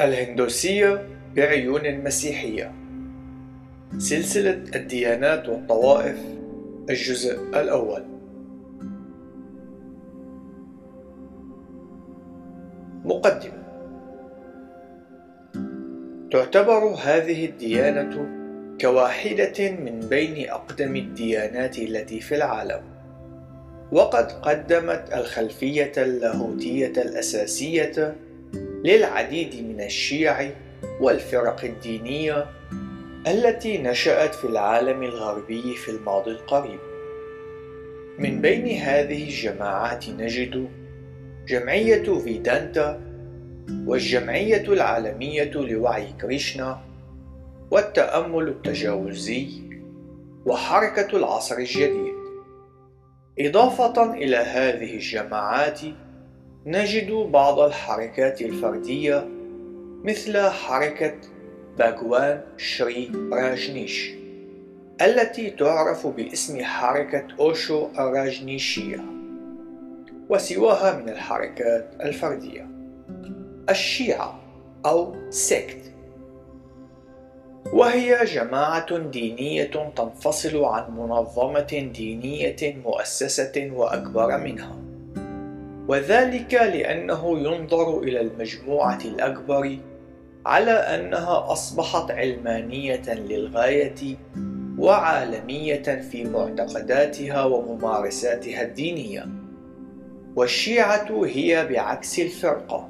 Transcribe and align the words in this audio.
الهندوسية 0.00 1.08
بعيون 1.36 1.86
المسيحية. 1.86 2.72
سلسلة 3.98 4.62
الديانات 4.74 5.48
والطوائف 5.48 6.18
الجزء 6.90 7.42
الأول. 7.42 8.02
مقدمة. 13.04 13.58
تعتبر 16.30 16.94
هذه 17.04 17.46
الديانة 17.46 18.28
كواحدة 18.80 19.70
من 19.70 20.00
بين 20.00 20.50
أقدم 20.50 20.96
الديانات 20.96 21.78
التي 21.78 22.20
في 22.20 22.34
العالم. 22.36 22.80
وقد 23.92 24.32
قدمت 24.32 25.10
الخلفية 25.14 25.92
اللاهوتية 25.96 26.92
الأساسية 27.02 28.16
للعديد 28.84 29.68
من 29.68 29.80
الشيع 29.80 30.50
والفرق 31.00 31.64
الدينية 31.64 32.46
التي 33.26 33.78
نشأت 33.78 34.34
في 34.34 34.44
العالم 34.44 35.02
الغربي 35.02 35.74
في 35.74 35.88
الماضي 35.90 36.30
القريب. 36.30 36.78
من 38.18 38.40
بين 38.40 38.78
هذه 38.78 39.24
الجماعات 39.24 40.08
نجد 40.08 40.68
جمعية 41.48 42.18
فيدانتا 42.18 43.00
والجمعية 43.86 44.72
العالمية 44.72 45.50
لوعي 45.50 46.06
كريشنا 46.20 46.80
والتأمل 47.70 48.48
التجاوزي 48.48 49.48
وحركة 50.46 51.16
العصر 51.16 51.56
الجديد. 51.56 52.18
إضافة 53.38 54.14
إلى 54.14 54.36
هذه 54.36 54.94
الجماعات 54.94 55.80
نجد 56.66 57.12
بعض 57.12 57.60
الحركات 57.60 58.42
الفردية 58.42 59.28
مثل 60.04 60.38
حركة 60.48 61.14
باغوان 61.78 62.40
شري 62.56 63.12
راجنيش 63.32 64.10
التي 65.02 65.50
تعرف 65.50 66.06
باسم 66.06 66.64
حركة 66.64 67.26
أوشو 67.40 67.88
الراجنيشية 67.98 69.00
وسواها 70.28 70.98
من 70.98 71.08
الحركات 71.08 71.90
الفردية 72.00 72.66
الشيعة 73.70 74.40
أو 74.86 75.14
سيكت. 75.30 75.92
وهي 77.72 78.24
جماعة 78.24 78.98
دينية 78.98 79.92
تنفصل 79.96 80.64
عن 80.64 80.96
منظمة 80.96 81.90
دينية 81.94 82.76
مؤسسة 82.84 83.70
وأكبر 83.72 84.38
منها. 84.38 84.87
وذلك 85.88 86.54
لأنه 86.54 87.38
ينظر 87.38 87.98
إلى 87.98 88.20
المجموعة 88.20 88.98
الأكبر 89.04 89.78
على 90.46 90.70
أنها 90.70 91.52
أصبحت 91.52 92.10
علمانية 92.10 93.14
للغاية 93.14 94.16
وعالمية 94.78 95.82
في 96.10 96.24
معتقداتها 96.24 97.44
وممارساتها 97.44 98.62
الدينية. 98.62 99.26
والشيعة 100.36 101.24
هي 101.24 101.66
بعكس 101.66 102.18
الفرقة 102.18 102.88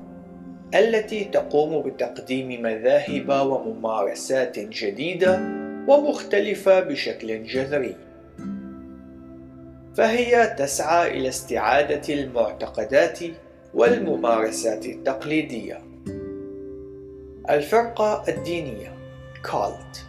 التي 0.74 1.24
تقوم 1.24 1.82
بتقديم 1.82 2.62
مذاهب 2.62 3.28
وممارسات 3.28 4.58
جديدة 4.58 5.41
ومختلفة 5.88 6.80
بشكل 6.80 7.44
جذري. 7.44 8.07
فهي 9.98 10.54
تسعى 10.58 11.18
إلى 11.18 11.28
استعادة 11.28 12.14
المعتقدات 12.14 13.18
والممارسات 13.74 14.86
التقليدية. 14.86 15.82
الفرقة 17.50 18.25
الدينية 18.28 18.92
كالت 19.44 20.06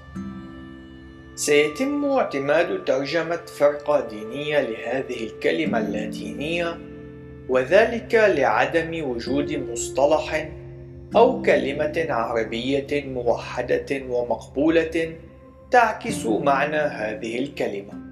سيتم 1.35 2.05
اعتماد 2.05 2.85
ترجمة 2.85 3.45
فرقة 3.59 4.07
دينية 4.07 4.61
لهذه 4.61 5.23
الكلمة 5.23 5.79
اللاتينية 5.79 6.77
وذلك 7.49 8.15
لعدم 8.15 9.09
وجود 9.09 9.51
مصطلح 9.53 10.51
أو 11.15 11.41
كلمة 11.41 12.05
عربية 12.09 13.03
موحدة 13.05 14.01
ومقبولة 14.09 15.15
تعكس 15.71 16.25
معنى 16.25 16.77
هذه 16.77 17.39
الكلمة. 17.39 18.08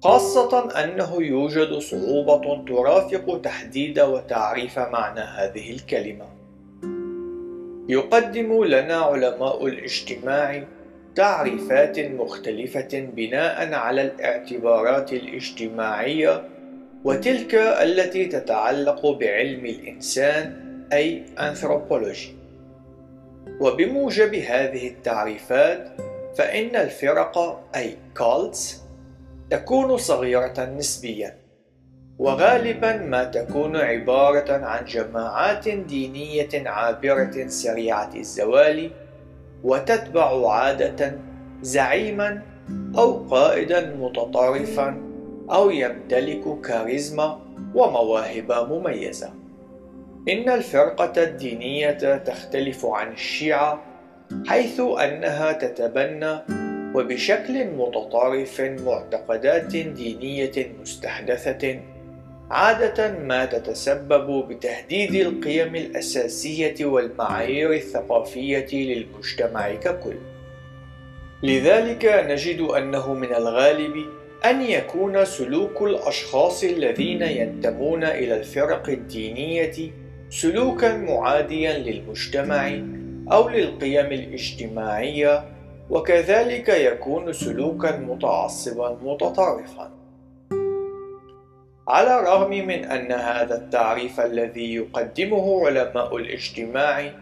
خاصة 0.00 0.84
أنه 0.84 1.22
يوجد 1.22 1.78
صعوبة 1.78 2.64
ترافق 2.64 3.40
تحديد 3.44 4.00
وتعريف 4.00 4.78
معنى 4.78 5.20
هذه 5.20 5.70
الكلمة. 5.70 6.26
يقدم 7.88 8.64
لنا 8.64 8.96
علماء 8.96 9.66
الاجتماع 9.66 10.64
تعريفات 11.14 11.98
مختلفة 12.00 13.08
بناء 13.16 13.74
على 13.74 14.02
الاعتبارات 14.02 15.12
الاجتماعية 15.12 16.48
وتلك 17.04 17.54
التي 17.54 18.24
تتعلق 18.24 19.06
بعلم 19.10 19.66
الإنسان 19.66 20.62
أي 20.92 21.22
أنثروبولوجي 21.38 22.34
وبموجب 23.60 24.34
هذه 24.34 24.88
التعريفات 24.88 25.88
فإن 26.36 26.76
الفرق 26.76 27.64
أي 27.76 27.96
كالتس 28.16 28.87
تكون 29.50 29.96
صغيرة 29.96 30.74
نسبيا 30.78 31.34
وغالبا 32.18 32.96
ما 32.96 33.24
تكون 33.24 33.76
عبارة 33.76 34.52
عن 34.52 34.84
جماعات 34.84 35.68
دينية 35.68 36.48
عابرة 36.54 37.46
سريعة 37.46 38.10
الزوال 38.16 38.90
وتتبع 39.64 40.52
عادة 40.52 41.18
زعيما 41.62 42.42
أو 42.98 43.12
قائدا 43.12 43.94
متطرفا 43.96 45.00
أو 45.50 45.70
يمتلك 45.70 46.60
كاريزما 46.60 47.40
ومواهب 47.74 48.52
مميزة. 48.70 49.30
إن 50.28 50.48
الفرقة 50.48 51.22
الدينية 51.22 52.16
تختلف 52.16 52.86
عن 52.86 53.12
الشيعة 53.12 53.82
حيث 54.46 54.80
أنها 54.80 55.52
تتبنى 55.52 56.38
وبشكل 56.94 57.66
متطرف 57.66 58.60
معتقدات 58.60 59.76
دينية 59.76 60.72
مستحدثة 60.80 61.80
عادة 62.50 63.18
ما 63.18 63.44
تتسبب 63.44 64.48
بتهديد 64.48 65.14
القيم 65.14 65.76
الأساسية 65.76 66.84
والمعايير 66.84 67.72
الثقافية 67.72 68.68
للمجتمع 68.72 69.74
ككل. 69.74 70.16
لذلك 71.42 72.24
نجد 72.28 72.60
أنه 72.60 73.14
من 73.14 73.34
الغالب 73.34 74.06
أن 74.44 74.62
يكون 74.62 75.24
سلوك 75.24 75.82
الأشخاص 75.82 76.64
الذين 76.64 77.22
ينتمون 77.22 78.04
إلى 78.04 78.36
الفرق 78.36 78.88
الدينية 78.88 79.90
سلوكا 80.30 80.96
معاديا 80.96 81.78
للمجتمع 81.78 82.80
أو 83.32 83.48
للقيم 83.48 84.06
الاجتماعية 84.06 85.57
وكذلك 85.90 86.68
يكون 86.68 87.32
سلوكا 87.32 87.96
متعصبا 87.96 88.98
متطرفا 89.02 89.90
على 91.88 92.20
الرغم 92.20 92.50
من 92.50 92.84
أن 92.84 93.12
هذا 93.12 93.54
التعريف 93.54 94.20
الذي 94.20 94.74
يقدمه 94.74 95.66
علماء 95.66 96.16
الاجتماع 96.16 97.12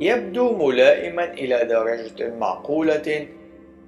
يبدو 0.00 0.68
ملائما 0.68 1.24
إلى 1.24 1.64
درجة 1.64 2.34
معقولة 2.34 3.26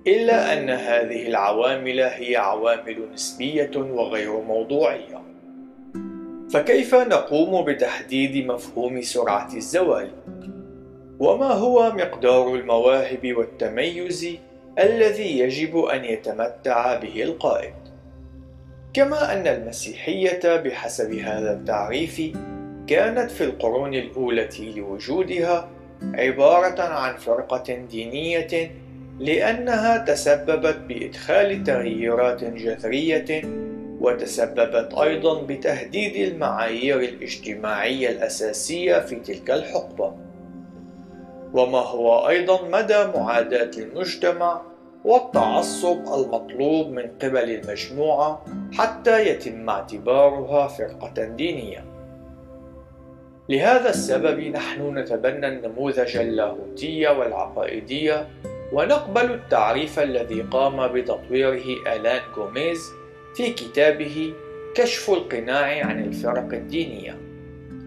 إلا 0.06 0.52
أن 0.52 0.70
هذه 0.70 1.28
العوامل 1.28 2.00
هي 2.00 2.36
عوامل 2.36 3.12
نسبية 3.12 3.70
وغير 3.76 4.40
موضوعية 4.40 5.22
فكيف 6.52 6.94
نقوم 6.94 7.64
بتحديد 7.64 8.46
مفهوم 8.46 9.02
سرعة 9.02 9.54
الزوال؟ 9.54 10.10
وما 11.20 11.46
هو 11.52 11.92
مقدار 11.92 12.54
المواهب 12.54 13.36
والتميز 13.36 14.36
الذي 14.78 15.38
يجب 15.38 15.78
أن 15.78 16.04
يتمتع 16.04 16.98
به 16.98 17.22
القائد؟ 17.22 17.74
كما 18.94 19.32
أن 19.32 19.46
المسيحية 19.46 20.56
بحسب 20.56 21.14
هذا 21.14 21.52
التعريف 21.52 22.22
كانت 22.86 23.30
في 23.30 23.44
القرون 23.44 23.94
الأولى 23.94 24.48
لوجودها 24.76 25.68
عبارة 26.14 26.82
عن 26.82 27.16
فرقة 27.16 27.74
دينية 27.74 28.70
لأنها 29.18 29.98
تسببت 29.98 30.76
بإدخال 30.88 31.64
تغييرات 31.64 32.44
جذرية 32.44 33.42
وتسببت 34.00 34.94
أيضا 34.94 35.42
بتهديد 35.42 36.16
المعايير 36.16 37.00
الاجتماعية 37.00 38.08
الأساسية 38.08 38.98
في 38.98 39.16
تلك 39.16 39.50
الحقبة 39.50 40.29
وما 41.54 41.78
هو 41.78 42.28
أيضا 42.28 42.68
مدى 42.68 43.04
معاداة 43.14 43.70
المجتمع 43.78 44.62
والتعصب 45.04 45.98
المطلوب 46.14 46.88
من 46.88 47.02
قبل 47.22 47.50
المجموعة 47.50 48.44
حتى 48.72 49.28
يتم 49.28 49.70
اعتبارها 49.70 50.66
فرقة 50.68 51.24
دينية. 51.24 51.84
لهذا 53.48 53.90
السبب 53.90 54.40
نحن 54.40 54.98
نتبنى 54.98 55.48
النموذج 55.48 56.16
اللاهوتي 56.16 57.06
والعقائدي 57.06 58.14
ونقبل 58.72 59.30
التعريف 59.30 59.98
الذي 59.98 60.42
قام 60.42 60.88
بتطويره 60.92 61.94
آلان 61.96 62.20
غوميز 62.36 62.80
في 63.34 63.52
كتابه 63.52 64.32
كشف 64.74 65.10
القناع 65.10 65.86
عن 65.86 66.04
الفرق 66.04 66.52
الدينية 66.52 67.18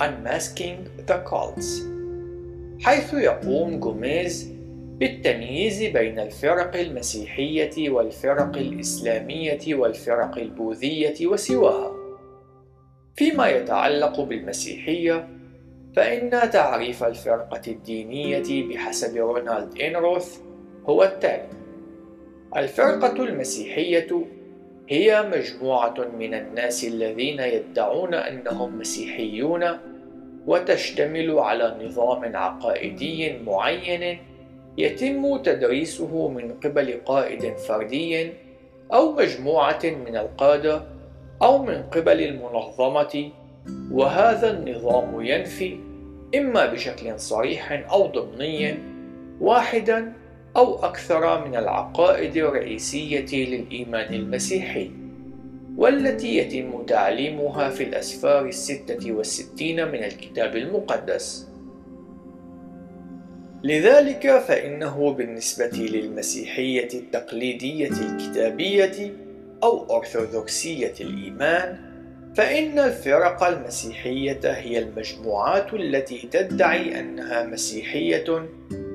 Unmasking 0.01 1.07
the 1.07 1.17
Cults 1.29 1.92
حيث 2.81 3.13
يقوم 3.13 3.83
غوميز 3.83 4.53
بالتمييز 4.99 5.83
بين 5.83 6.19
الفرق 6.19 6.75
المسيحية 6.75 7.89
والفرق 7.89 8.57
الإسلامية 8.57 9.75
والفرق 9.75 10.37
البوذية 10.37 11.27
وسواها. 11.27 11.91
فيما 13.15 13.47
يتعلق 13.47 14.19
بالمسيحية 14.21 15.27
فإن 15.95 16.49
تعريف 16.49 17.03
الفرقة 17.03 17.61
الدينية 17.67 18.67
بحسب 18.69 19.17
رونالد 19.17 19.81
إنروث 19.81 20.37
هو 20.85 21.03
التالي. 21.03 21.49
الفرقة 22.57 23.23
المسيحية 23.23 24.25
هي 24.89 25.29
مجموعة 25.35 26.07
من 26.19 26.33
الناس 26.33 26.83
الذين 26.83 27.39
يدعون 27.39 28.13
أنهم 28.13 28.79
مسيحيون 28.79 29.63
وتشتمل 30.47 31.39
على 31.39 31.77
نظام 31.85 32.35
عقائدي 32.35 33.37
معين 33.45 34.19
يتم 34.77 35.37
تدريسه 35.37 36.27
من 36.27 36.53
قبل 36.63 36.99
قائد 37.05 37.57
فردي 37.57 38.31
أو 38.93 39.11
مجموعة 39.11 39.81
من 39.83 40.17
القادة 40.17 40.81
أو 41.41 41.63
من 41.63 41.83
قبل 41.83 42.21
المنظمة 42.21 43.29
وهذا 43.91 44.51
النظام 44.51 45.25
ينفي 45.25 45.77
إما 46.35 46.65
بشكل 46.65 47.19
صريح 47.19 47.91
أو 47.91 48.07
ضمني 48.07 48.75
واحدا 49.41 50.13
أو 50.57 50.85
أكثر 50.85 51.47
من 51.47 51.55
العقائد 51.55 52.37
الرئيسية 52.37 53.45
للإيمان 53.45 54.13
المسيحي. 54.13 54.91
والتي 55.77 56.37
يتم 56.37 56.85
تعليمها 56.85 57.69
في 57.69 57.83
الأسفار 57.83 58.45
الستة 58.45 59.11
والستين 59.11 59.87
من 59.87 60.03
الكتاب 60.03 60.55
المقدس. 60.55 61.47
لذلك 63.63 64.39
فإنه 64.47 65.13
بالنسبة 65.13 65.77
للمسيحية 65.77 66.87
التقليدية 66.93 67.89
الكتابية 67.89 69.13
أو 69.63 69.97
أرثوذكسية 69.97 70.93
الإيمان 71.01 71.93
فإن 72.35 72.79
الفرق 72.79 73.43
المسيحية 73.43 74.39
هي 74.43 74.79
المجموعات 74.79 75.73
التي 75.73 76.27
تدعي 76.31 76.99
أنها 76.99 77.45
مسيحية 77.45 78.49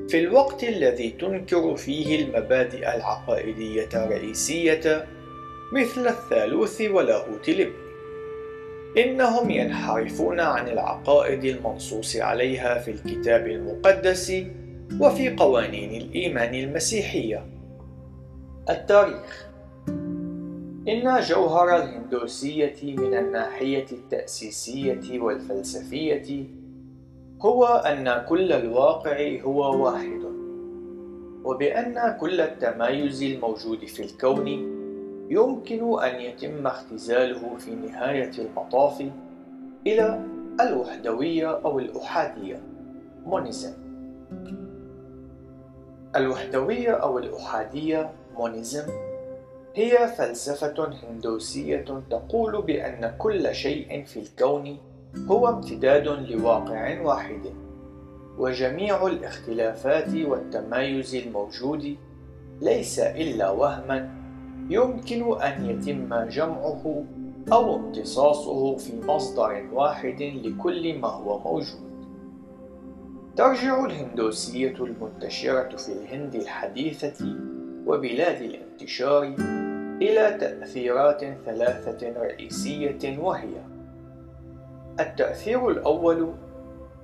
في 0.09 0.19
الوقت 0.19 0.65
الذي 0.65 1.11
تنكر 1.11 1.77
فيه 1.77 2.25
المبادئ 2.25 2.97
العقائدية 2.97 3.89
الرئيسية 3.95 5.07
مثل 5.73 6.07
الثالوث 6.07 6.81
ولاهوت 6.81 7.49
الابن 7.49 7.89
إنهم 8.99 9.51
ينحرفون 9.51 10.41
عن 10.41 10.69
العقائد 10.69 11.45
المنصوص 11.45 12.17
عليها 12.17 12.79
في 12.79 12.91
الكتاب 12.91 13.47
المقدس 13.47 14.33
وفي 15.01 15.37
قوانين 15.37 16.03
الإيمان 16.03 16.55
المسيحية. 16.55 17.47
التاريخ 18.71 19.47
إن 20.89 21.21
جوهر 21.21 21.77
الهندوسية 21.77 22.97
من 22.97 23.15
الناحية 23.15 23.87
التأسيسية 23.93 25.21
والفلسفية 25.21 26.45
هو 27.41 27.67
أن 27.67 28.25
كل 28.29 28.53
الواقع 28.53 29.41
هو 29.41 29.85
واحد، 29.85 30.23
وبأن 31.45 32.17
كل 32.21 32.41
التمايز 32.41 33.23
الموجود 33.23 33.85
في 33.85 34.03
الكون 34.03 34.78
يمكن 35.29 35.99
أن 36.03 36.21
يتم 36.21 36.67
اختزاله 36.67 37.57
في 37.59 37.75
نهاية 37.75 38.31
المطاف 38.39 39.05
إلى 39.87 40.25
الوحدوية 40.61 41.51
أو 41.65 41.79
الأحادية. 41.79 42.63
مونيزم 43.27 43.73
الوحدوية 46.17 46.91
أو 46.91 47.19
الأحادية 47.19 48.11
مونيزم 48.37 48.85
هي 49.75 50.09
فلسفة 50.19 50.91
هندوسية 51.03 51.85
تقول 52.11 52.63
بأن 52.63 53.15
كل 53.19 53.55
شيء 53.55 54.05
في 54.05 54.21
الكون 54.21 54.79
هو 55.29 55.49
امتداد 55.49 56.09
لواقع 56.09 57.01
واحد 57.01 57.41
وجميع 58.39 59.07
الاختلافات 59.07 60.15
والتمايز 60.15 61.15
الموجود 61.15 61.97
ليس 62.61 62.99
إلا 62.99 63.51
وهما 63.51 64.11
يمكن 64.71 65.41
أن 65.41 65.65
يتم 65.65 66.15
جمعه 66.15 67.05
أو 67.53 67.77
امتصاصه 67.77 68.77
في 68.77 69.01
مصدر 69.07 69.65
واحد 69.73 70.23
لكل 70.23 70.99
ما 70.99 71.09
هو 71.09 71.39
موجود. 71.39 71.89
ترجع 73.37 73.85
الهندوسية 73.85 74.75
المنتشرة 74.81 75.77
في 75.77 75.93
الهند 75.93 76.35
الحديثة 76.35 77.37
وبلاد 77.87 78.43
الانتشار 78.43 79.35
إلى 80.03 80.37
تأثيرات 80.41 81.21
ثلاثة 81.45 82.21
رئيسية 82.21 83.19
وهي 83.19 83.65
التأثير 85.01 85.71
الأول 85.71 86.35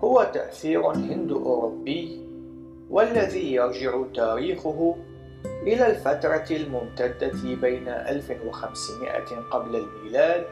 هو 0.04 0.30
تأثير 0.34 0.86
هند-أوروبي 0.86 2.20
والذي 2.90 3.52
يرجع 3.52 4.02
تاريخه 4.14 4.96
إلى 5.46 5.86
الفترة 5.86 6.56
الممتدة 6.56 7.54
بين 7.60 7.88
1500 7.88 9.10
قبل 9.50 9.76
الميلاد 9.76 10.44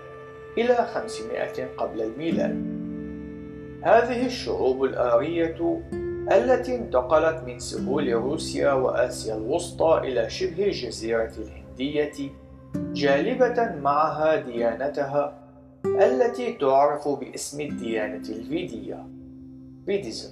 إلى 0.59 0.89
500 0.95 1.67
قبل 1.77 2.03
الميلاد. 2.03 2.83
هذه 3.83 4.27
الشعوب 4.27 4.85
الآرية 4.85 5.81
التي 6.33 6.77
انتقلت 6.77 7.45
من 7.45 7.59
سهول 7.59 8.13
روسيا 8.13 8.73
وآسيا 8.73 9.37
الوسطى 9.37 10.01
إلى 10.05 10.31
شبه 10.31 10.67
الجزيرة 10.67 11.33
الهندية 11.39 12.31
جالبة 12.75 13.75
معها 13.83 14.37
ديانتها 14.37 15.39
التي 15.87 16.53
تعرف 16.53 17.09
باسم 17.09 17.61
الديانة 17.61 18.29
الفيدية 18.29 19.07
فيديزم. 19.87 20.31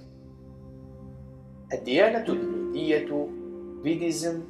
الديانة 1.72 2.24
الفيدية 2.28 3.28
فيديزم 3.82 4.40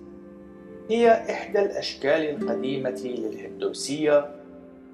هي 0.90 1.12
إحدى 1.12 1.58
الأشكال 1.60 2.10
القديمة 2.10 3.00
للهندوسية 3.04 4.30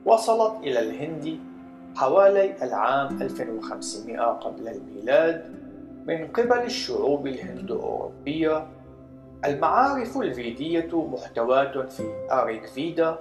وصلت 0.04 0.56
إلى 0.62 0.78
الهند 0.78 1.38
حوالي 1.96 2.54
العام 2.62 3.22
2500 3.22 4.20
قبل 4.20 4.68
الميلاد 4.68 5.44
من 6.06 6.26
قبل 6.26 6.58
الشعوب 6.58 7.26
الهندو-أوروبية. 7.26 8.66
المعارف 9.44 10.16
الفيدية 10.16 10.88
محتواة 10.92 11.86
في 11.86 12.02
آريك 12.30 12.66
فيدا 12.66 13.18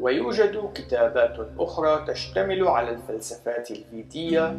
ويوجد 0.00 0.70
كتابات 0.74 1.36
أخرى 1.58 2.04
تشتمل 2.06 2.68
على 2.68 2.90
الفلسفات 2.90 3.70
الفيدية 3.70 4.58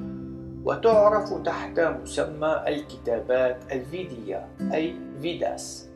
وتعرف 0.65 1.33
تحت 1.43 1.79
مسمى 1.79 2.63
الكتابات 2.67 3.57
الفيدية 3.71 4.47
أي 4.73 4.95
فيداس. 5.21 5.89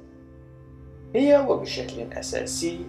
هي 1.15 1.46
وبشكل 1.50 2.13
أساسي 2.13 2.86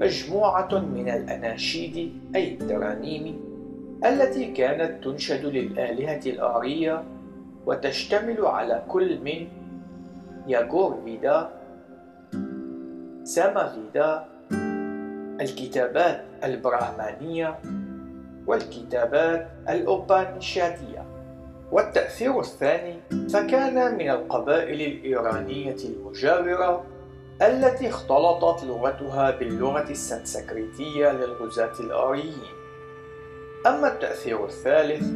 مجموعة 0.00 0.78
من 0.78 1.08
الأناشيد 1.08 2.12
أي 2.34 2.54
الترانيم 2.54 3.40
التي 4.04 4.52
كانت 4.52 5.04
تنشد 5.04 5.44
للآلهة 5.44 6.20
الآرية 6.26 7.04
وتشتمل 7.66 8.46
على 8.46 8.84
كل 8.88 9.20
من 9.20 9.48
ياغور 10.46 11.00
فيدا 11.04 11.50
ساما 13.24 13.66
فيدا 13.68 14.24
الكتابات 15.40 16.24
البراهمانية 16.44 17.58
والكتابات 18.46 19.48
الأوبانيشادية 19.68 21.07
والتأثير 21.72 22.40
الثاني 22.40 22.94
فكان 23.28 23.94
من 23.98 24.10
القبائل 24.10 24.80
الإيرانية 24.80 25.76
المجاورة 25.84 26.84
التي 27.42 27.88
اختلطت 27.88 28.64
لغتها 28.64 29.30
باللغة 29.30 29.90
السنسكريتية 29.90 31.12
للغزاة 31.12 31.72
الآريين. 31.80 32.58
أما 33.66 33.92
التأثير 33.92 34.44
الثالث 34.44 35.06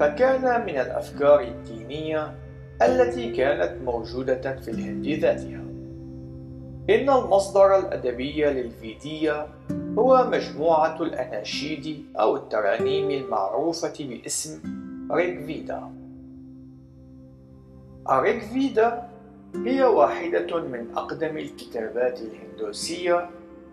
فكان 0.00 0.66
من 0.66 0.78
الأفكار 0.78 1.40
الدينية 1.40 2.34
التي 2.82 3.32
كانت 3.32 3.82
موجودة 3.82 4.56
في 4.56 4.70
الهند 4.70 5.06
ذاتها. 5.06 5.64
إن 6.90 7.10
المصدر 7.10 7.78
الأدبي 7.78 8.44
للفيدية 8.44 9.46
هو 9.98 10.26
مجموعة 10.32 11.02
الأناشيد 11.02 12.04
أو 12.20 12.36
الترانيم 12.36 13.10
المعروفة 13.10 13.94
باسم 14.00 14.83
ريك 15.12 15.44
فيدا. 15.44 15.90
الريك 18.10 18.42
فيدا 18.42 19.08
هي 19.54 19.82
واحدة 19.82 20.60
من 20.60 20.92
أقدم 20.96 21.36
الكتابات 21.36 22.20
الهندوسية 22.20 23.30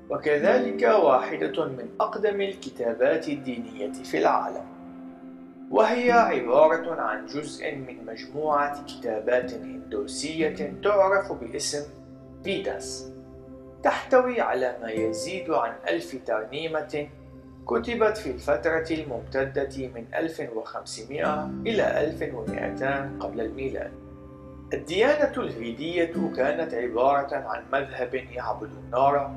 وكذلك 0.09 0.83
واحدة 0.83 1.65
من 1.65 1.89
أقدم 1.99 2.41
الكتابات 2.41 3.29
الدينية 3.29 3.91
في 3.91 4.17
العالم. 4.17 4.65
وهي 5.71 6.11
عبارة 6.11 7.01
عن 7.01 7.25
جزء 7.25 7.75
من 7.75 8.05
مجموعة 8.05 8.85
كتابات 8.85 9.53
هندوسية 9.53 10.73
تعرف 10.83 11.31
باسم 11.31 11.89
فيداس. 12.43 13.11
تحتوي 13.83 14.41
على 14.41 14.77
ما 14.81 14.91
يزيد 14.91 15.49
عن 15.49 15.73
ألف 15.87 16.15
ترنيمة 16.25 17.07
كتبت 17.67 18.17
في 18.17 18.31
الفترة 18.31 18.85
الممتدة 18.91 19.87
من 19.95 20.05
1500 20.15 21.49
إلى 21.65 22.01
1200 22.01 23.17
قبل 23.19 23.41
الميلاد. 23.41 23.91
الديانة 24.73 25.33
الفيدية 25.37 26.13
كانت 26.35 26.73
عبارة 26.73 27.35
عن 27.35 27.63
مذهب 27.73 28.13
يعبد 28.13 28.69
النار 28.85 29.31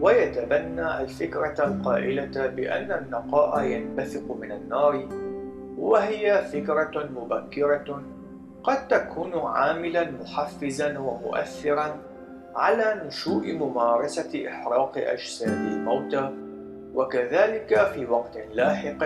ويتبنى 0.00 1.00
الفكرة 1.00 1.64
القائلة 1.64 2.46
بأن 2.46 2.92
النقاء 2.92 3.64
ينبثق 3.64 4.36
من 4.40 4.52
النار 4.52 5.08
وهي 5.78 6.44
فكرة 6.52 7.08
مبكرة 7.16 8.02
قد 8.64 8.88
تكون 8.88 9.32
عاملا 9.34 10.10
محفزا 10.10 10.98
ومؤثرا 10.98 11.96
على 12.54 13.02
نشوء 13.06 13.52
ممارسة 13.52 14.48
إحراق 14.48 14.92
أجساد 14.96 15.48
الموتى. 15.48 16.49
وكذلك 16.94 17.90
في 17.94 18.06
وقت 18.06 18.38
لاحق 18.54 19.04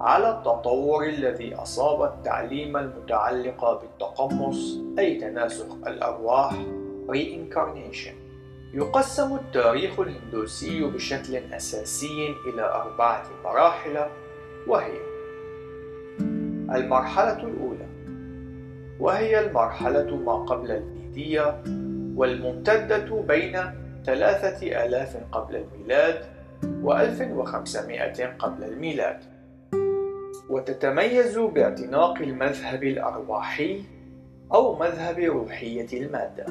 على 0.00 0.30
التطور 0.30 1.04
الذي 1.04 1.54
أصاب 1.54 2.12
التعليم 2.12 2.76
المتعلق 2.76 3.80
بالتقمص 3.80 4.78
أي 4.98 5.14
تناسخ 5.14 5.74
الأرواح 5.86 6.52
reincarnation. 7.08 8.14
يقسم 8.74 9.34
التاريخ 9.34 10.00
الهندوسي 10.00 10.84
بشكل 10.84 11.36
أساسي 11.36 12.34
إلى 12.46 12.62
أربعة 12.62 13.22
مراحل 13.44 14.06
وهي 14.68 14.98
المرحلة 16.74 17.42
الأولى 17.42 17.86
وهي 19.00 19.46
المرحلة 19.46 20.16
ما 20.16 20.34
قبل 20.34 20.70
الفيدية 20.70 21.62
والممتدة 22.16 23.22
بين 23.28 23.58
ثلاثة 24.06 24.84
آلاف 24.84 25.16
قبل 25.32 25.56
الميلاد 25.56 26.33
وألف 26.82 27.30
وخمسمائة 27.30 28.26
قبل 28.38 28.64
الميلاد. 28.64 29.20
وتتميز 30.50 31.38
باعتناق 31.38 32.18
المذهب 32.18 32.82
الأرواحي 32.82 33.82
أو 34.54 34.78
مذهب 34.78 35.18
روحية 35.18 36.00
المادة. 36.00 36.46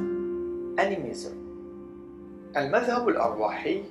أنيميزم. 0.80 1.44
المذهب 2.58 3.10
الأرواحي 3.10 3.84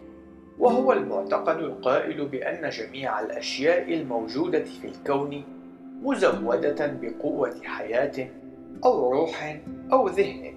وهو 0.59 0.93
المعتقد 0.93 1.57
القائل 1.57 2.27
بأن 2.27 2.71
جميع 2.71 3.21
الأشياء 3.21 3.95
الموجودة 3.95 4.65
في 4.65 4.89
الكون 4.89 5.45
مزودة 6.03 6.87
بقوة 6.87 7.55
حياة 7.65 8.29
أو 8.85 9.13
روح 9.13 9.61
أو 9.93 10.09
ذهن. 10.09 10.55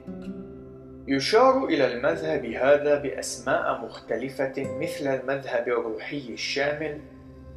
يشار 1.07 1.65
إلى 1.65 1.93
المذهب 1.93 2.45
هذا 2.45 2.99
بأسماء 2.99 3.81
مختلفة 3.85 4.53
مثل 4.57 5.07
المذهب 5.07 5.67
الروحي 5.67 6.29
الشامل 6.29 6.99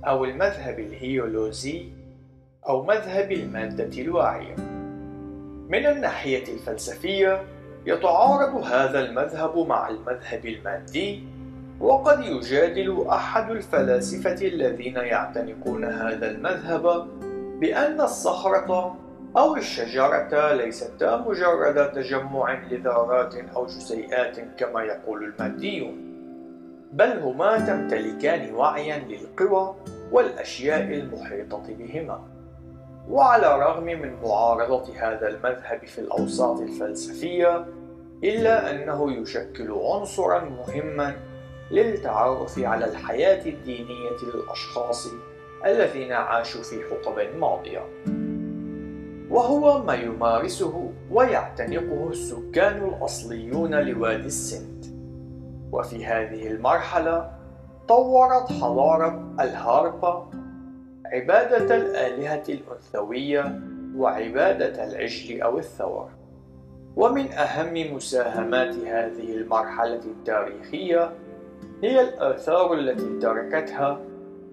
أو 0.07 0.25
المذهب 0.25 0.79
الهيولوزي 0.79 1.89
أو 2.69 2.85
مذهب 2.85 3.33
المادة 3.33 4.03
الواعية. 4.03 4.55
من 5.69 5.87
الناحية 5.87 6.53
الفلسفية، 6.53 7.43
يتعارض 7.87 8.65
هذا 8.65 9.01
المذهب 9.01 9.59
مع 9.59 9.89
المذهب 9.89 10.47
المادي، 10.47 11.23
وقد 11.81 12.25
يجادل 12.25 13.07
أحد 13.11 13.51
الفلاسفة 13.51 14.47
الذين 14.47 14.97
يعتنقون 14.97 15.85
هذا 15.85 16.31
المذهب 16.31 17.07
بأن 17.61 18.01
الصخرة 18.01 18.97
أو 19.37 19.57
الشجرة 19.57 20.53
ليستا 20.53 21.17
مجرد 21.17 21.93
تجمع 21.93 22.59
لذرات 22.71 23.35
أو 23.35 23.67
جزيئات 23.67 24.39
كما 24.59 24.83
يقول 24.83 25.25
الماديون 25.25 26.09
بل 26.93 27.19
هما 27.19 27.59
تمتلكان 27.59 28.55
وعيا 28.55 28.99
للقوى 28.99 29.75
والأشياء 30.13 30.83
المحيطة 30.83 31.63
بهما. 31.69 32.21
وعلى 33.09 33.55
الرغم 33.55 33.85
من 33.85 34.23
معارضة 34.23 34.85
هذا 34.97 35.29
المذهب 35.29 35.87
في 35.87 35.99
الأوساط 35.99 36.61
الفلسفية 36.61 37.67
إلا 38.25 38.71
أنه 38.71 39.13
يشكل 39.13 39.73
عنصرا 39.73 40.45
مهما 40.45 41.17
للتعرف 41.71 42.59
على 42.59 42.85
الحياة 42.85 43.47
الدينية 43.47 44.35
للأشخاص 44.35 45.09
الذين 45.67 46.13
عاشوا 46.13 46.63
في 46.63 46.77
حقب 46.91 47.37
ماضية. 47.37 47.83
وهو 49.31 49.83
ما 49.83 49.95
يمارسه 49.95 50.93
ويعتنقه 51.11 52.09
السكان 52.11 52.89
الأصليون 52.89 53.75
لوادي 53.75 54.27
السند. 54.27 54.87
وفي 55.73 56.07
هذه 56.07 56.51
المرحلة 56.51 57.31
طورت 57.89 58.53
حضارة 58.53 59.35
الهاربا 59.41 60.31
عبادة 61.07 61.77
الآلهة 61.77 62.43
الأنثوية 62.49 63.61
وعبادة 63.97 64.85
العجل 64.85 65.43
أو 65.43 65.59
الثور. 65.59 66.11
ومن 66.97 67.33
أهم 67.33 67.95
مساهمات 67.95 68.75
هذه 68.75 69.37
المرحلة 69.37 70.01
التاريخية 70.05 71.11
هي 71.83 72.01
الآثار 72.01 72.75
التي 72.75 73.19
تركتها 73.19 74.01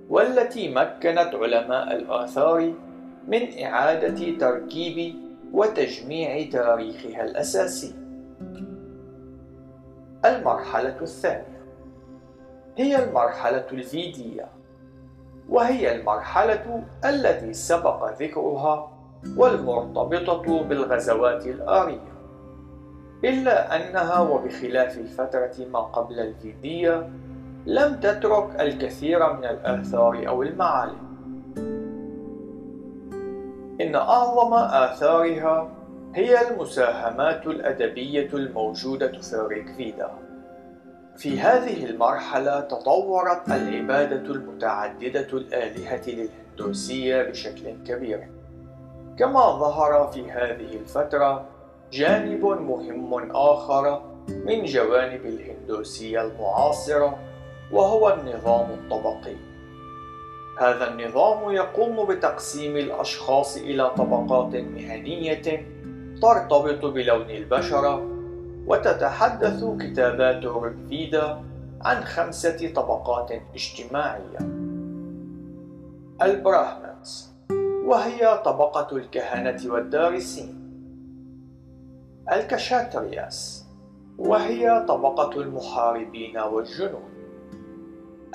والتي 0.10 0.74
مكنت 0.74 1.36
علماء 1.36 1.96
الآثار 1.96 2.74
من 3.28 3.64
إعادة 3.64 4.38
تركيب 4.38 5.16
وتجميع 5.54 6.50
تاريخها 6.50 7.24
الأساسي. 7.24 7.96
المرحلة 10.26 10.98
الثانية 11.02 11.62
هي 12.78 13.04
المرحلة 13.04 13.66
الفيدية، 13.72 14.48
وهي 15.50 15.96
المرحلة 15.96 16.84
التي 17.06 17.54
سبق 17.54 18.22
ذكرها 18.22 18.92
والمرتبطة 19.38 20.64
بالغزوات 20.64 21.48
الآرية، 21.48 22.16
إلا 23.24 23.76
أنها 23.76 24.20
وبخلاف 24.20 24.98
الفترة 24.98 25.66
ما 25.74 25.80
قبل 25.80 26.20
الفيدية 26.20 27.10
لم 27.66 27.96
تترك 27.96 28.62
الكثير 28.62 29.34
من 29.34 29.46
الآثار 29.46 30.28
أو 30.28 30.44
المعالم. 30.44 31.05
إن 33.82 33.96
أعظم 33.96 34.54
آثارها 34.54 35.70
هي 36.16 36.48
المساهمات 36.48 37.48
الأدبية 37.48 38.30
الموجودة 38.34 39.22
في 39.22 39.34
الريكفيدا. 39.34 40.12
في 41.18 41.40
هذه 41.40 41.86
المرحلة 41.86 42.60
تطورت 42.60 43.48
العبادة 43.48 44.34
المتعددة 44.34 45.28
الآلهة 45.34 46.02
للهندوسية 46.08 47.24
بشكل 47.24 47.76
كبير. 47.88 48.30
كما 49.20 49.60
ظهر 49.60 50.12
في 50.12 50.32
هذه 50.32 50.76
الفترة 50.76 51.46
جانب 51.92 52.46
مهم 52.46 53.32
آخر 53.36 54.02
من 54.30 54.66
جوانب 54.66 55.26
الهندوسية 55.26 56.22
المعاصرة 56.22 57.18
وهو 57.72 58.14
النظام 58.14 58.70
الطبقي 58.70 59.36
هذا 60.60 60.92
النظام 60.92 61.52
يقوم 61.52 62.08
بتقسيم 62.08 62.78
الأشخاص 62.78 63.58
إلى 63.58 63.90
طبقات 63.90 64.56
مهنية 64.56 65.68
ترتبط 66.22 66.86
بلون 66.86 67.30
البشرة 67.30 68.12
وتتحدث 68.68 69.64
كتابات 69.82 70.46
ريكفيدا 70.46 71.44
عن 71.82 72.04
خمسة 72.04 72.74
طبقات 72.76 73.32
اجتماعية. 73.54 74.40
ال 76.22 76.34
Brahmans 76.34 77.34
وهي 77.86 78.42
طبقة 78.46 78.98
الكهنة 78.98 79.74
والدارسين. 79.74 80.56
ال 82.32 82.44
Kshatriyas 82.44 83.66
وهي 84.18 84.86
طبقة 84.88 85.42
المحاربين 85.42 86.38
والجنود. 86.38 87.16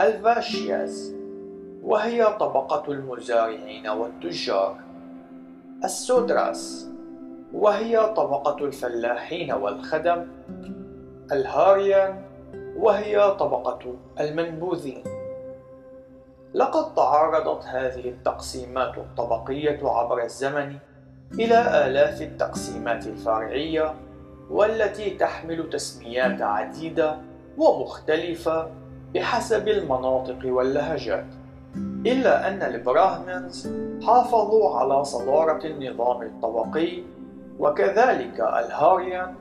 ال 0.00 0.13
Vaishyas 0.13 1.19
وهي 1.82 2.24
طبقة 2.24 2.92
المزارعين 2.92 3.88
والتجار. 3.88 4.76
ال 5.84 5.97
Shudras 5.98 6.90
وهي 7.52 8.12
طبقة 8.16 8.64
الفلاحين 8.64 9.52
والخدم. 9.52 10.26
الهاريجان 11.32 12.22
وهي 12.76 13.30
طبقة 13.38 13.94
المنبوذين. 14.20 15.04
لقد 16.54 16.94
تعرضت 16.94 17.64
هذه 17.64 18.08
التقسيمات 18.08 18.98
الطبقية 18.98 19.80
عبر 19.82 20.24
الزمن 20.24 20.76
إلى 21.32 21.86
آلاف 21.86 22.22
التقسيمات 22.22 23.06
الفرعية 23.06 23.94
والتي 24.50 25.10
تحمل 25.10 25.70
تسميات 25.70 26.42
عديدة 26.42 27.18
ومختلفة 27.58 28.70
بحسب 29.14 29.68
المناطق 29.68 30.38
واللهجات. 30.44 31.39
إلا 32.06 32.48
أن 32.48 32.62
البراهمنز 32.62 33.72
حافظوا 34.02 34.78
على 34.78 35.04
صدارة 35.04 35.66
النظام 35.66 36.22
الطبقي 36.22 37.02
وكذلك 37.58 38.40
الهاريان 38.40 39.34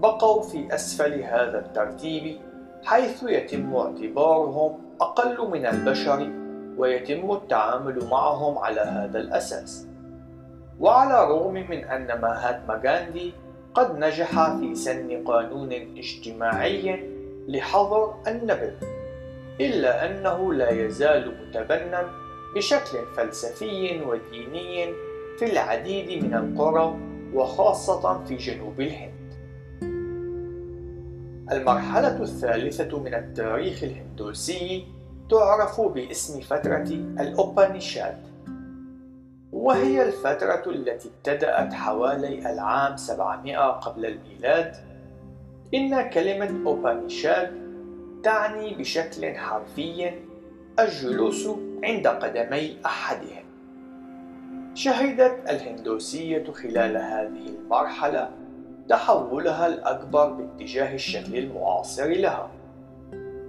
بقوا 0.00 0.42
في 0.42 0.74
أسفل 0.74 1.22
هذا 1.22 1.58
الترتيب 1.58 2.36
حيث 2.84 3.22
يتم 3.22 3.76
اعتبارهم 3.76 4.78
أقل 5.00 5.50
من 5.50 5.66
البشر 5.66 6.32
ويتم 6.78 7.30
التعامل 7.30 8.04
معهم 8.10 8.58
على 8.58 8.80
هذا 8.80 9.18
الأساس. 9.18 9.86
وعلى 10.80 11.24
الرغم 11.24 11.54
من 11.54 11.84
أن 11.84 12.20
ماهاتما 12.20 12.80
غاندي 12.84 13.32
قد 13.74 13.98
نجح 13.98 14.56
في 14.56 14.74
سن 14.74 15.24
قانون 15.24 15.72
اجتماعي 15.72 17.10
لحظر 17.48 18.14
النبذ 18.26 18.95
إلا 19.60 20.06
أنه 20.06 20.54
لا 20.54 20.70
يزال 20.70 21.34
متبنى 21.40 22.02
بشكل 22.54 22.98
فلسفي 23.16 24.02
وديني 24.06 24.92
في 25.38 25.52
العديد 25.52 26.24
من 26.24 26.34
القرى 26.34 26.96
وخاصة 27.34 28.24
في 28.24 28.36
جنوب 28.36 28.80
الهند. 28.80 29.16
المرحلة 31.52 32.22
الثالثة 32.22 32.98
من 32.98 33.14
التاريخ 33.14 33.82
الهندوسي 33.82 34.86
تعرف 35.30 35.80
باسم 35.80 36.40
فترة 36.40 36.88
الأوبانيشاد 37.20 38.26
وهي 39.52 40.02
الفترة 40.02 40.62
التي 40.66 41.08
ابتدأت 41.08 41.72
حوالي 41.72 42.52
العام 42.52 42.96
700 42.96 43.58
قبل 43.58 44.06
الميلاد 44.06 44.76
إن 45.74 46.10
كلمة 46.10 46.66
أوبانيشاد 46.66 47.65
تعني 48.22 48.74
بشكل 48.74 49.34
حرفي 49.34 50.12
الجلوس 50.78 51.48
عند 51.84 52.06
قدمي 52.06 52.76
أحدهم. 52.86 53.44
شهدت 54.74 55.50
الهندوسية 55.50 56.44
خلال 56.52 56.96
هذه 56.96 57.48
المرحلة 57.48 58.30
تحولها 58.88 59.66
الأكبر 59.66 60.26
باتجاه 60.26 60.94
الشكل 60.94 61.36
المعاصر 61.38 62.08
لها. 62.08 62.50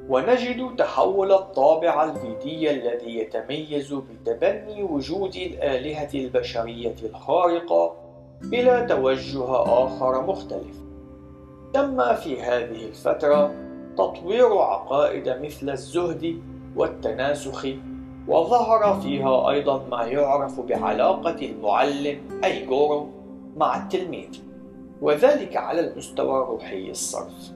ونجد 0.10 0.76
تحول 0.76 1.32
الطابع 1.32 2.04
الفيدي 2.04 2.72
الذي 2.72 3.20
يتميز 3.20 3.94
بتبني 3.94 4.84
وجود 4.84 5.36
الآلهة 5.36 6.10
البشرية 6.14 6.96
الخارقة 7.04 7.96
إلى 8.54 8.86
توجه 8.90 9.46
آخر 9.86 10.28
مختلف. 10.28 10.78
تم 11.74 12.16
في 12.16 12.42
هذه 12.42 12.86
الفترة 12.86 13.67
تطوير 13.98 14.58
عقائد 14.58 15.30
مثل 15.30 15.70
الزهد 15.70 16.42
والتناسخ 16.76 17.68
وظهر 18.28 19.02
فيها 19.02 19.50
أيضا 19.50 19.84
ما 19.92 20.04
يعرف 20.04 20.60
بعلاقة 20.60 21.46
المعلم 21.46 22.20
أي 22.44 22.66
جورو 22.66 23.10
مع 23.58 23.84
التلميذ 23.84 24.42
وذلك 25.02 25.58
على 25.58 25.80
المستوى 25.80 26.44
الروحي 26.44 26.90
الصرف. 26.90 27.52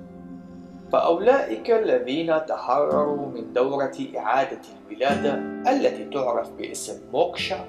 فأولئك 0.91 1.71
الذين 1.71 2.45
تحرروا 2.45 3.27
من 3.27 3.53
دورة 3.53 3.97
إعادة 4.17 4.61
الولادة 4.91 5.33
التي 5.71 6.05
تعرف 6.05 6.51
باسم 6.51 7.01
موكشا 7.13 7.65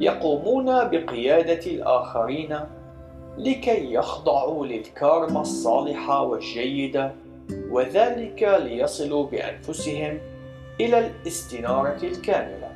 يقومون 0.00 0.64
بقيادة 0.66 1.66
الآخرين 1.66 2.60
لكي 3.38 3.94
يخضعوا 3.94 4.66
للكارما 4.66 5.40
الصالحة 5.40 6.22
والجيدة 6.22 7.12
وذلك 7.70 8.42
ليصلوا 8.42 9.26
بأنفسهم 9.26 10.18
إلى 10.80 10.98
الاستنارة 10.98 11.98
الكاملة. 12.02 12.72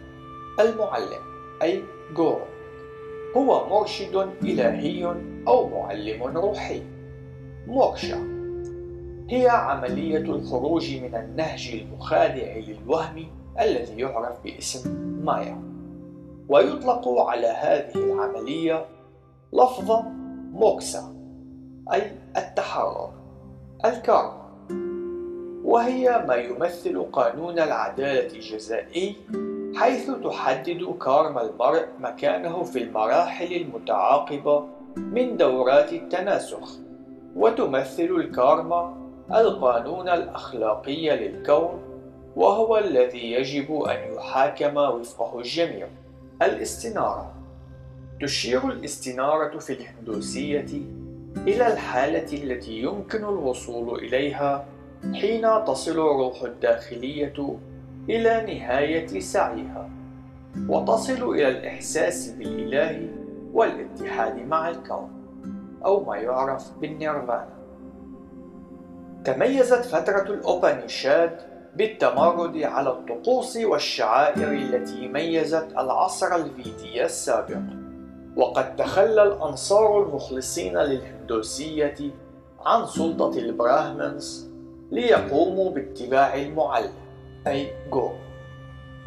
المعلم 0.60 1.22
أي 1.62 1.82
جورو 2.16 2.46
هو 3.36 3.68
مرشد 3.68 4.28
إلهي 4.42 5.14
أو 5.48 5.68
معلم 5.68 6.22
روحي. 6.22 6.82
موكشا 7.66 8.34
هي 9.30 9.48
عملية 9.48 10.18
الخروج 10.18 10.96
من 10.96 11.14
النهج 11.14 11.80
المخادع 11.82 12.56
للوهم 12.56 13.26
الذي 13.60 14.00
يعرف 14.00 14.44
باسم 14.44 14.90
مايا. 15.24 15.62
ويطلق 16.48 17.08
على 17.08 17.46
هذه 17.46 17.94
العملية 17.94 18.86
لفظ 19.52 19.92
موكسا 20.52 21.14
أي 21.92 22.12
التحرر 22.36 23.10
الكارما. 23.84 24.43
وهي 25.64 26.24
ما 26.28 26.34
يمثل 26.34 27.02
قانون 27.12 27.58
العدالة 27.58 28.36
الجزائي 28.36 29.16
حيث 29.76 30.10
تحدد 30.10 30.96
كارما 31.02 31.42
المرء 31.42 31.86
مكانه 32.00 32.62
في 32.62 32.82
المراحل 32.82 33.52
المتعاقبة 33.52 34.64
من 34.96 35.36
دورات 35.36 35.92
التناسخ 35.92 36.70
وتمثل 37.36 38.02
الكارما 38.02 38.96
القانون 39.30 40.08
الأخلاقي 40.08 41.16
للكون 41.16 41.82
وهو 42.36 42.78
الذي 42.78 43.32
يجب 43.32 43.82
أن 43.82 44.14
يحاكم 44.14 44.76
وفقه 44.76 45.38
الجميع. 45.38 45.86
الاستنارة. 46.42 47.34
تشير 48.20 48.68
الاستنارة 48.68 49.58
في 49.58 49.72
الهندوسية 49.72 50.66
إلى 51.36 51.72
الحالة 51.72 52.42
التي 52.42 52.72
يمكن 52.78 53.18
الوصول 53.18 53.98
إليها 53.98 54.64
حين 55.12 55.64
تصل 55.64 55.90
الروح 55.90 56.42
الداخلية 56.42 57.58
إلى 58.10 58.54
نهاية 58.54 59.20
سعيها 59.20 59.90
وتصل 60.68 61.30
إلى 61.30 61.48
الإحساس 61.48 62.28
بالإله 62.28 63.08
والاتحاد 63.52 64.46
مع 64.46 64.68
الكون 64.68 65.10
أو 65.84 66.04
ما 66.04 66.16
يعرف 66.16 66.78
بالنيرفانا. 66.80 67.54
تميزت 69.24 69.84
فترة 69.84 70.34
الأوبانيشاد 70.34 71.40
بالتمرد 71.76 72.56
على 72.56 72.90
الطقوس 72.90 73.56
والشعائر 73.56 74.52
التي 74.52 75.08
ميزت 75.08 75.68
العصر 75.78 76.34
الفيدي 76.34 77.04
السابق 77.04 77.62
وقد 78.36 78.76
تخلى 78.76 79.22
الأنصار 79.22 80.02
المخلصين 80.02 80.76
للهندوسية 80.76 81.96
عن 82.66 82.86
سلطة 82.86 83.38
البراهمنز 83.38 84.53
ليقوموا 84.90 85.70
باتباع 85.70 86.34
المعلم. 86.34 86.92
أي 87.46 87.70
جو 87.90 88.12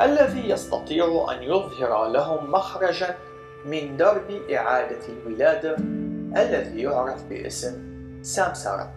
الذي 0.02 0.50
يستطيع 0.50 1.06
أن 1.32 1.44
يظهر 1.44 2.08
لهم 2.08 2.52
مخرجا 2.52 3.16
من 3.66 3.98
درب 3.98 4.32
إعادة 4.54 5.00
الولادة 5.10 5.76
الذي 6.38 6.82
يعرف 6.82 7.26
باسم 7.26 7.88
سامسارا 8.22 8.92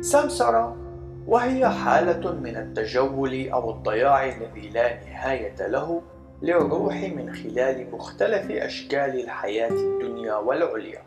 سمسرة 0.00 0.76
وهي 1.26 1.68
حالة 1.68 2.32
من 2.32 2.56
التجول 2.56 3.48
أو 3.48 3.70
الضياع 3.70 4.24
الذي 4.24 4.68
لا 4.68 5.04
نهاية 5.04 5.66
له 5.66 6.02
للروح 6.42 6.94
من 6.94 7.34
خلال 7.34 7.90
مختلف 7.92 8.50
أشكال 8.50 9.24
الحياة 9.24 9.70
الدنيا 9.70 10.34
والعليا. 10.34 11.02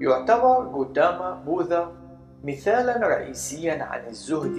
يعتبر 0.00 0.64
غوتاما 0.64 1.42
بوذا 1.46 1.92
مثالا 2.44 3.06
رئيسيا 3.06 3.82
عن 3.82 4.00
الزهد 4.08 4.58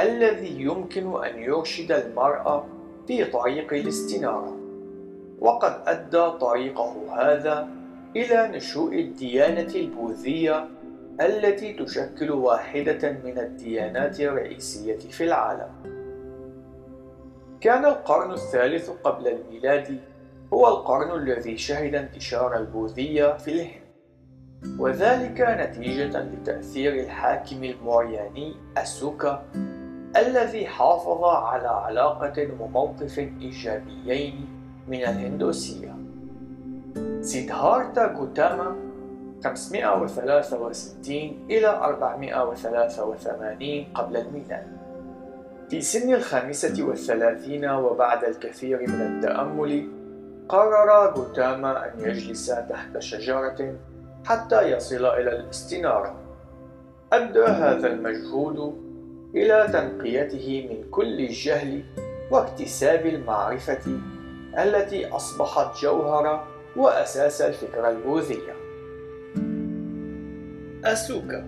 الذي 0.00 0.62
يمكن 0.62 1.24
أن 1.24 1.38
يرشد 1.38 1.92
المرأة 1.92 2.64
في 3.06 3.24
طريق 3.24 3.72
الاستنارة 3.72 4.56
وقد 5.40 5.82
أدى 5.86 6.38
طريقه 6.38 6.94
هذا 7.18 7.68
إلى 8.16 8.48
نشوء 8.56 8.94
الديانة 8.94 9.74
البوذية 9.74 10.68
التي 11.20 11.72
تشكل 11.72 12.30
واحدة 12.30 13.12
من 13.24 13.38
الديانات 13.38 14.20
الرئيسية 14.20 14.98
في 14.98 15.24
العالم. 15.24 15.70
كان 17.60 17.84
القرن 17.84 18.32
الثالث 18.32 18.90
قبل 18.90 19.28
الميلاد 19.28 20.00
هو 20.52 20.68
القرن 20.68 21.22
الذي 21.22 21.58
شهد 21.58 21.94
انتشار 21.94 22.56
البوذية 22.56 23.36
في 23.36 23.50
الهند، 23.50 23.81
وذلك 24.78 25.40
نتيجة 25.40 26.22
لتأثير 26.22 26.92
الحاكم 26.92 27.64
المورياني 27.64 28.54
أسوكا 28.76 29.42
الذي 30.16 30.66
حافظ 30.66 31.24
على 31.24 31.68
علاقة 31.68 32.48
وموقف 32.60 33.18
إيجابيين 33.18 34.48
من 34.88 34.98
الهندوسية. 34.98 35.94
سيدهارتا 37.20 38.06
غوتاما 38.06 38.76
563 39.44 41.46
إلى 41.50 41.68
483 41.68 43.84
قبل 43.94 44.16
الميلاد 44.16 44.66
في 45.70 45.80
سن 45.80 46.14
الخامسة 46.14 46.84
والثلاثين 46.84 47.70
وبعد 47.70 48.24
الكثير 48.24 48.80
من 48.88 49.00
التأمل 49.00 49.88
قرر 50.48 51.14
غوتاما 51.14 51.86
أن 51.86 52.00
يجلس 52.00 52.46
تحت 52.46 52.98
شجرة 52.98 53.74
حتى 54.24 54.72
يصل 54.72 55.06
إلى 55.06 55.36
الاستنارة. 55.36 56.14
أدى 57.12 57.44
هذا 57.44 57.86
المجهود 57.86 58.82
إلى 59.34 59.68
تنقيته 59.72 60.68
من 60.70 60.90
كل 60.90 61.20
الجهل 61.20 61.82
واكتساب 62.30 63.06
المعرفة 63.06 63.98
التي 64.58 65.06
أصبحت 65.06 65.82
جوهر 65.82 66.46
وأساس 66.76 67.42
الفكرة 67.42 67.90
البوذية 67.90 68.52
أسوكا 70.84 71.40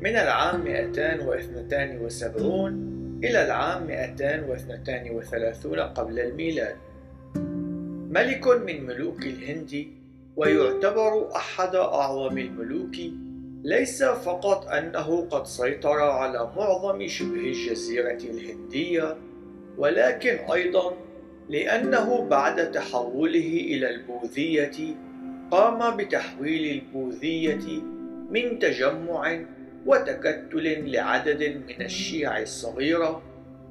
من 0.00 0.16
العام 0.16 0.64
272 0.64 2.88
إلى 3.24 3.44
العام 3.44 3.86
232 3.86 5.80
قبل 5.80 6.20
الميلاد. 6.20 6.76
ملك 8.10 8.48
من 8.48 8.86
ملوك 8.86 9.22
الهند 9.22 9.86
ويعتبر 10.38 11.36
أحد 11.36 11.74
أعظم 11.74 12.38
الملوك 12.38 12.96
ليس 13.64 14.04
فقط 14.04 14.68
أنه 14.68 15.28
قد 15.30 15.46
سيطر 15.46 16.00
على 16.00 16.50
معظم 16.56 17.06
شبه 17.06 17.40
الجزيرة 17.40 18.18
الهندية 18.30 19.16
ولكن 19.78 20.36
أيضا 20.52 20.96
لأنه 21.48 22.24
بعد 22.24 22.70
تحوله 22.70 23.50
إلى 23.70 23.90
البوذية 23.90 24.94
قام 25.50 25.96
بتحويل 25.96 26.70
البوذية 26.70 27.82
من 28.30 28.58
تجمع 28.58 29.40
وتكتل 29.86 30.90
لعدد 30.92 31.42
من 31.68 31.84
الشيع 31.84 32.38
الصغيرة 32.38 33.22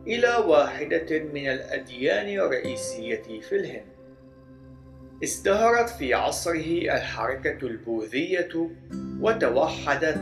إلى 0.08 0.36
واحدة 0.48 1.20
من 1.20 1.48
الأديان 1.48 2.40
الرئيسية 2.40 3.42
في 3.42 3.56
الهند. 3.56 3.97
ازدهرت 5.24 5.90
في 5.90 6.14
عصره 6.14 6.96
الحركة 6.96 7.68
البوذية 7.68 8.70
وتوحدت 9.22 10.18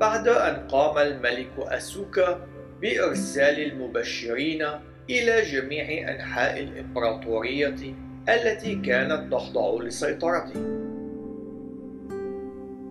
بعد 0.00 0.28
أن 0.28 0.68
قام 0.68 0.98
الملك 0.98 1.50
أسوكا 1.58 2.46
بإرسال 2.80 3.60
المبشرين 3.60 4.66
إلى 5.10 5.42
جميع 5.42 6.14
أنحاء 6.14 6.60
الإمبراطورية 6.60 7.94
التي 8.28 8.74
كانت 8.74 9.32
تخضع 9.32 9.82
لسيطرته. 9.82 10.60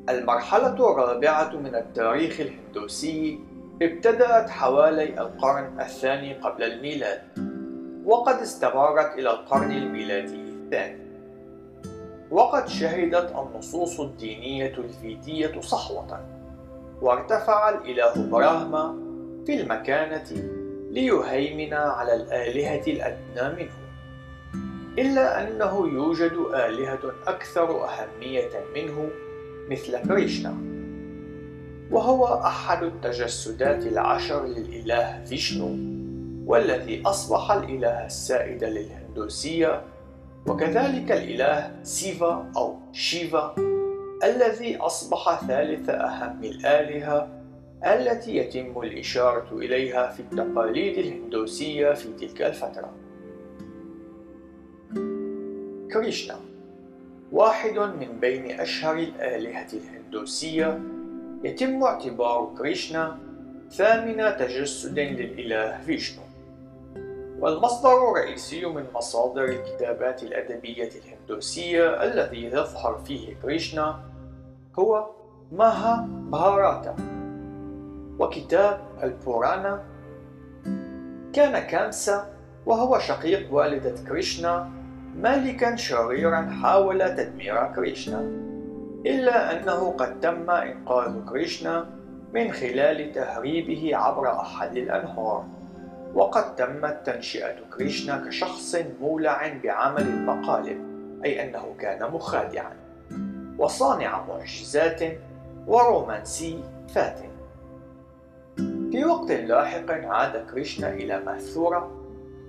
المرحلة 0.10 0.91
الرابعة 0.91 1.56
من 1.56 1.76
التاريخ 1.76 2.39
الهندوسي 2.39 3.39
ابتدأت 3.82 4.50
حوالي 4.50 5.22
القرن 5.22 5.80
الثاني 5.80 6.34
قبل 6.34 6.63
الميلاد، 6.63 7.22
وقد 8.06 8.36
استمرت 8.36 9.13
إلى 9.20 9.30
القرن 9.32 9.72
الميلادي 9.72 10.36
الثاني. 10.36 11.07
وقد 12.31 12.67
شهدت 12.67 13.35
النصوص 13.35 13.99
الدينية 13.99 14.73
الفيدية 14.77 15.61
صحوة، 15.61 16.25
وارتفع 17.01 17.69
الإله 17.69 18.29
براهما 18.31 18.95
في 19.45 19.61
المكانة 19.61 20.49
ليهيمن 20.91 21.73
على 21.73 22.15
الآلهة 22.15 22.83
الأدنى 22.87 23.55
منه. 23.63 23.87
إلا 24.99 25.47
أنه 25.47 25.87
يوجد 25.87 26.33
آلهة 26.53 26.99
أكثر 27.27 27.85
أهمية 27.85 28.49
منه 28.75 29.09
مثل 29.69 30.07
كريشنا 30.07 30.55
وهو 31.91 32.25
أحد 32.25 32.83
التجسدات 32.83 33.85
العشر 33.85 34.45
للإله 34.45 35.23
فيشنو 35.25 35.77
والذي 36.45 37.03
أصبح 37.05 37.51
الإله 37.51 38.05
السائد 38.05 38.63
للهندوسية 38.63 39.81
وكذلك 40.47 41.12
الإله 41.12 41.75
سيفا 41.83 42.51
أو 42.57 42.79
شيفا 42.93 43.55
الذي 44.23 44.77
أصبح 44.77 45.45
ثالث 45.47 45.89
أهم 45.89 46.43
الآلهة 46.43 47.29
التي 47.86 48.38
يتم 48.38 48.81
الإشارة 48.81 49.57
إليها 49.57 50.07
في 50.07 50.19
التقاليد 50.19 50.97
الهندوسية 50.97 51.93
في 51.93 52.13
تلك 52.13 52.41
الفترة. 52.41 52.93
كريشنا 55.93 56.39
واحد 57.31 57.79
من 57.79 58.19
بين 58.21 58.60
أشهر 58.60 58.97
الآلهة 58.97 59.67
الهندوسية 59.73 60.79
يتم 61.43 61.83
اعتبار 61.83 62.53
كريشنا 62.57 63.17
ثامن 63.71 64.38
تجسد 64.38 64.99
للإله 64.99 65.81
فيشنو 65.86 66.26
والمصدر 67.39 68.10
الرئيسي 68.10 68.65
من 68.65 68.86
مصادر 68.95 69.43
الكتابات 69.43 70.23
الأدبية 70.23 70.89
الهندوسية 70.89 72.04
الذي 72.04 72.45
يظهر 72.45 72.97
فيه 72.97 73.36
كريشنا 73.41 74.00
هو 74.80 75.10
ماها 75.52 76.08
بهاراتا 76.10 76.95
وكتاب 78.19 78.80
البورانا 79.04 79.84
كان 81.34 81.60
كامسا 81.60 82.34
وهو 82.65 83.00
شقيق 83.00 83.54
والدة 83.54 83.95
كريشنا 84.08 84.69
ملكا 85.15 85.76
شريرا 85.76 86.41
حاول 86.62 87.15
تدمير 87.15 87.73
كريشنا 87.73 88.19
إلا 89.06 89.52
أنه 89.52 89.91
قد 89.91 90.19
تم 90.19 90.50
إنقاذ 90.50 91.26
كريشنا 91.30 91.89
من 92.34 92.52
خلال 92.52 93.12
تهريبه 93.12 93.95
عبر 93.95 94.41
أحد 94.41 94.78
الأنهار. 94.78 95.45
وقد 96.13 96.56
تمت 96.56 97.02
تنشئة 97.06 97.56
كريشنا 97.78 98.28
كشخص 98.28 98.76
مولع 99.02 99.54
بعمل 99.63 100.02
المقالب 100.02 100.88
أي 101.26 101.43
أنه 101.43 101.76
كان 101.80 102.12
مخادعا 102.12 102.74
وصانع 103.58 104.26
معجزات 104.26 105.02
ورومانسي 105.67 106.63
فاتن. 106.96 107.30
في 108.91 109.06
وقت 109.06 109.32
لاحق 109.32 109.91
عاد 109.91 110.46
كريشنا 110.52 110.89
إلى 110.89 111.20
ماثورا 111.20 111.91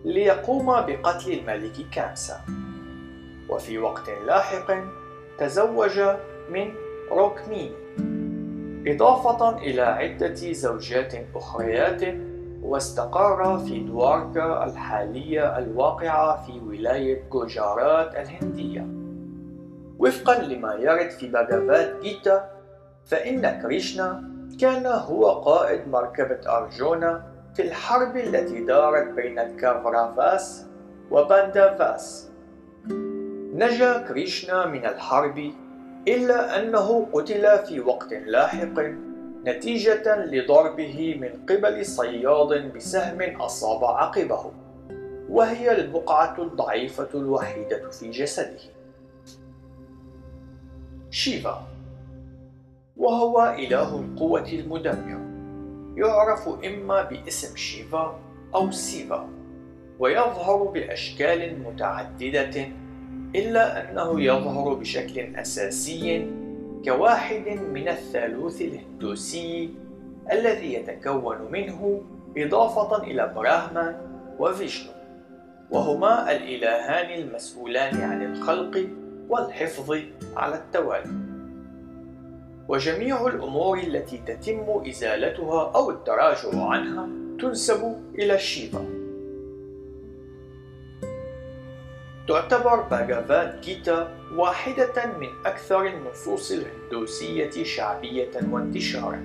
ليقوم 0.05 0.66
بقتل 0.66 1.33
الملك 1.33 1.90
كامسا. 1.92 2.40
وفي 3.49 3.79
وقت 3.79 4.11
لاحق 4.27 4.75
تزوج 5.38 6.01
من 6.51 6.75
روكميني 7.11 7.73
إضافة 8.87 9.59
إلى 9.59 9.83
عدة 9.83 10.53
زوجات 10.53 11.14
أخريات 11.35 12.03
واستقر 12.68 13.59
في 13.59 13.78
دواركا 13.81 14.64
الحالية 14.64 15.59
الواقعة 15.59 16.46
في 16.46 16.61
ولاية 16.61 17.28
جوجارات 17.31 18.16
الهندية. 18.16 18.87
وفقا 19.98 20.42
لما 20.42 20.74
يرد 20.74 21.11
في 21.11 21.28
باغافات 21.28 22.02
جيتا 22.02 22.50
فإن 23.07 23.61
كريشنا 23.62 24.22
كان 24.61 24.87
هو 24.87 25.31
قائد 25.31 25.88
مركبة 25.88 26.40
أرجونا 26.57 27.22
في 27.54 27.62
الحرب 27.62 28.16
التي 28.16 28.64
دارت 28.64 29.09
بين 29.09 29.38
الكافرافاس 29.38 30.66
وباندافاس. 31.11 32.31
نجا 33.54 33.98
كريشنا 34.09 34.66
من 34.66 34.87
الحرب 34.87 35.52
إلا 36.09 36.59
أنه 36.59 37.07
قتل 37.12 37.59
في 37.59 37.81
وقت 37.81 38.12
لاحق 38.12 38.81
نتيجة 39.46 40.24
لضربه 40.24 41.18
من 41.20 41.46
قبل 41.46 41.87
صياد 41.87 42.72
بسهم 42.74 43.40
أصاب 43.40 43.85
عقبه 43.85 44.53
وهي 45.29 45.81
البقعة 45.81 46.42
الضعيفة 46.42 47.09
الوحيدة 47.14 47.90
في 47.90 48.11
جسده. 48.11 48.59
شيفا 51.11 51.66
وهو 52.96 53.57
إله 53.59 54.01
القوة 54.01 54.48
المدمر 54.48 55.20
يعرف 55.96 56.48
إما 56.48 57.03
باسم 57.03 57.57
شيفا 57.57 58.18
أو 58.55 58.70
سيفا 58.70 59.29
ويظهر 59.98 60.62
بأشكال 60.62 61.62
متعددة 61.62 62.68
إلا 63.35 63.90
أنه 63.90 64.20
يظهر 64.20 64.74
بشكل 64.74 65.37
أساسي 65.37 66.31
كواحد 66.84 67.48
من 67.72 67.88
الثالوث 67.88 68.62
الهندوسي 68.62 69.70
الذي 70.32 70.74
يتكون 70.74 71.36
منه 71.52 72.02
إضافة 72.36 73.02
إلى 73.02 73.32
براهما 73.36 74.00
وفيشنو 74.38 74.92
وهما 75.70 76.32
الإلهان 76.36 77.20
المسؤولان 77.20 78.00
عن 78.00 78.22
الخلق 78.22 78.86
والحفظ 79.28 79.96
على 80.36 80.54
التوالي. 80.54 81.10
وجميع 82.68 83.26
الأمور 83.26 83.78
التي 83.78 84.18
تتم 84.26 84.82
إزالتها 84.88 85.72
أو 85.74 85.90
التراجع 85.90 86.64
عنها 86.64 87.08
تنسب 87.40 87.96
إلى 88.18 88.38
شيفا 88.38 88.97
تعتبر 92.28 92.80
باغافات 92.80 93.60
جيتا 93.60 94.08
واحدة 94.36 95.06
من 95.20 95.28
أكثر 95.46 95.86
النصوص 95.86 96.52
الهندوسية 96.52 97.64
شعبية 97.64 98.30
وانتشارا. 98.50 99.22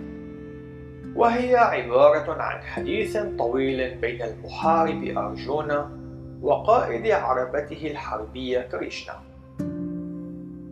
وهي 1.15 1.55
عبارة 1.55 2.41
عن 2.41 2.61
حديث 2.61 3.17
طويل 3.17 3.95
بين 3.95 4.21
المحارب 4.21 5.03
أرجونا 5.17 5.89
وقائد 6.41 7.11
عربته 7.11 7.87
الحربية 7.91 8.61
كريشنا 8.61 9.19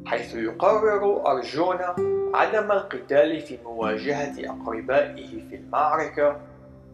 حيث 0.06 0.36
يقرر 0.36 1.28
أرجونا 1.28 1.96
عدم 2.34 2.72
القتال 2.72 3.42
في 3.42 3.58
مواجهة 3.64 4.34
أقربائه 4.40 5.50
في 5.50 5.56
المعركة 5.56 6.38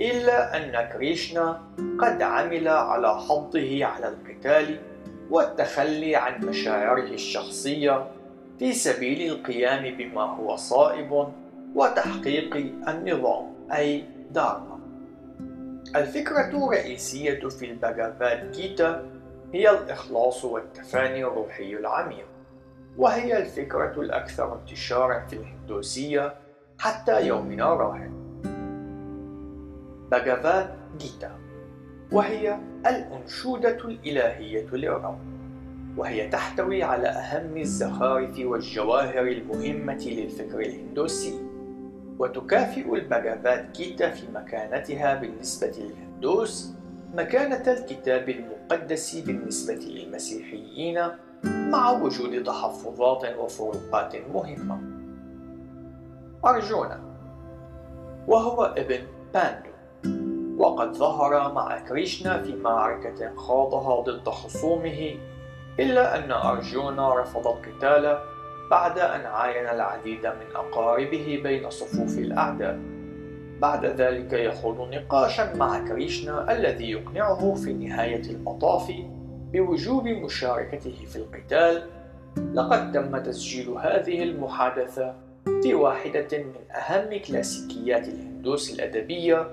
إلا 0.01 0.57
أن 0.57 0.89
كريشنا 0.93 1.61
قد 1.99 2.21
عمل 2.21 2.67
على 2.67 3.19
حضه 3.19 3.85
على 3.85 4.07
القتال 4.07 4.79
والتخلي 5.29 6.15
عن 6.15 6.45
مشاعره 6.45 7.09
الشخصية 7.13 8.07
في 8.59 8.73
سبيل 8.73 9.31
القيام 9.31 9.97
بما 9.97 10.21
هو 10.21 10.55
صائب 10.55 11.27
وتحقيق 11.75 12.55
النظام 12.87 13.45
أي 13.71 14.03
دارما. 14.31 14.79
الفكرة 15.95 16.49
الرئيسية 16.49 17.49
في 17.49 17.71
الباغافاد 17.71 18.51
جيتا 18.51 19.09
هي 19.53 19.69
الإخلاص 19.69 20.45
والتفاني 20.45 21.23
الروحي 21.23 21.73
العميق 21.73 22.25
وهي 22.97 23.37
الفكرة 23.37 24.01
الأكثر 24.01 24.59
انتشارا 24.59 25.25
في 25.25 25.33
الهندوسية 25.33 26.33
حتى 26.79 27.27
يومنا 27.27 27.73
راهن 27.73 28.13
باغافاد 30.11 30.69
جيتا. 30.97 31.46
وهي 32.11 32.59
الأنشودة 32.87 33.77
الإلهية 33.85 34.67
للرب 34.73 35.19
وهي 35.97 36.29
تحتوي 36.29 36.83
على 36.83 37.07
أهم 37.07 37.57
الزخارف 37.57 38.39
والجواهر 38.39 39.27
المهمة 39.27 40.05
للفكر 40.07 40.59
الهندوسي 40.59 41.39
وتكافئ 42.19 42.93
الباغافات 42.95 43.77
جيتا 43.77 44.09
في 44.09 44.31
مكانتها 44.31 45.15
بالنسبة 45.15 45.71
للهندوس 45.77 46.73
مكانة 47.15 47.63
الكتاب 47.67 48.29
المقدس 48.29 49.15
بالنسبة 49.15 49.73
للمسيحيين 49.73 51.07
مع 51.43 51.91
وجود 51.91 52.43
تحفظات 52.43 53.37
وفروقات 53.37 54.15
مهمة. 54.33 54.81
أرجونا 56.45 56.99
وهو 58.27 58.63
ابن 58.77 58.99
باندو 59.33 59.76
وقد 60.57 60.93
ظهر 60.93 61.53
مع 61.53 61.79
كريشنا 61.79 62.43
في 62.43 62.55
معركة 62.55 63.35
خاضها 63.35 64.01
ضد 64.01 64.29
خصومه 64.29 65.15
إلا 65.79 66.17
أن 66.17 66.31
أرجونا 66.31 67.21
رفض 67.21 67.47
القتال 67.47 68.19
بعد 68.71 68.99
أن 68.99 69.25
عاين 69.25 69.67
العديد 69.67 70.25
من 70.25 70.55
أقاربه 70.55 71.39
بين 71.43 71.69
صفوف 71.69 72.17
الأعداء. 72.17 72.79
بعد 73.61 73.85
ذلك 73.85 74.33
يخوض 74.33 74.93
نقاشا 74.93 75.53
مع 75.55 75.87
كريشنا 75.87 76.51
الذي 76.51 76.91
يقنعه 76.91 77.53
في 77.53 77.73
نهاية 77.73 78.29
المطاف 78.29 78.91
بوجوب 79.53 80.07
مشاركته 80.07 81.05
في 81.05 81.15
القتال. 81.15 81.83
لقد 82.53 82.91
تم 82.91 83.17
تسجيل 83.17 83.69
هذه 83.69 84.23
المحادثة 84.23 85.15
في 85.63 85.73
واحدة 85.73 86.27
من 86.37 86.71
أهم 86.71 87.19
كلاسيكيات 87.27 88.07
الهندوس 88.07 88.73
الأدبية 88.73 89.47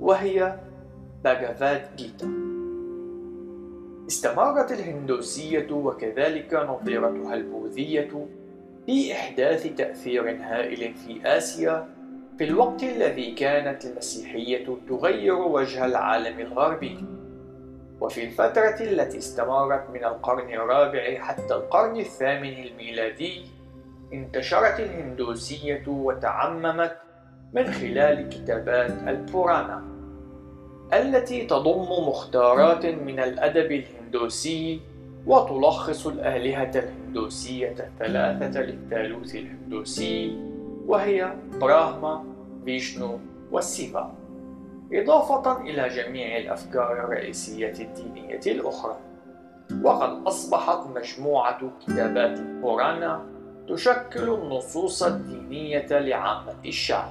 وهي 0.00 0.58
باغافاد 1.24 1.96
جيتا. 1.96 2.28
استمرت 4.08 4.72
الهندوسية 4.72 5.72
وكذلك 5.72 6.54
نظيرتها 6.54 7.34
البوذية 7.34 8.26
في 8.86 9.12
إحداث 9.12 9.66
تأثير 9.66 10.36
هائل 10.40 10.94
في 10.94 11.20
آسيا 11.24 11.88
في 12.38 12.44
الوقت 12.44 12.82
الذي 12.82 13.34
كانت 13.34 13.84
المسيحية 13.84 14.66
تغير 14.88 15.34
وجه 15.34 15.84
العالم 15.84 16.40
الغربي. 16.40 17.04
وفي 18.00 18.24
الفترة 18.24 18.76
التي 18.80 19.18
استمرت 19.18 19.90
من 19.90 20.04
القرن 20.04 20.54
الرابع 20.54 21.18
حتى 21.18 21.54
القرن 21.54 21.96
الثامن 21.96 22.64
الميلادي 22.64 23.42
انتشرت 24.12 24.80
الهندوسية 24.80 25.84
وتعممت 25.88 26.96
من 27.52 27.72
خلال 27.72 28.28
كتابات 28.28 28.90
البورانا 29.08 29.82
التي 30.92 31.46
تضم 31.46 32.08
مختارات 32.08 32.86
من 32.86 33.20
الأدب 33.20 33.72
الهندوسي 33.72 34.80
وتلخص 35.26 36.06
الآلهة 36.06 36.70
الهندوسية 36.74 37.74
الثلاثة 37.80 38.60
للثالوث 38.60 39.34
الهندوسي 39.34 40.38
وهي 40.86 41.32
براهما، 41.60 42.24
فيشنو 42.64 43.18
وسيفا 43.52 44.14
إضافة 44.92 45.60
إلى 45.60 45.88
جميع 45.88 46.36
الأفكار 46.36 46.92
الرئيسية 46.92 47.74
الدينية 47.80 48.40
الأخرى. 48.46 48.96
وقد 49.82 50.26
أصبحت 50.26 50.78
مجموعة 50.96 51.72
كتابات 51.86 52.38
البورانا 52.38 53.24
تشكل 53.68 54.34
النصوص 54.34 55.02
الدينية 55.02 55.86
لعامة 55.90 56.54
الشعب. 56.66 57.08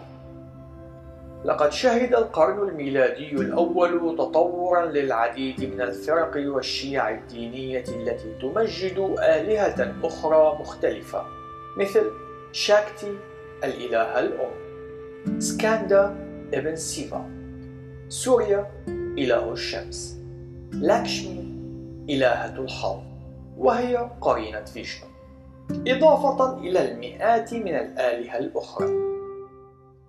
لقد 1.45 1.71
شهد 1.71 2.13
القرن 2.13 2.69
الميلادي 2.69 3.31
الأول 3.31 4.15
تطورا 4.17 4.85
للعديد 4.85 5.73
من 5.73 5.81
الفرق 5.81 6.31
والشيع 6.35 7.09
الدينية 7.09 7.83
التي 7.87 8.33
تمجد 8.41 9.15
آلهة 9.19 9.95
أخرى 10.03 10.57
مختلفة 10.59 11.25
مثل 11.77 12.11
شاكتي 12.51 13.17
الإله 13.63 14.19
الأم. 14.19 14.51
سكاندا 15.39 16.15
ابن 16.53 16.75
سيفا. 16.75 17.29
سوريا 18.09 18.71
إله 19.17 19.51
الشمس. 19.51 20.17
لاكشمي 20.71 21.57
إلهة 22.09 22.59
الحظ 22.59 22.99
وهي 23.57 24.09
قرينة 24.21 24.65
فيشنو. 24.65 25.07
إضافة 25.87 26.57
إلى 26.57 26.91
المئات 26.91 27.53
من 27.53 27.75
الآلهة 27.75 28.37
الأخرى. 28.37 29.16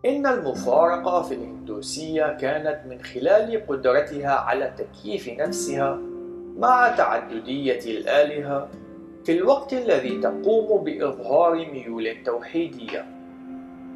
إن 0.05 0.27
المفارقة 0.27 1.23
في 1.23 1.35
الهندوسية 1.35 2.37
كانت 2.41 2.81
من 2.87 3.03
خلال 3.03 3.67
قدرتها 3.67 4.31
على 4.31 4.73
تكييف 4.79 5.29
نفسها 5.29 5.99
مع 6.57 6.95
تعددية 6.97 7.81
الآلهة 7.87 8.69
في 9.25 9.33
الوقت 9.33 9.73
الذي 9.73 10.21
تقوم 10.21 10.85
بإظهار 10.85 11.55
ميول 11.55 12.17
توحيدية. 12.25 13.07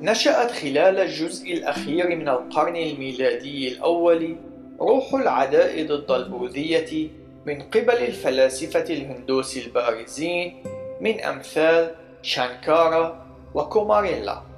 نشأت 0.00 0.50
خلال 0.50 1.00
الجزء 1.00 1.52
الأخير 1.52 2.16
من 2.16 2.28
القرن 2.28 2.76
الميلادي 2.76 3.68
الأول 3.68 4.36
روح 4.80 5.14
العداء 5.14 5.86
ضد 5.86 6.10
البوذية 6.10 7.08
من 7.46 7.62
قبل 7.62 7.96
الفلاسفة 7.96 8.84
الهندوس 8.94 9.66
البارزين 9.66 10.62
من 11.00 11.20
أمثال 11.20 11.90
شانكارا 12.22 13.26
وكوماريلا. 13.54 14.51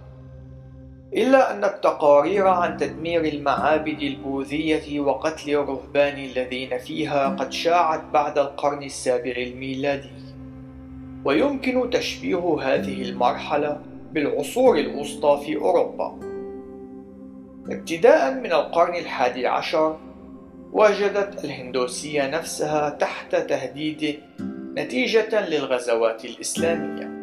إلا 1.16 1.52
أن 1.52 1.64
التقارير 1.64 2.46
عن 2.46 2.76
تدمير 2.76 3.24
المعابد 3.24 4.02
البوذية 4.02 5.00
وقتل 5.00 5.50
الرهبان 5.50 6.24
الذين 6.24 6.78
فيها 6.78 7.28
قد 7.28 7.52
شاعت 7.52 8.02
بعد 8.12 8.38
القرن 8.38 8.82
السابع 8.82 9.32
الميلادي. 9.36 10.10
ويمكن 11.24 11.90
تشبيه 11.90 12.58
هذه 12.62 13.02
المرحلة 13.02 13.80
بالعصور 14.12 14.78
الوسطى 14.78 15.40
في 15.46 15.56
أوروبا. 15.56 16.18
ابتداء 17.70 18.34
من 18.34 18.52
القرن 18.52 18.94
الحادي 18.94 19.46
عشر 19.46 19.96
وجدت 20.72 21.44
الهندوسية 21.44 22.30
نفسها 22.30 22.90
تحت 22.90 23.36
تهديد 23.36 24.20
نتيجة 24.76 25.48
للغزوات 25.48 26.24
الإسلامية. 26.24 27.13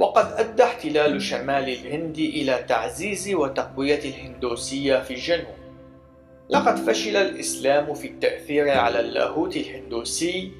وقد 0.00 0.32
أدى 0.32 0.62
احتلال 0.62 1.22
شمال 1.22 1.68
الهند 1.68 2.18
إلى 2.18 2.64
تعزيز 2.68 3.34
وتقوية 3.34 4.00
الهندوسية 4.04 4.98
في 4.98 5.14
الجنوب. 5.14 5.60
لقد 6.50 6.76
فشل 6.76 7.16
الإسلام 7.16 7.94
في 7.94 8.06
التأثير 8.06 8.70
على 8.70 9.00
اللاهوت 9.00 9.56
الهندوسي 9.56 10.52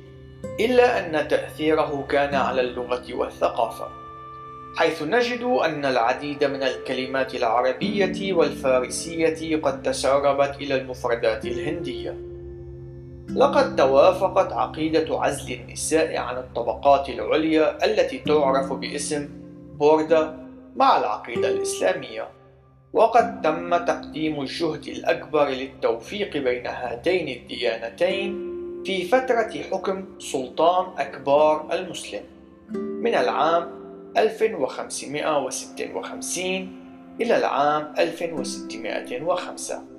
إلا 0.60 0.98
أن 0.98 1.28
تأثيره 1.28 2.06
كان 2.08 2.34
على 2.34 2.60
اللغة 2.60 3.14
والثقافة 3.14 3.88
حيث 4.76 5.02
نجد 5.02 5.42
أن 5.42 5.84
العديد 5.84 6.44
من 6.44 6.62
الكلمات 6.62 7.34
العربية 7.34 8.32
والفارسية 8.32 9.56
قد 9.56 9.82
تسربت 9.82 10.56
إلى 10.56 10.74
المفردات 10.74 11.44
الهندية. 11.44 12.29
لقد 13.36 13.76
توافقت 13.76 14.52
عقيدة 14.52 15.20
عزل 15.20 15.52
النساء 15.52 16.16
عن 16.16 16.36
الطبقات 16.36 17.08
العليا 17.08 17.84
التي 17.84 18.18
تعرف 18.18 18.72
باسم 18.72 19.28
بوردا 19.78 20.36
مع 20.76 20.98
العقيدة 20.98 21.48
الإسلامية. 21.48 22.28
وقد 22.92 23.42
تم 23.42 23.76
تقديم 23.76 24.40
الجهد 24.40 24.88
الأكبر 24.88 25.48
للتوفيق 25.48 26.36
بين 26.36 26.66
هاتين 26.66 27.28
الديانتين 27.28 28.50
في 28.84 29.04
فترة 29.04 29.50
حكم 29.70 30.04
سلطان 30.18 30.86
أكبار 30.98 31.68
المسلم 31.72 32.22
من 32.74 33.14
العام 33.14 33.68
1556 34.16 36.68
إلى 37.20 37.36
العام 37.36 37.92
1605 37.98 39.89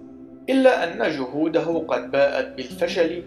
إلا 0.50 0.84
أن 0.84 1.12
جهوده 1.12 1.86
قد 1.88 2.12
باءت 2.12 2.48
بالفشل 2.58 3.24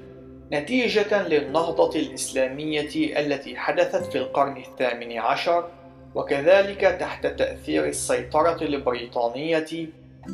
نتيجة 0.52 1.28
للنهضة 1.28 1.98
الإسلامية 2.00 3.20
التي 3.20 3.56
حدثت 3.56 4.04
في 4.12 4.18
القرن 4.18 4.56
الثامن 4.56 5.18
عشر 5.18 5.68
وكذلك 6.14 6.80
تحت 6.80 7.26
تأثير 7.26 7.84
السيطرة 7.84 8.62
البريطانية 8.62 9.66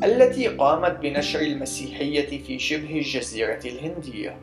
التي 0.04 0.48
قامت 0.48 0.98
بنشر 0.98 1.40
المسيحية 1.40 2.42
في 2.42 2.58
شبه 2.58 2.98
الجزيرة 2.98 3.60
الهندية. 3.64 4.36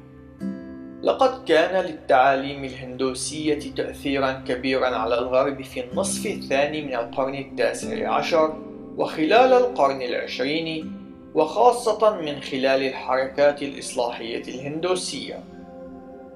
لقد 1.03 1.47
كان 1.47 1.85
للتعاليم 1.85 2.63
الهندوسية 2.63 3.59
تأثيرا 3.75 4.31
كبيرا 4.31 4.87
على 4.87 5.19
الغرب 5.19 5.61
في 5.63 5.83
النصف 5.83 6.25
الثاني 6.25 6.81
من 6.81 6.95
القرن 6.95 7.35
التاسع 7.35 8.09
عشر 8.09 8.57
وخلال 8.97 9.53
القرن 9.53 10.01
العشرين 10.01 10.96
وخاصة 11.37 12.21
من 12.21 12.41
خلال 12.41 12.83
الحركات 12.83 13.61
الإصلاحية 13.61 14.41
الهندوسية. 14.41 15.43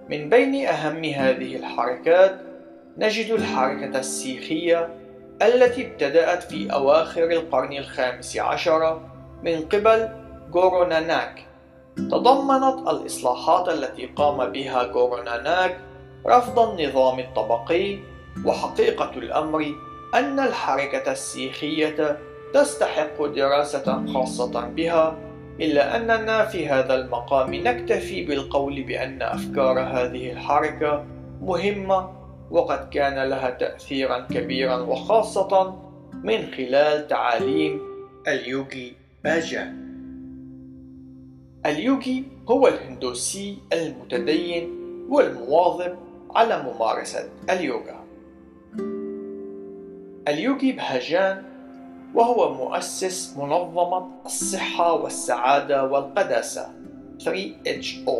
من 0.09 0.29
بين 0.29 0.65
أهم 0.65 1.03
هذه 1.03 1.55
الحركات 1.55 2.41
نجد 2.97 3.31
الحركة 3.31 3.99
السيخية 3.99 4.89
التي 5.41 5.87
ابتدأت 5.87 6.43
في 6.43 6.73
أواخر 6.73 7.23
القرن 7.23 7.73
الخامس 7.73 8.37
عشر 8.37 9.01
من 9.43 9.61
قبل 9.61 10.09
غوروناناك 10.53 11.45
تضمنت 11.95 12.87
الإصلاحات 12.87 13.69
التي 13.69 14.05
قام 14.05 14.51
بها 14.51 14.83
غوروناناك 14.83 15.77
رفض 16.27 16.59
النظام 16.59 17.19
الطبقي 17.19 17.99
وحقيقة 18.45 19.11
الأمر 19.15 19.65
أن 20.15 20.39
الحركة 20.39 21.11
السيخية 21.11 22.17
تستحق 22.53 23.25
دراسة 23.25 24.05
خاصة 24.05 24.67
بها 24.67 25.17
إلا 25.59 25.95
أننا 25.95 26.45
في 26.45 26.67
هذا 26.67 26.95
المقام 26.95 27.53
نكتفي 27.53 28.25
بالقول 28.25 28.83
بأن 28.83 29.21
أفكار 29.21 29.79
هذه 29.79 30.31
الحركة 30.31 31.05
مهمة 31.41 32.09
وقد 32.51 32.89
كان 32.89 33.29
لها 33.29 33.49
تأثيرا 33.49 34.19
كبيرا 34.19 34.75
وخاصة 34.75 35.75
من 36.23 36.51
خلال 36.51 37.07
تعاليم 37.07 37.79
اليوغي 38.27 38.93
باجان. 39.23 39.81
اليوغي 41.65 42.23
هو 42.49 42.67
الهندوسي 42.67 43.57
المتدين 43.73 44.69
والمواظب 45.09 45.95
على 46.35 46.63
ممارسة 46.63 47.29
اليوغا. 47.49 48.01
اليوغي 50.27 50.71
بهاجان 50.71 51.50
وهو 52.15 52.53
مؤسس 52.53 53.37
منظمة 53.37 54.07
الصحة 54.25 54.93
والسعادة 54.93 55.83
والقداسة 55.85 56.69
3HO 57.23 58.11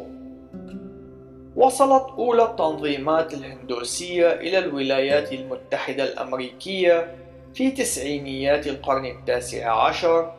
وصلت 1.55 2.05
أولى 2.17 2.43
التنظيمات 2.43 3.33
الهندوسية 3.33 4.31
إلى 4.33 4.57
الولايات 4.57 5.33
المتحدة 5.33 6.03
الأمريكية 6.03 7.15
في 7.53 7.71
تسعينيات 7.71 8.67
القرن 8.67 9.05
التاسع 9.05 9.87
عشر 9.87 10.33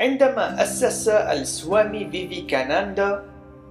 عندما 0.00 0.62
أسس 0.62 1.08
السوامي 1.08 2.08
فيفيكاناندا 2.10 3.24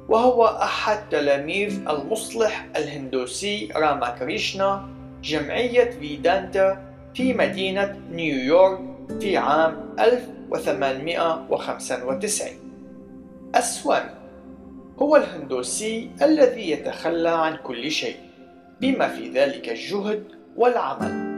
وهو 0.09 0.45
أحد 0.45 1.09
تلاميذ 1.09 1.87
المصلح 1.89 2.65
الهندوسي 2.75 3.69
راماكريشنا 3.75 4.89
جمعية 5.23 5.89
فيدانتا 5.89 6.81
في 7.13 7.33
مدينة 7.33 7.99
نيويورك 8.11 8.90
في 9.19 9.37
عام 9.37 9.95
1895 9.99 12.47
السوامي 13.55 14.09
هو 14.99 15.15
الهندوسي 15.15 16.11
الذي 16.21 16.71
يتخلى 16.71 17.29
عن 17.29 17.57
كل 17.57 17.91
شيء 17.91 18.15
بما 18.81 19.07
في 19.07 19.29
ذلك 19.29 19.69
الجهد 19.69 20.23
والعمل. 20.55 21.31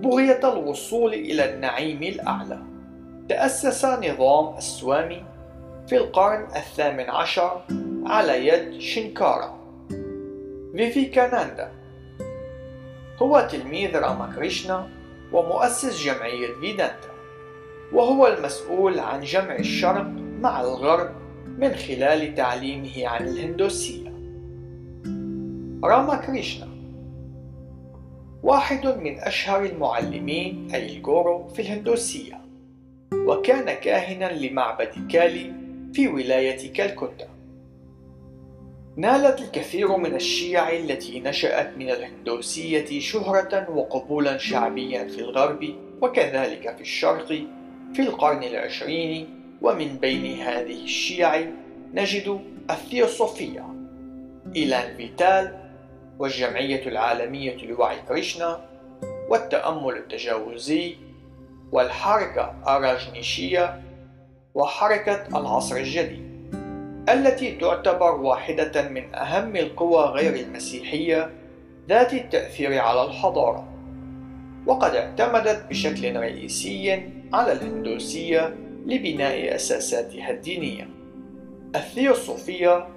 بغية 0.00 0.52
الوصول 0.52 1.14
إلى 1.14 1.54
النعيم 1.54 2.02
الأعلى. 2.02 2.58
تأسس 3.28 3.84
نظام 3.84 4.56
السوامي 4.56 5.24
في 5.88 5.96
القرن 5.96 6.46
الثامن 6.56 7.10
عشر 7.10 7.62
على 8.06 8.46
يد 8.46 8.80
شينكارا 8.80 9.60
فيفيكاناندا 10.76 11.70
هو 13.18 13.48
تلميذ 13.52 13.96
راماكريشنا 13.96 14.88
ومؤسس 15.32 16.04
جمعية 16.04 16.54
فيدانتا 16.60 17.10
وهو 17.92 18.26
المسؤول 18.26 18.98
عن 18.98 19.20
جمع 19.20 19.56
الشرق 19.56 20.06
مع 20.40 20.60
الغرب 20.60 21.10
من 21.58 21.74
خلال 21.74 22.34
تعليمه 22.34 23.08
عن 23.08 23.28
الهندوسية. 23.28 24.10
راما 25.84 26.16
كريشنا 26.16 26.68
واحد 28.42 28.86
من 28.86 29.18
أشهر 29.18 29.64
المعلمين 29.64 30.68
أي 30.74 30.96
الجورو 30.96 31.48
في 31.48 31.62
الهندوسية 31.62 32.40
وكان 33.14 33.74
كاهنا 33.74 34.32
لمعبد 34.32 35.08
كالي 35.10 35.52
في 35.92 36.08
ولاية 36.08 36.72
كالكوتا. 36.72 37.28
نالت 38.96 39.40
الكثير 39.40 39.96
من 39.96 40.14
الشيع 40.14 40.72
التي 40.72 41.20
نشأت 41.20 41.76
من 41.76 41.90
الهندوسية 41.90 43.00
شهرة 43.00 43.70
وقبولا 43.70 44.38
شعبيا 44.38 45.08
في 45.08 45.20
الغرب 45.20 45.74
وكذلك 46.02 46.76
في 46.76 46.80
الشرق 46.80 47.26
في 47.94 48.02
القرن 48.02 48.42
العشرين 48.42 49.28
ومن 49.62 49.96
بين 49.96 50.40
هذه 50.40 50.84
الشيع 50.84 51.50
نجد 51.94 52.40
الثيوصوفية. 52.70 53.64
إيلان 54.56 54.96
فيتال 54.96 55.70
والجمعية 56.18 56.88
العالمية 56.88 57.56
لوعي 57.66 57.96
كريشنا 58.08 58.60
والتأمل 59.28 59.96
التجاوزي 59.96 60.96
والحركة 61.72 62.54
أراجنيشية 62.66 63.82
وحركة 64.54 65.26
العصر 65.38 65.76
الجديد. 65.76 66.29
التي 67.08 67.56
تعتبر 67.56 68.14
واحدة 68.14 68.88
من 68.88 69.14
أهم 69.14 69.56
القوى 69.56 70.04
غير 70.04 70.34
المسيحية 70.46 71.30
ذات 71.88 72.12
التأثير 72.12 72.78
على 72.78 73.04
الحضارة 73.04 73.68
وقد 74.66 74.94
اعتمدت 74.94 75.66
بشكل 75.70 76.16
رئيسي 76.16 77.02
على 77.32 77.52
الهندوسية 77.52 78.56
لبناء 78.86 79.54
أساساتها 79.54 80.30
الدينية. 80.30 80.88
الثيوصوفية 81.76 82.88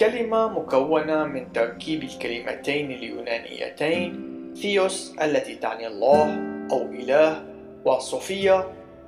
كلمة 0.00 0.48
مكونة 0.48 1.24
من 1.24 1.52
تركيب 1.52 2.02
الكلمتين 2.02 2.90
اليونانيتين 2.90 4.30
ثيوس 4.56 5.14
التي 5.22 5.54
تعني 5.54 5.86
الله 5.86 6.24
أو 6.72 6.82
إله 6.82 7.44
وصوفيا 7.84 8.64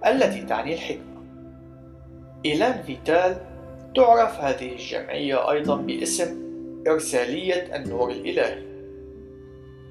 التي 0.07 0.43
تعني 0.43 0.75
الحكمة. 0.75 1.23
إيلان 2.47 2.83
فيتال 2.83 3.52
تعرف 3.95 4.41
هذه 4.41 4.73
الجمعية 4.73 5.51
أيضا 5.51 5.77
باسم 5.77 6.43
إرسالية 6.89 7.77
النور 7.77 8.11
الإلهي. 8.11 8.63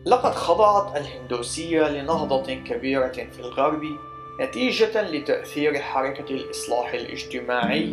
لقد 0.06 0.32
خضعت 0.32 0.98
الهندوسية 0.98 1.90
لنهضة 1.90 2.54
كبيرة 2.54 3.12
في 3.12 3.40
الغرب 3.40 3.82
نتيجة 4.42 5.02
لتأثير 5.02 5.80
حركة 5.80 6.34
الإصلاح 6.34 6.94
الاجتماعي 6.94 7.84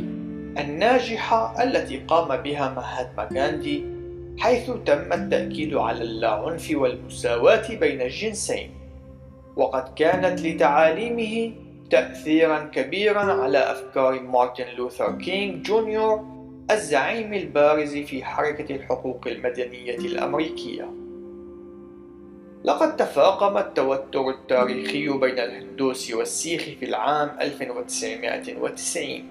الناجحة 0.58 1.62
التي 1.62 1.96
قام 1.98 2.42
بها 2.42 2.74
مهاتما 2.74 3.28
غاندي 3.40 3.84
حيث 4.38 4.70
تم 4.70 5.12
التأكيد 5.12 5.74
على 5.74 6.02
اللاعنف 6.02 6.70
والمساواة 6.74 7.74
بين 7.74 8.00
الجنسين 8.00 8.70
وقد 9.56 9.94
كانت 9.94 10.40
لتعاليمه 10.40 11.52
تأثيرا 11.90 12.70
كبيرا 12.74 13.20
على 13.20 13.58
أفكار 13.58 14.20
مارتن 14.20 14.64
لوثر 14.76 15.18
كينغ 15.18 15.62
جونيور 15.62 16.24
الزعيم 16.70 17.34
البارز 17.34 17.96
في 17.96 18.24
حركة 18.24 18.74
الحقوق 18.74 19.26
المدنية 19.26 19.98
الأمريكية. 19.98 20.90
لقد 22.64 22.96
تفاقم 22.96 23.58
التوتر 23.58 24.30
التاريخي 24.30 25.08
بين 25.08 25.38
الهندوس 25.38 26.14
والسيخ 26.14 26.62
في 26.62 26.84
العام 26.84 27.30
1990 27.40 29.24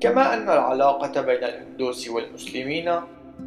كما 0.00 0.34
أن 0.34 0.42
العلاقة 0.42 1.20
بين 1.20 1.44
الهندوس 1.44 2.08
والمسلمين 2.08 3.00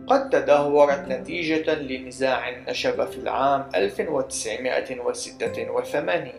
قد 0.08 0.30
تدهورت 0.30 1.08
نتيجة 1.08 1.76
لنزاع 1.76 2.50
نشب 2.68 3.06
في 3.06 3.18
العام 3.18 3.66
1986 3.76 6.32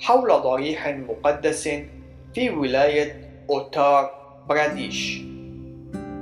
حول 0.00 0.28
ضريح 0.28 0.88
مقدس 0.88 1.68
في 2.34 2.50
ولاية 2.50 3.30
أوتار 3.50 4.10
براديش 4.48 5.22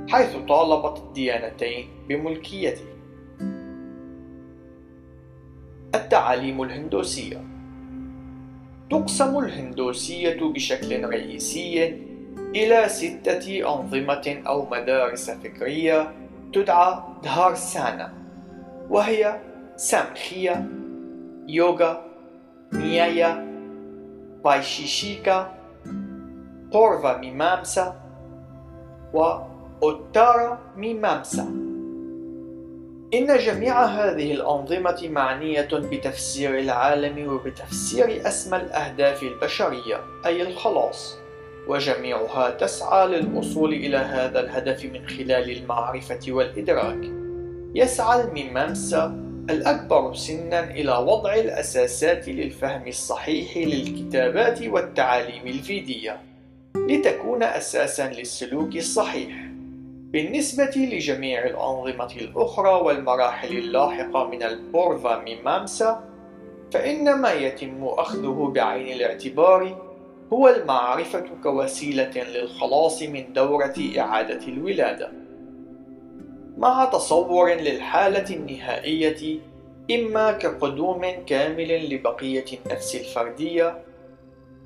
حيث 0.09 0.35
طالبت 0.49 0.97
الديانتين 0.97 1.87
بملكيته. 2.09 2.85
التعاليم 5.95 6.63
الهندوسية 6.63 7.43
تقسم 8.89 9.37
الهندوسية 9.37 10.39
بشكل 10.41 11.05
رئيسي 11.05 12.01
إلى 12.55 12.89
ستة 12.89 13.75
أنظمة 13.75 14.41
أو 14.47 14.69
مدارس 14.69 15.29
فكرية 15.29 16.13
تدعى 16.53 16.99
دهارسانا 17.23 18.13
وهي 18.89 19.39
سامخية 19.75 20.65
يوغا 21.47 22.05
نيايا 22.73 23.46
بايشيشيكا 24.47 25.53
بورفا 26.71 27.17
ميمامسا 27.17 27.95
وأوتارا 29.13 30.59
ميمامسا 30.77 31.43
إن 33.13 33.37
جميع 33.37 33.85
هذه 33.85 34.31
الأنظمة 34.33 35.09
معنية 35.09 35.67
بتفسير 35.73 36.59
العالم 36.59 37.33
وبتفسير 37.33 38.27
أسمى 38.27 38.57
الأهداف 38.57 39.23
البشرية 39.23 39.99
أي 40.25 40.41
الخلاص. 40.41 41.17
وجميعها 41.67 42.49
تسعى 42.49 43.07
للوصول 43.07 43.73
إلى 43.73 43.97
هذا 43.97 44.39
الهدف 44.39 44.85
من 44.85 45.07
خلال 45.07 45.57
المعرفة 45.57 46.19
والإدراك. 46.27 47.11
يسعى 47.75 48.21
الميمامسا 48.21 49.26
الأكبر 49.49 50.13
سنا 50.13 50.63
إلى 50.63 50.97
وضع 50.97 51.33
الأساسات 51.33 52.29
للفهم 52.29 52.87
الصحيح 52.87 53.57
للكتابات 53.57 54.61
والتعاليم 54.61 55.47
الفيدية 55.47 56.19
لتكون 56.75 57.43
أساسا 57.43 58.09
للسلوك 58.09 58.75
الصحيح. 58.75 59.47
بالنسبة 60.11 60.71
لجميع 60.75 61.45
الأنظمة 61.45 62.15
الأخرى 62.15 62.69
والمراحل 62.69 63.57
اللاحقة 63.57 64.27
من 64.27 64.43
البورفا 64.43 65.23
ميمامسا 65.23 66.03
فإن 66.71 67.15
ما 67.15 67.33
يتم 67.33 67.83
أخذه 67.83 68.51
بعين 68.55 68.95
الاعتبار 68.95 69.87
هو 70.33 70.47
المعرفة 70.47 71.25
كوسيلة 71.43 72.23
للخلاص 72.23 73.01
من 73.03 73.33
دورة 73.33 73.75
إعادة 73.97 74.47
الولادة. 74.47 75.26
مع 76.57 76.85
تصور 76.85 77.53
للحالة 77.53 78.35
النهائية 78.35 79.39
إما 79.91 80.31
كقدوم 80.31 81.01
كامل 81.25 81.93
لبقية 81.93 82.45
النفس 82.53 82.95
الفردية 82.95 83.77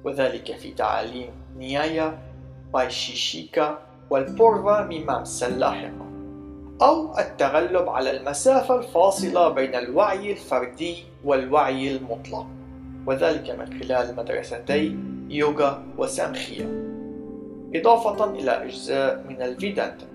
وذلك 0.04 0.58
في 0.58 0.72
تعاليم 0.72 1.30
نيايا 1.58 2.18
بايشيشيكا 2.74 3.80
والبورفا 4.10 4.86
ميمامسا 4.86 5.48
اللاحقة 5.48 6.08
أو 6.82 7.20
التغلب 7.20 7.90
على 7.90 8.18
المسافة 8.18 8.80
الفاصلة 8.80 9.50
بين 9.50 9.76
الوعي 9.76 10.32
الفردي 10.32 11.04
والوعي 11.24 11.96
المطلق 11.96 12.48
وذلك 13.06 13.50
من 13.50 13.80
خلال 13.80 14.16
مدرستي 14.16 14.98
يوغا 15.30 15.84
وسامخيا 15.98 16.82
إضافة 17.76 18.30
إلى 18.32 18.52
أجزاء 18.52 19.26
من 19.30 19.42
الفيدانتا. 19.42 20.11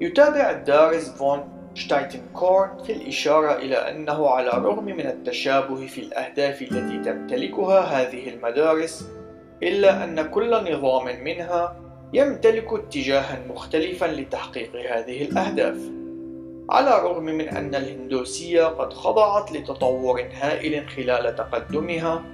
يتابع 0.00 0.50
الدارس 0.50 1.08
فون 1.08 1.48
شتايتنكورن 1.74 2.82
في 2.86 2.92
الإشارة 2.92 3.56
إلى 3.56 3.76
أنه 3.76 4.28
على 4.28 4.52
الرغم 4.52 4.84
من 4.84 5.06
التشابه 5.06 5.86
في 5.86 6.00
الأهداف 6.00 6.62
التي 6.62 7.10
تمتلكها 7.10 7.80
هذه 7.80 8.28
المدارس 8.28 9.08
إلا 9.62 10.04
أن 10.04 10.22
كل 10.22 10.72
نظام 10.72 11.24
منها 11.24 11.76
يمتلك 12.12 12.72
اتجاها 12.72 13.44
مختلفا 13.48 14.06
لتحقيق 14.06 14.76
هذه 14.76 15.22
الأهداف. 15.22 15.76
على 16.70 16.98
الرغم 16.98 17.24
من 17.24 17.48
أن 17.48 17.74
الهندوسية 17.74 18.64
قد 18.64 18.92
خضعت 18.92 19.52
لتطور 19.52 20.28
هائل 20.32 20.88
خلال 20.88 21.36
تقدمها 21.36 22.24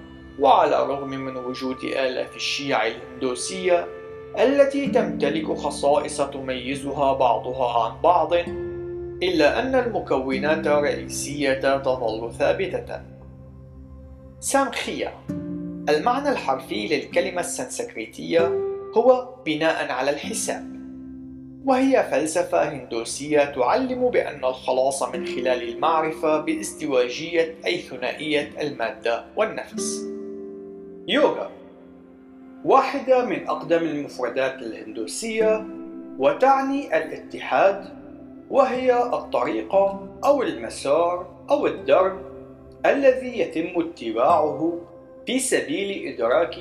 وعلى 0.40 0.82
الرغم 0.82 1.08
من 1.08 1.36
وجود 1.36 1.84
آلاف 1.84 2.36
الشيع 2.36 2.86
الهندوسية 2.86 3.86
التي 4.38 4.86
تمتلك 4.86 5.52
خصائص 5.52 6.20
تميزها 6.20 7.12
بعضها 7.12 7.84
عن 7.84 8.00
بعض 8.02 8.32
إلا 9.22 9.62
أن 9.62 9.74
المكونات 9.74 10.66
الرئيسية 10.66 11.78
تظل 11.78 12.32
ثابتة. 12.38 13.02
سامخية. 14.40 15.14
المعنى 15.88 16.28
الحرفي 16.28 16.86
للكلمة 16.88 17.40
السنسكريتية 17.40 18.52
هو 18.96 19.28
بناء 19.46 19.92
على 19.92 20.10
الحساب 20.10 20.78
وهي 21.64 22.06
فلسفة 22.10 22.72
هندوسية 22.72 23.44
تعلم 23.44 24.10
بأن 24.10 24.44
الخلاص 24.44 25.02
من 25.02 25.26
خلال 25.26 25.68
المعرفة 25.68 26.40
بازدواجية 26.40 27.54
أي 27.66 27.78
ثنائية 27.78 28.50
المادة 28.60 29.24
والنفس. 29.36 30.04
يوغا. 31.08 31.57
واحدة 32.64 33.24
من 33.24 33.48
أقدم 33.48 33.82
المفردات 33.82 34.62
الهندوسية 34.62 35.66
وتعني 36.18 36.98
الاتحاد 36.98 37.84
وهي 38.50 39.02
الطريقة 39.02 40.08
أو 40.24 40.42
المسار 40.42 41.26
أو 41.50 41.66
الدرب 41.66 42.18
الذي 42.86 43.38
يتم 43.38 43.80
اتباعه 43.80 44.80
في 45.26 45.38
سبيل 45.38 46.14
إدراك 46.14 46.54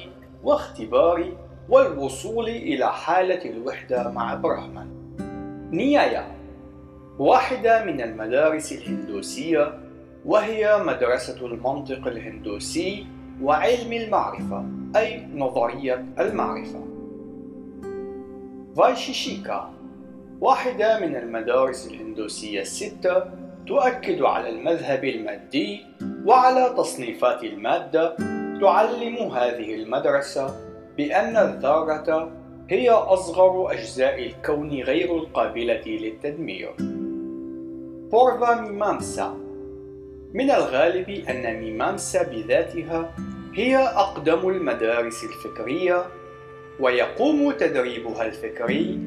واختبار 0.43 1.31
والوصول 1.69 2.49
إلى 2.49 2.93
حالة 2.93 3.49
الوحدة 3.49 4.09
مع 4.09 4.35
برهمان. 4.35 4.87
نيايا 5.71 6.27
واحدة 7.19 7.83
من 7.85 8.01
المدارس 8.01 8.71
الهندوسية 8.71 9.79
وهي 10.25 10.83
مدرسة 10.83 11.45
المنطق 11.45 12.07
الهندوسي 12.07 13.05
وعلم 13.41 13.93
المعرفة. 13.93 14.65
أي 14.97 15.27
نظرية 15.35 16.05
المعرفة 16.19 16.83
فايشيشيكا 18.77 19.73
واحدة 20.41 20.99
من 20.99 21.15
المدارس 21.15 21.87
الهندوسية 21.87 22.61
الستة 22.61 23.23
تؤكد 23.67 24.21
على 24.21 24.49
المذهب 24.49 25.03
المادي 25.03 25.81
وعلى 26.25 26.73
تصنيفات 26.77 27.43
المادة 27.43 28.15
تعلم 28.61 29.15
هذه 29.15 29.75
المدرسة 29.75 30.55
بأن 30.97 31.37
الذرة 31.37 32.31
هي 32.69 32.89
أصغر 32.89 33.71
أجزاء 33.71 34.25
الكون 34.25 34.69
غير 34.69 35.15
القابلة 35.15 35.83
للتدمير. 35.85 36.75
بورفا 38.11 38.61
ميمامسا 38.61 39.37
من 40.33 40.51
الغالب 40.51 41.09
أن 41.09 41.59
ميمامسا 41.59 42.23
بذاتها 42.23 43.13
هي 43.57 43.77
أقدم 43.77 44.49
المدارس 44.49 45.23
الفكرية 45.23 46.05
ويقوم 46.79 47.51
تدريبها 47.51 48.25
الفكري 48.25 48.99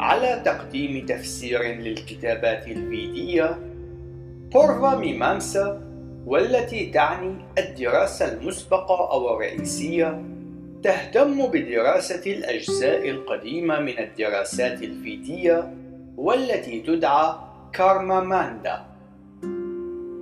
على 0.00 0.42
تقديم 0.44 1.06
تفسير 1.06 1.62
للكتابات 1.62 2.66
الفيدية 2.66 3.58
بورفا 4.52 4.96
ميمامسا 4.96 5.82
والتي 6.26 6.90
تعني 6.90 7.34
الدراسة 7.58 8.32
المسبقة 8.32 9.12
أو 9.12 9.34
الرئيسية 9.34 10.22
تهتم 10.82 11.46
بدراسة 11.46 12.32
الأجزاء 12.32 13.10
القديمة 13.10 13.80
من 13.80 13.98
الدراسات 13.98 14.82
الفيدية 14.82 15.74
والتي 16.16 16.80
تدعى 16.80 17.34
كارما 17.72 18.20
ماندا. 18.20 18.84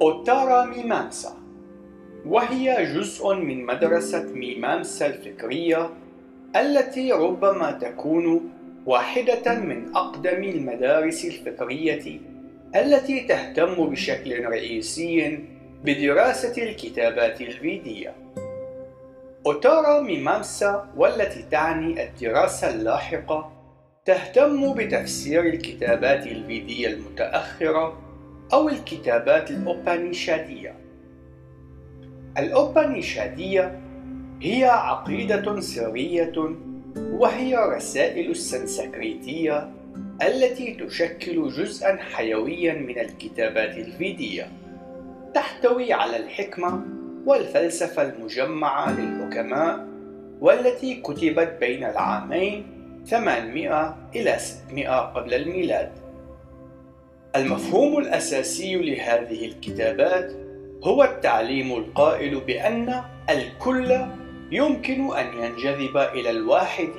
أوتارا 0.02 0.64
ميمانسا. 0.64 1.41
وهي 2.26 2.94
جزء 2.94 3.34
من 3.34 3.66
مدرسة 3.66 4.22
ميمانسا 4.22 5.06
الفكرية 5.06 5.90
التي 6.56 7.12
ربما 7.12 7.70
تكون 7.72 8.50
واحدة 8.86 9.54
من 9.54 9.96
أقدم 9.96 10.44
المدارس 10.44 11.24
الفكرية 11.24 12.20
التي 12.76 13.20
تهتم 13.20 13.74
بشكل 13.86 14.44
رئيسي 14.44 15.38
بدراسة 15.84 16.62
الكتابات 16.62 17.40
الفيدية 17.40 18.14
أوتارا 19.46 20.00
ميمامسا 20.00 20.88
والتي 20.96 21.44
تعني 21.50 22.04
الدراسة 22.04 22.70
اللاحقة 22.70 23.52
تهتم 24.04 24.74
بتفسير 24.74 25.46
الكتابات 25.46 26.26
الفيدية 26.26 26.88
المتأخرة 26.88 27.98
أو 28.52 28.68
الكتابات 28.68 29.50
الأوبانيشادية. 29.50 30.81
الأوبانيشادية 32.38 33.78
هي 34.42 34.64
عقيدة 34.64 35.60
سرية 35.60 36.32
وهي 36.96 37.56
رسائل 37.56 38.30
السنسكريتية 38.30 39.70
التي 40.22 40.74
تشكل 40.74 41.48
جزءا 41.48 41.96
حيويا 41.96 42.74
من 42.74 42.98
الكتابات 42.98 43.76
الفيدية 43.76 44.48
تحتوي 45.34 45.92
على 45.92 46.16
الحكمة 46.16 46.80
والفلسفة 47.26 48.02
المجمعة 48.02 49.00
للحكماء 49.00 49.86
والتي 50.40 50.94
كتبت 50.94 51.56
بين 51.60 51.84
العامين 51.84 52.66
800 53.06 53.96
إلى 54.16 54.38
600 54.38 55.00
قبل 55.00 55.34
الميلاد. 55.34 55.92
المفهوم 57.36 57.98
الأساسي 57.98 58.76
لهذه 58.76 59.44
الكتابات 59.46 60.32
هو 60.84 61.04
التعليم 61.04 61.72
القائل 61.72 62.40
بأن 62.40 63.02
الكل 63.30 64.06
يمكن 64.50 65.16
أن 65.16 65.26
ينجذب 65.44 65.96
إلى 65.96 66.30
الواحد 66.30 66.90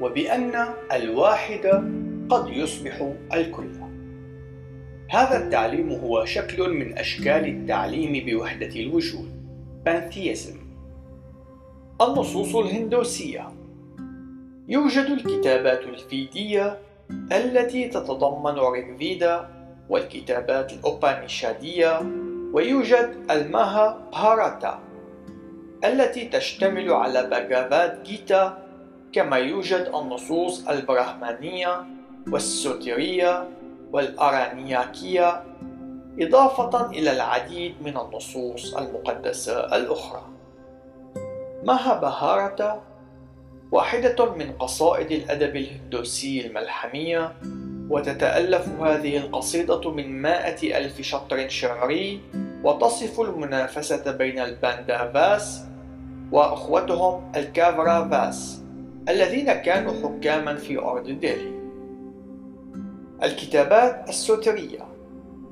وبأن 0.00 0.68
الواحد 0.92 1.66
قد 2.30 2.48
يصبح 2.48 3.12
الكل. 3.34 3.70
هذا 5.10 5.44
التعليم 5.44 5.92
هو 5.92 6.24
شكل 6.24 6.70
من 6.70 6.98
أشكال 6.98 7.48
التعليم 7.48 8.26
بوحدة 8.26 8.80
الوجود 8.80 9.30
pantheism. 9.88 10.56
النصوص 12.02 12.54
الهندوسية 12.54 13.48
يوجد 14.68 15.04
الكتابات 15.04 15.82
الفيدية 15.82 16.78
التي 17.32 17.88
تتضمن 17.88 18.58
ريغفيدا 18.58 19.48
والكتابات 19.88 20.72
الأوبانيشادية 20.72 22.00
ويوجد 22.52 23.16
الماها 23.30 23.98
بهاراتا 24.12 24.78
التي 25.84 26.24
تشتمل 26.24 26.92
على 26.92 27.22
باغافات 27.22 28.02
جيتا 28.02 28.58
كما 29.12 29.36
يوجد 29.36 29.90
النصوص 29.94 30.68
البراهمانية 30.68 31.84
والسوتيرية 32.30 33.48
والأرانياكية 33.92 35.42
إضافة 36.20 36.90
إلى 36.90 37.12
العديد 37.12 37.74
من 37.82 37.96
النصوص 37.96 38.74
المقدسة 38.76 39.76
الأخرى. 39.76 40.22
ماها 41.64 41.94
واحدة 43.72 44.34
من 44.34 44.52
قصائد 44.52 45.10
الأدب 45.10 45.56
الهندوسي 45.56 46.46
الملحمية 46.46 47.32
وتتألف 47.90 48.68
هذه 48.80 49.16
القصيدة 49.16 49.90
من 49.90 50.22
مائة 50.22 50.78
ألف 50.78 51.00
شطر 51.00 51.48
شعري 51.48 52.20
وتصف 52.64 53.20
المنافسة 53.20 54.12
بين 54.12 54.38
الباندافاس 54.38 55.64
وأخوتهم 56.32 57.32
الكافرافاس 57.36 58.62
الذين 59.08 59.52
كانوا 59.52 59.92
حكاما 60.02 60.54
في 60.54 60.78
أرض 60.78 61.04
ديلي 61.04 61.58
الكتابات 63.22 64.08
السوترية. 64.08 64.78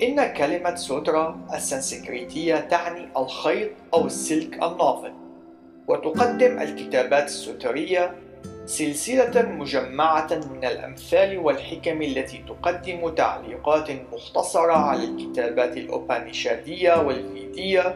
إن 0.01 0.33
كلمة 0.33 0.75
سوترا 0.75 1.39
السنسكريتية 1.53 2.55
تعني 2.55 3.07
الخيط 3.17 3.69
أو 3.93 4.05
السلك 4.05 4.53
النافذ. 4.53 5.11
وتقدم 5.87 6.59
الكتابات 6.59 7.25
السوترية 7.25 8.15
سلسلة 8.67 9.41
مجمعة 9.41 10.41
من 10.51 10.65
الأمثال 10.65 11.37
والحكم 11.37 12.01
التي 12.01 12.43
تقدم 12.47 13.09
تعليقات 13.09 13.87
مختصرة 14.13 14.73
على 14.73 15.03
الكتابات 15.03 15.77
الأوبانيشادية 15.77 17.01
والفيدية 17.01 17.95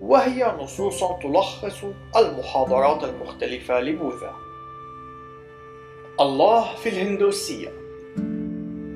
وهي 0.00 0.54
نصوص 0.60 1.04
تلخص 1.22 1.84
المحاضرات 2.16 3.04
المختلفة 3.04 3.80
لبوذا. 3.80 4.32
الله 6.20 6.74
في 6.74 6.88
الهندوسية 6.88 7.68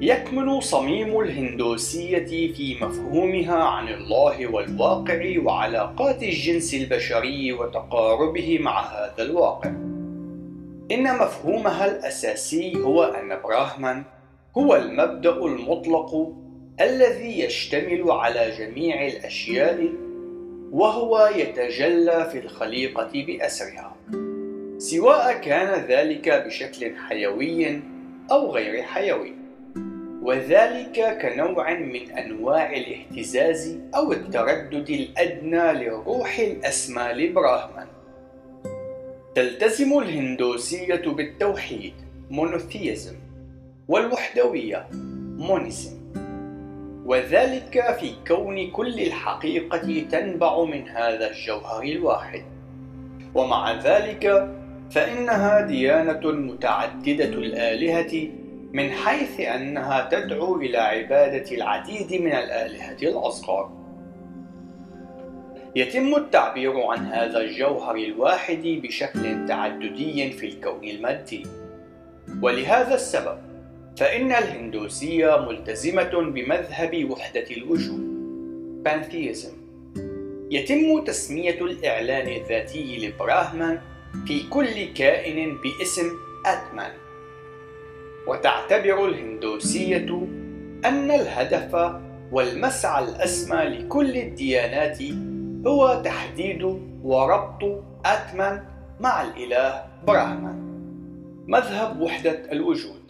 يكمن 0.00 0.60
صميم 0.60 1.20
الهندوسية 1.20 2.52
في 2.52 2.76
مفهومها 2.80 3.56
عن 3.56 3.88
الله 3.88 4.46
والواقع 4.46 5.34
وعلاقات 5.44 6.22
الجنس 6.22 6.74
البشري 6.74 7.52
وتقاربه 7.52 8.58
مع 8.58 8.80
هذا 8.80 9.22
الواقع. 9.22 9.93
إن 10.90 11.18
مفهومها 11.18 11.86
الأساسي 11.86 12.76
هو 12.76 13.04
أن 13.04 13.40
براهمان 13.44 14.02
هو 14.56 14.76
المبدأ 14.76 15.36
المطلق 15.36 16.32
الذي 16.80 17.40
يشتمل 17.40 18.10
على 18.10 18.50
جميع 18.50 19.06
الأشياء 19.06 19.88
وهو 20.72 21.30
يتجلى 21.36 22.28
في 22.32 22.38
الخليقة 22.38 23.10
بأسرها. 23.26 23.96
سواء 24.78 25.32
كان 25.40 25.84
ذلك 25.88 26.44
بشكل 26.46 26.96
حيوي 26.96 27.80
أو 28.30 28.50
غير 28.50 28.82
حيوي. 28.82 29.32
وذلك 30.22 31.18
كنوع 31.22 31.74
من 31.74 32.10
أنواع 32.10 32.72
الاهتزاز 32.72 33.78
أو 33.94 34.12
التردد 34.12 34.90
الأدنى 34.90 35.72
للروح 35.72 36.38
الأسمى 36.38 37.12
لبراهمان. 37.12 37.86
تلتزم 39.34 39.98
الهندوسية 39.98 41.02
بالتوحيد 41.06 41.94
monotheism 42.30 43.14
والوحدوية 43.88 44.86
monism. 45.38 45.96
وذلك 47.06 47.96
في 48.00 48.12
كون 48.28 48.70
كل 48.70 49.00
الحقيقة 49.00 50.04
تنبع 50.10 50.64
من 50.64 50.88
هذا 50.88 51.30
الجوهر 51.30 51.82
الواحد. 51.82 52.42
ومع 53.34 53.72
ذلك 53.72 54.54
فإنها 54.90 55.60
ديانة 55.60 56.30
متعددة 56.30 57.24
الآلهة 57.24 58.28
من 58.72 58.90
حيث 58.90 59.40
أنها 59.40 60.08
تدعو 60.10 60.56
إلى 60.56 60.78
عبادة 60.78 61.56
العديد 61.56 62.22
من 62.22 62.32
الآلهة 62.32 62.98
الأصغر. 63.02 63.83
يتم 65.76 66.14
التعبير 66.14 66.80
عن 66.80 67.06
هذا 67.06 67.40
الجوهر 67.40 67.96
الواحد 67.96 68.62
بشكل 68.62 69.46
تعددي 69.48 70.30
في 70.30 70.46
الكون 70.46 70.84
المادي. 70.84 71.42
ولهذا 72.42 72.94
السبب 72.94 73.38
فإن 73.96 74.32
الهندوسية 74.32 75.46
ملتزمة 75.48 76.30
بمذهب 76.30 77.10
وحدة 77.10 77.46
الوجود 77.50 78.14
pantheism. 78.88 79.54
يتم 80.50 81.04
تسمية 81.04 81.60
الإعلان 81.60 82.28
الذاتي 82.28 83.06
لبراهمان 83.06 83.80
في 84.26 84.48
كل 84.50 84.92
كائن 84.94 85.58
باسم 85.58 86.10
أتمان 86.46 86.92
وتعتبر 88.26 89.06
الهندوسية 89.08 90.28
أن 90.84 91.10
الهدف 91.10 91.94
والمسعى 92.32 93.04
الأسمى 93.04 93.64
لكل 93.64 94.16
الديانات 94.16 94.98
هو 95.66 96.02
تحديد 96.04 96.62
وربط 97.04 97.82
أتمان 98.06 98.64
مع 99.00 99.22
الإله 99.22 99.84
براهمان. 100.06 100.58
مذهب 101.46 102.00
وحدة 102.00 102.52
الوجود 102.52 103.00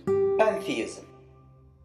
pantheism. 0.41 1.05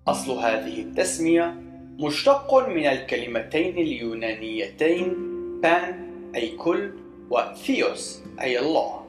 أصل 0.08 0.32
هذه 0.32 0.82
التسمية 0.82 1.56
مشتق 2.00 2.68
من 2.68 2.86
الكلمتين 2.86 3.78
اليونانيتين 3.78 5.14
pan 5.64 5.94
أي 6.36 6.50
كل 6.50 6.92
وثيوس 7.30 8.24
أي 8.42 8.60
الله. 8.60 9.06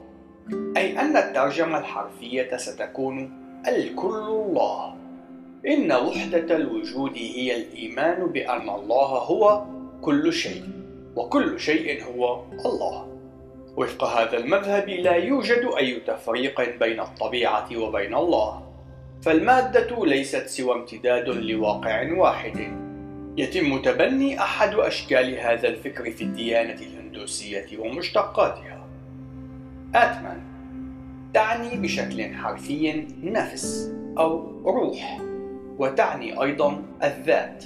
أي 0.77 1.01
أن 1.01 1.17
الترجمة 1.17 1.79
الحرفية 1.79 2.57
ستكون 2.57 3.31
الكل 3.69 4.29
الله. 4.29 4.95
إن 5.67 5.93
وحدة 5.93 6.57
الوجود 6.57 7.17
هي 7.17 7.57
الإيمان 7.57 8.27
بأن 8.27 8.69
الله 8.69 9.07
هو 9.07 9.65
كل 10.03 10.33
شيء. 10.33 10.80
وكل 11.17 11.61
شيء 11.61 12.05
هو 12.05 12.43
الله. 12.67 13.07
وفق 13.77 14.05
هذا 14.05 14.37
المذهب 14.37 14.89
لا 14.89 15.15
يوجد 15.15 15.71
أي 15.79 16.01
تفريق 16.01 16.79
بين 16.79 17.01
الطبيعة 17.01 17.77
وبين 17.77 18.15
الله. 18.15 18.63
فالمادة 19.23 20.07
ليست 20.07 20.47
سوى 20.47 20.75
امتداد 20.75 21.29
لواقع 21.29 22.13
واحد. 22.13 22.59
يتم 23.37 23.83
تبني 23.83 24.41
أحد 24.41 24.75
أشكال 24.75 25.39
هذا 25.39 25.69
الفكر 25.69 26.11
في 26.11 26.25
الديانة 26.25 26.79
الهندوسية 26.83 27.79
ومشتقاتها. 27.79 28.87
آتمان 29.95 30.41
تعني 31.35 31.77
بشكل 31.77 32.35
حرفي 32.35 33.07
نفس 33.23 33.95
أو 34.19 34.61
روح 34.65 35.21
وتعني 35.79 36.43
أيضا 36.43 36.83
الذات. 37.03 37.65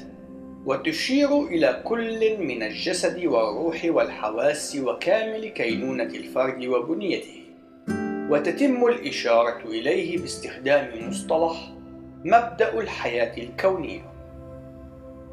وتشير 0.66 1.46
إلى 1.46 1.82
كل 1.84 2.38
من 2.38 2.62
الجسد 2.62 3.24
والروح 3.24 3.84
والحواس 3.84 4.76
وكامل 4.76 5.48
كينونة 5.48 6.02
الفرد 6.02 6.64
وبنيته 6.66 7.40
وتتم 8.30 8.86
الإشارة 8.86 9.58
إليه 9.64 10.18
باستخدام 10.18 11.08
مصطلح 11.08 11.72
مبدأ 12.24 12.80
الحياة 12.80 13.42
الكونية. 13.42 14.12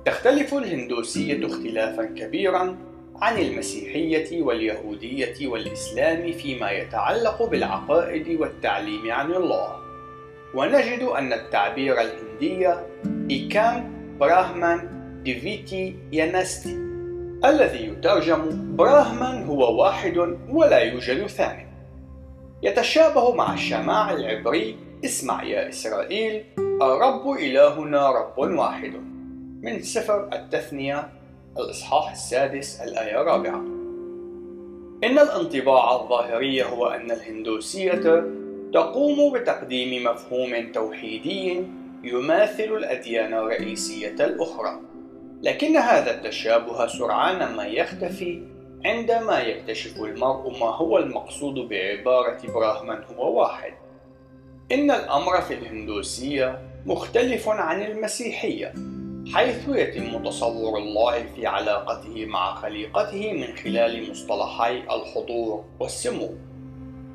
تختلف 0.06 0.54
الهندوسية 0.54 1.46
اختلافا 1.46 2.06
كبيرا 2.06 2.78
عن 3.22 3.38
المسيحية 3.38 4.42
واليهودية 4.42 5.48
والإسلام 5.48 6.32
فيما 6.32 6.72
يتعلق 6.72 7.44
بالعقائد 7.44 8.40
والتعليم 8.40 9.12
عن 9.12 9.32
الله. 9.32 9.76
ونجد 10.56 11.04
أن 11.04 11.34
التعبير 11.34 12.02
الهندي 12.02 12.68
إيكام 13.30 13.92
براهمان 14.20 15.01
ديفيتي 15.24 15.96
يانستي 16.12 16.78
الذي 17.46 17.86
يترجم 17.88 18.76
براهمان 18.76 19.44
هو 19.44 19.82
واحد 19.82 20.18
ولا 20.50 20.78
يوجد 20.78 21.28
ثاني. 21.28 21.68
يتشابه 22.64 23.34
مع 23.34 23.54
الشماع 23.54 24.14
العبري 24.14 24.78
اسمع 25.06 25.44
يا 25.44 25.70
إسرائيل 25.70 26.44
الرب 26.82 27.30
إلهنا 27.30 28.10
رب 28.12 28.38
واحد. 28.38 28.94
من 29.62 29.82
سفر 29.82 30.30
التثنية 30.34 31.10
الإصحاح 31.58 32.12
السادس 32.12 32.82
الآية 32.82 33.22
الرابعة. 33.22 33.60
إن 35.04 35.20
الانطباع 35.20 35.96
الظاهري 35.96 36.64
هو 36.64 36.88
أن 36.88 37.12
الهندوسية 37.12 38.24
تقوم 38.74 39.34
بتقديم 39.34 40.04
مفهوم 40.04 40.72
توحيدي 40.74 41.64
يماثل 42.04 42.64
الأديان 42.64 43.34
الرئيسية 43.34 44.16
الأخرى. 44.26 44.91
لكن 45.42 45.78
هذا 45.78 46.12
التشابه 46.12 46.88
سرعان 46.88 47.56
ما 47.56 47.66
يختفي 47.66 48.44
عندما 48.86 49.40
يكتشف 49.40 49.98
المرء 49.98 50.60
ما 50.60 50.66
هو 50.66 50.98
المقصود 50.98 51.54
بعبارة 51.70 52.38
براهمن 52.54 53.04
هو 53.18 53.40
واحد. 53.40 53.74
إن 54.72 54.92
الأمر 54.92 55.42
في 55.42 55.54
الهندوسية 55.54 56.60
مختلف 56.86 57.50
عن 57.50 57.82
المسيحية 57.82 58.74
حيث 59.34 59.70
يتم 59.70 60.24
تصور 60.24 60.78
الله 60.78 61.24
في 61.36 61.48
علاقته 61.48 62.26
مع 62.26 62.56
خليقته 62.56 63.34
من 63.34 63.56
خلال 63.56 64.12
مصطلحي 64.12 64.78
الحضور 64.78 65.66
والسمو. 65.80 66.30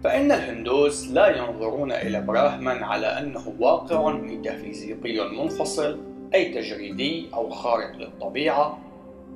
فإن 0.05 0.33
الهندوس 0.33 1.11
لا 1.11 1.37
ينظرون 1.37 1.93
إلى 1.93 2.21
براهمن 2.21 2.83
على 2.83 3.07
أنه 3.07 3.55
واقع 3.61 4.11
ميتافيزيقي 4.11 5.29
منفصل 5.29 6.16
أي 6.35 6.55
تجريدي 6.55 7.27
أو 7.35 7.51
خارق 7.51 7.97
للطبيعة 7.97 8.79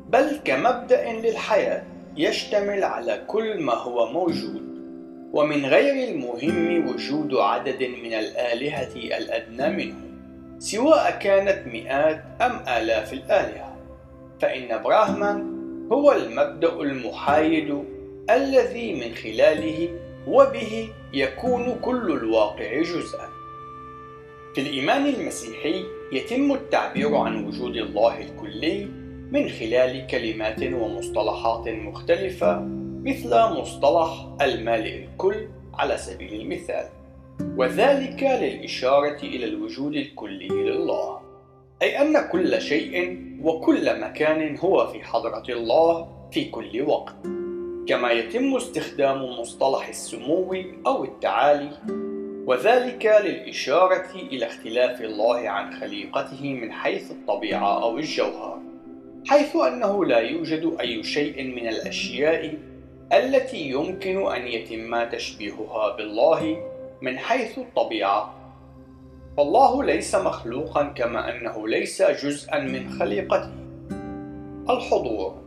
بل 0.08 0.40
كمبدأ 0.44 1.12
للحياة 1.12 1.82
يشتمل 2.16 2.84
على 2.84 3.24
كل 3.26 3.62
ما 3.62 3.74
هو 3.74 4.12
موجود. 4.12 4.70
ومن 5.32 5.66
غير 5.66 6.08
المهم 6.08 6.88
وجود 6.88 7.34
عدد 7.34 7.82
من 7.82 8.14
الآلهة 8.14 8.94
الأدنى 8.94 9.76
منه 9.76 9.96
سواء 10.58 11.18
كانت 11.22 11.66
مئات 11.66 12.24
أم 12.40 12.52
آلاف 12.68 13.12
الآلهة. 13.12 13.76
فإن 14.40 14.82
براهمان 14.82 15.60
هو 15.92 16.12
المبدأ 16.12 16.80
المحايد 16.80 17.84
الذي 18.30 18.94
من 18.94 19.14
خلاله 19.14 19.88
وبه 20.26 20.88
يكون 21.12 21.78
كل 21.82 22.12
الواقع 22.12 22.80
جزءا. 22.80 23.28
في 24.54 24.60
الإيمان 24.60 25.06
المسيحي 25.06 25.84
يتم 26.12 26.52
التعبير 26.52 27.16
عن 27.16 27.44
وجود 27.46 27.76
الله 27.76 28.20
الكلي 28.20 28.84
من 29.30 29.48
خلال 29.48 30.06
كلمات 30.06 30.62
ومصطلحات 30.62 31.68
مختلفة 31.68 32.60
مثل 33.04 33.30
مصطلح 33.30 34.26
المالئ 34.42 35.04
الكل 35.04 35.48
على 35.74 35.96
سبيل 35.96 36.40
المثال. 36.40 36.88
وذلك 37.56 38.22
للإشارة 38.22 39.22
إلى 39.22 39.44
الوجود 39.44 39.94
الكلي 39.94 40.48
لله. 40.48 41.20
أي 41.82 42.02
أن 42.02 42.28
كل 42.32 42.60
شيء 42.60 43.18
وكل 43.42 44.00
مكان 44.00 44.56
هو 44.58 44.86
في 44.86 45.02
حضرة 45.02 45.44
الله 45.48 46.08
في 46.32 46.44
كل 46.44 46.82
وقت. 46.82 47.16
كما 47.86 48.10
يتم 48.10 48.56
استخدام 48.56 49.40
مصطلح 49.40 49.88
السمو 49.88 50.54
أو 50.86 51.04
التعالي 51.04 51.70
وذلك 52.46 53.06
للإشارة 53.24 54.10
إلى 54.14 54.46
اختلاف 54.46 55.00
الله 55.00 55.48
عن 55.48 55.72
خليقته 55.72 56.54
من 56.54 56.72
حيث 56.72 57.10
الطبيعة 57.10 57.82
أو 57.82 57.98
الجوهر 57.98 58.60
حيث 59.28 59.56
أنه 59.56 60.04
لا 60.04 60.18
يوجد 60.18 60.76
أي 60.80 61.02
شيء 61.02 61.44
من 61.44 61.68
الأشياء 61.68 62.54
التي 63.12 63.70
يمكن 63.70 64.32
أن 64.32 64.46
يتم 64.46 65.04
تشبيهها 65.04 65.96
بالله 65.96 66.56
من 67.02 67.18
حيث 67.18 67.58
الطبيعة. 67.58 68.34
فالله 69.36 69.84
ليس 69.84 70.14
مخلوقا 70.14 70.82
كما 70.82 71.30
أنه 71.30 71.68
ليس 71.68 72.02
جزءا 72.02 72.58
من 72.58 72.90
خليقته. 72.90 73.52
الحضور 74.70 75.40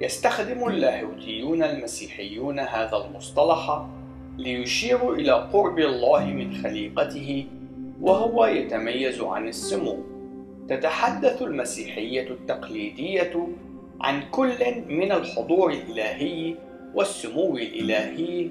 يستخدم 0.00 0.68
اللاهوتيون 0.68 1.62
المسيحيون 1.62 2.60
هذا 2.60 2.96
المصطلح 2.96 3.86
ليشيروا 4.38 5.14
إلى 5.14 5.32
قرب 5.32 5.78
الله 5.78 6.24
من 6.24 6.54
خليقته 6.54 7.46
وهو 8.00 8.46
يتميز 8.46 9.20
عن 9.20 9.48
السمو. 9.48 9.96
تتحدث 10.68 11.42
المسيحية 11.42 12.30
التقليدية 12.30 13.48
عن 14.00 14.22
كل 14.30 14.58
من 14.88 15.12
الحضور 15.12 15.70
الإلهي 15.70 16.54
والسمو 16.94 17.56
الإلهي 17.56 18.50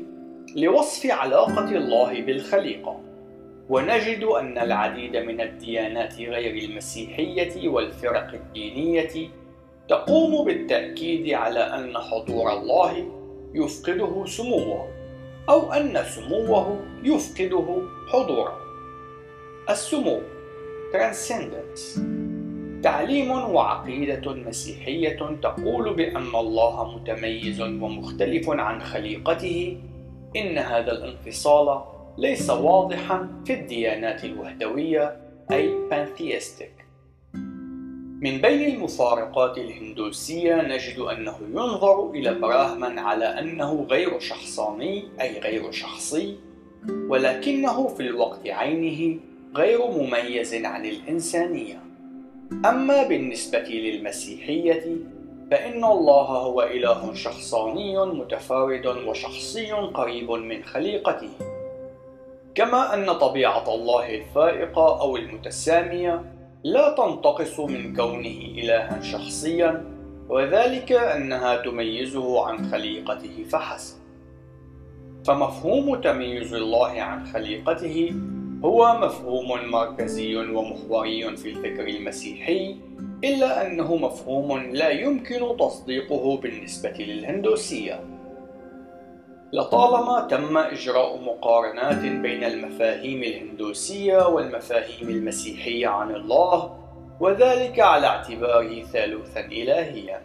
لوصف 0.56 1.12
علاقة 1.12 1.72
الله 1.72 2.22
بالخليقة. 2.22 3.00
ونجد 3.70 4.24
أن 4.24 4.58
العديد 4.58 5.18
من 5.18 5.42
الديانات 5.42 6.16
غير 6.20 6.64
المسيحية 6.70 7.70
والفرق 7.70 8.34
الدينية 8.34 9.30
تقوم 9.90 10.46
بالتأكيد 10.46 11.34
على 11.34 11.60
أن 11.60 11.98
حضور 11.98 12.54
الله 12.54 13.08
يفقده 13.56 14.26
سموه. 14.26 14.97
أو 15.50 15.74
أن 15.74 16.04
سموه 16.04 16.80
يفقده 17.04 17.82
حضوره 18.14 18.58
السمو 19.70 20.22
Transcendence. 20.94 22.00
تعليم 22.84 23.32
وعقيدة 23.32 24.34
مسيحية 24.34 25.20
تقول 25.44 25.94
بأن 25.94 26.36
الله 26.36 26.96
متميز 26.96 27.62
ومختلف 27.62 28.50
عن 28.50 28.82
خليقته. 28.82 29.78
إن 30.36 30.58
هذا 30.58 30.92
الانفصال 30.92 31.82
ليس 32.18 32.50
واضحا 32.50 33.28
في 33.46 33.54
الديانات 33.54 34.26
الوهدوية 34.26 35.18
أي 35.52 35.70
pantheistic. 35.92 36.77
من 38.22 38.42
بين 38.42 38.76
المفارقات 38.76 39.58
الهندوسية 39.58 40.56
نجد 40.56 41.00
أنه 41.00 41.38
ينظر 41.54 42.10
إلى 42.10 42.34
براهمن 42.34 43.00
على 43.00 43.26
أنه 43.26 43.86
غير 43.90 44.20
شخصاني 44.20 45.04
أي 45.22 45.40
غير 45.40 45.72
شخصي 45.72 46.36
ولكنه 46.90 47.88
في 47.88 48.00
الوقت 48.00 48.48
عينه 48.48 49.20
غير 49.56 49.88
مميز 49.88 50.54
عن 50.54 50.86
الإنسانية. 50.86 51.84
أما 52.66 53.08
بالنسبة 53.08 53.60
للمسيحية 53.60 54.98
فإن 55.52 55.84
الله 55.84 56.26
هو 56.26 56.62
إله 56.64 57.14
شخصاني 57.14 58.06
متفارد 58.06 58.86
وشخصي 58.86 59.72
قريب 59.72 60.32
من 60.32 60.64
خليقته. 60.64 61.30
كما 62.56 62.94
أن 62.94 63.14
طبيعة 63.14 63.76
الله 63.76 64.16
الفائقة 64.16 65.02
أو 65.02 65.18
المتسامية 65.18 66.37
لا 66.64 66.96
تنتقص 66.98 67.60
من 67.60 67.96
كونه 67.96 68.40
إلها 68.58 69.02
شخصيا 69.02 69.84
وذلك 70.30 70.92
أنها 70.92 71.56
تميزه 71.56 72.46
عن 72.46 72.72
خليقته 72.72 73.44
فحسب. 73.50 73.98
فمفهوم 75.26 76.02
تمييز 76.02 76.54
الله 76.54 77.02
عن 77.02 77.26
خليقته 77.26 78.14
هو 78.66 79.00
مفهوم 79.02 79.72
مركزي 79.72 80.36
ومحوري 80.36 81.38
في 81.38 81.50
الفكر 81.50 81.88
المسيحي 81.88 82.76
إلا 83.24 83.68
أنه 83.68 83.96
مفهوم 83.96 84.60
لا 84.60 84.90
يمكن 84.90 85.58
تصديقه 85.60 86.38
بالنسبة 86.38 86.90
للهندوسية. 87.00 88.17
لطالما 89.54 90.28
تم 90.30 90.58
إجراء 90.58 91.18
مقارنات 91.18 92.02
بين 92.02 92.44
المفاهيم 92.44 93.24
الهندوسية 93.24 94.28
والمفاهيم 94.28 95.10
المسيحية 95.10 95.88
عن 95.88 96.16
الله 96.16 96.78
وذلك 97.20 97.80
على 97.80 98.08
اعتباره 98.08 98.84
ثالوثا 98.84 99.40
إلهيا. 99.40 100.22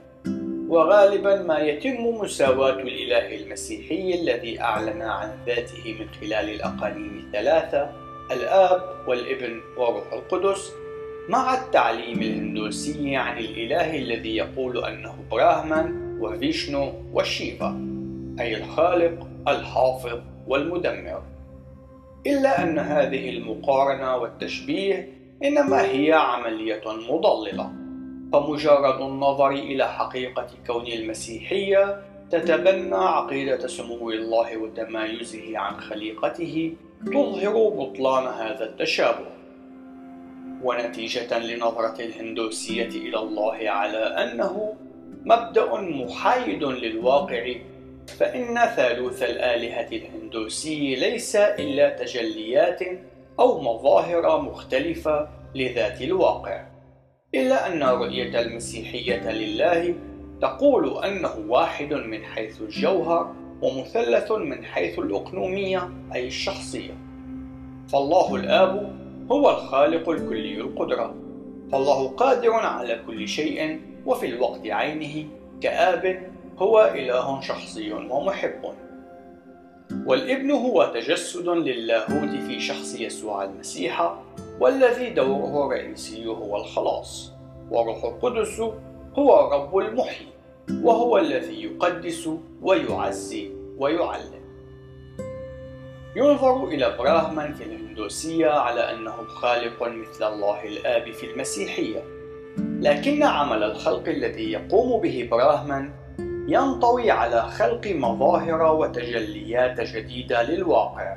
وغالبا 0.68 1.42
ما 1.42 1.58
يتم 1.58 2.04
مساواة 2.06 2.72
الإله 2.72 3.36
المسيحي 3.36 4.14
الذي 4.14 4.60
أعلن 4.60 5.02
عن 5.02 5.30
ذاته 5.46 5.96
من 6.00 6.06
خلال 6.20 6.50
الأقانيم 6.54 7.24
الثلاثة 7.26 7.90
الآب 8.32 8.82
والابن 9.08 9.60
وروح 9.76 10.12
القدس 10.12 10.72
مع 11.28 11.54
التعليم 11.54 12.22
الهندوسي 12.22 13.16
عن 13.16 13.38
الإله 13.38 13.98
الذي 13.98 14.36
يقول 14.36 14.84
أنه 14.84 15.14
براهمان 15.30 16.18
وفيشنو 16.20 16.92
وشيفا. 17.12 17.91
أي 18.40 18.56
الخالق 18.56 19.26
الحافظ 19.48 20.20
والمدمر. 20.46 21.22
إلا 22.26 22.62
أن 22.62 22.78
هذه 22.78 23.30
المقارنة 23.30 24.16
والتشبيه 24.16 25.08
إنما 25.44 25.82
هي 25.82 26.12
عملية 26.12 26.82
مضللة 27.10 27.72
فمجرد 28.32 29.00
النظر 29.00 29.50
إلى 29.50 29.88
حقيقة 29.88 30.46
كون 30.66 30.86
المسيحية 30.86 32.02
تتبنى 32.30 32.94
عقيدة 32.94 33.66
سمو 33.66 34.10
الله 34.10 34.56
وتمايزه 34.56 35.58
عن 35.58 35.80
خليقته 35.80 36.74
تظهر 37.06 37.68
بطلان 37.68 38.24
هذا 38.24 38.64
التشابه. 38.64 39.26
ونتيجة 40.62 41.38
لنظرة 41.38 42.02
الهندوسية 42.02 42.88
إلى 42.88 43.18
الله 43.18 43.70
على 43.70 43.98
أنه 43.98 44.74
مبدأ 45.24 45.80
محايد 45.80 46.64
للواقع 46.64 47.54
فإن 48.08 48.58
ثالوث 48.76 49.22
الآلهة 49.22 49.88
الهندوسي 49.92 50.94
ليس 50.94 51.36
إلا 51.36 51.88
تجليات 51.90 52.80
أو 53.40 53.60
مظاهر 53.60 54.42
مختلفة 54.42 55.28
لذات 55.54 56.02
الواقع 56.02 56.66
إلا 57.34 57.72
أن 57.72 57.82
رؤية 57.82 58.40
المسيحية 58.40 59.32
لله 59.32 59.94
تقول 60.40 61.04
أنه 61.04 61.34
واحد 61.48 61.92
من 61.92 62.24
حيث 62.24 62.60
الجوهر 62.60 63.34
ومثلث 63.62 64.32
من 64.32 64.64
حيث 64.64 64.98
الأقنومية 64.98 65.90
أي 66.14 66.26
الشخصية. 66.26 66.94
فالله 67.88 68.34
الآب 68.36 68.96
هو 69.32 69.50
الخالق 69.50 70.08
الكلي 70.08 70.60
القدرة. 70.60 71.14
فالله 71.72 72.08
قادر 72.08 72.52
على 72.52 73.00
كل 73.06 73.28
شيء 73.28 73.80
وفي 74.06 74.26
الوقت 74.26 74.66
عينه 74.66 75.28
كآب 75.60 76.32
هو 76.62 76.92
إله 76.94 77.40
شخصي 77.40 77.92
ومحب. 77.92 78.74
والابن 80.06 80.50
هو 80.50 80.92
تجسد 80.94 81.48
للاهوت 81.48 82.30
في 82.46 82.60
شخص 82.60 83.00
يسوع 83.00 83.44
المسيح 83.44 84.14
والذي 84.60 85.10
دوره 85.10 85.66
الرئيسي 85.66 86.26
هو 86.26 86.56
الخلاص. 86.56 87.32
والروح 87.70 88.04
القدس 88.04 88.60
هو 89.18 89.50
رب 89.52 89.78
المحيي 89.78 90.26
وهو 90.82 91.18
الذي 91.18 91.62
يقدس 91.64 92.28
ويعزي 92.62 93.50
ويعلم. 93.78 94.42
ينظر 96.16 96.64
إلى 96.64 96.96
براهمان 96.98 97.54
في 97.54 97.64
الهندوسية 97.64 98.50
على 98.50 98.80
أنه 98.80 99.24
خالق 99.26 99.82
مثل 99.82 100.32
الله 100.32 100.64
الآب 100.64 101.10
في 101.10 101.26
المسيحية. 101.26 102.04
لكن 102.58 103.22
عمل 103.22 103.62
الخلق 103.62 104.08
الذي 104.08 104.52
يقوم 104.52 105.00
به 105.00 105.28
براهمان 105.30 106.01
ينطوي 106.48 107.10
على 107.10 107.42
خلق 107.42 107.86
مظاهر 107.86 108.74
وتجليات 108.74 109.80
جديدة 109.80 110.42
للواقع 110.42 111.16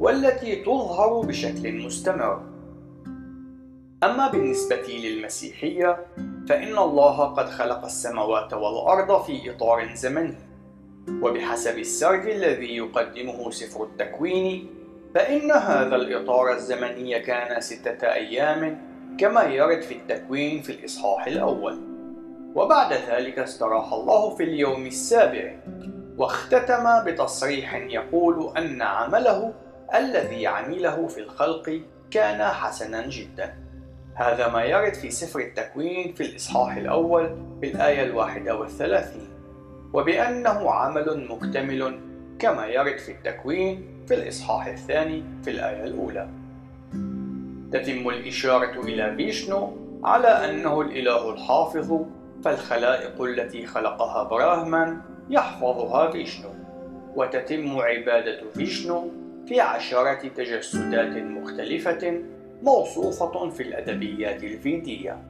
والتي 0.00 0.56
تظهر 0.56 1.20
بشكل 1.20 1.72
مستمر. 1.72 2.42
أما 4.04 4.30
بالنسبة 4.32 4.86
للمسيحية 4.88 6.06
فإن 6.48 6.78
الله 6.78 7.24
قد 7.24 7.48
خلق 7.48 7.84
السماوات 7.84 8.52
والأرض 8.52 9.22
في 9.22 9.50
إطار 9.50 9.94
زمني. 9.94 10.34
وبحسب 11.22 11.78
السرد 11.78 12.24
الذي 12.24 12.76
يقدمه 12.76 13.50
سفر 13.50 13.84
التكوين 13.84 14.66
فإن 15.14 15.50
هذا 15.52 15.96
الإطار 15.96 16.52
الزمني 16.52 17.20
كان 17.20 17.60
ستة 17.60 18.12
أيام 18.12 18.78
كما 19.18 19.42
يرد 19.42 19.82
في 19.82 19.94
التكوين 19.94 20.62
في 20.62 20.72
الإصحاح 20.72 21.26
الأول. 21.26 21.93
وبعد 22.54 22.92
ذلك 22.92 23.38
استراح 23.38 23.92
الله 23.92 24.34
في 24.36 24.42
اليوم 24.42 24.86
السابع 24.86 25.56
واختتم 26.18 27.04
بتصريح 27.04 27.74
يقول 27.74 28.56
أن 28.56 28.82
عمله 28.82 29.54
الذي 29.94 30.46
عمله 30.46 31.06
في 31.06 31.20
الخلق 31.20 31.80
كان 32.10 32.42
حسنا 32.42 33.06
جدا. 33.06 33.54
هذا 34.14 34.48
ما 34.48 34.64
يرد 34.64 34.94
في 34.94 35.10
سفر 35.10 35.40
التكوين 35.40 36.14
في 36.14 36.22
الإصحاح 36.22 36.76
الأول 36.76 37.36
في 37.60 37.70
الآية 37.70 38.02
الواحدة 38.02 38.56
والثلاثين 38.56 39.28
وبأنه 39.92 40.70
عمل 40.70 41.28
مكتمل 41.30 42.00
كما 42.38 42.66
يرد 42.66 42.98
في 42.98 43.12
التكوين 43.12 44.04
في 44.06 44.14
الإصحاح 44.14 44.66
الثاني 44.66 45.24
في 45.44 45.50
الآية 45.50 45.84
الأولى. 45.84 46.28
تتم 47.72 48.08
الإشارة 48.08 48.80
إلى 48.80 49.16
فيشنو 49.16 49.76
على 50.04 50.28
أنه 50.28 50.80
الإله 50.80 51.30
الحافظ 51.30 52.00
فالخلائق 52.44 53.22
التي 53.22 53.66
خلقها 53.66 54.22
براهمان 54.22 55.00
يحفظها 55.30 56.10
فيشنو 56.10 56.50
وتتم 57.16 57.78
عبادة 57.78 58.50
فيشنو 58.54 59.10
في 59.48 59.60
عشرة 59.60 60.28
تجسدات 60.28 61.16
مختلفة 61.16 62.22
موصوفة 62.62 63.50
في 63.50 63.62
الأدبيات 63.62 64.44
الفيدية. 64.44 65.22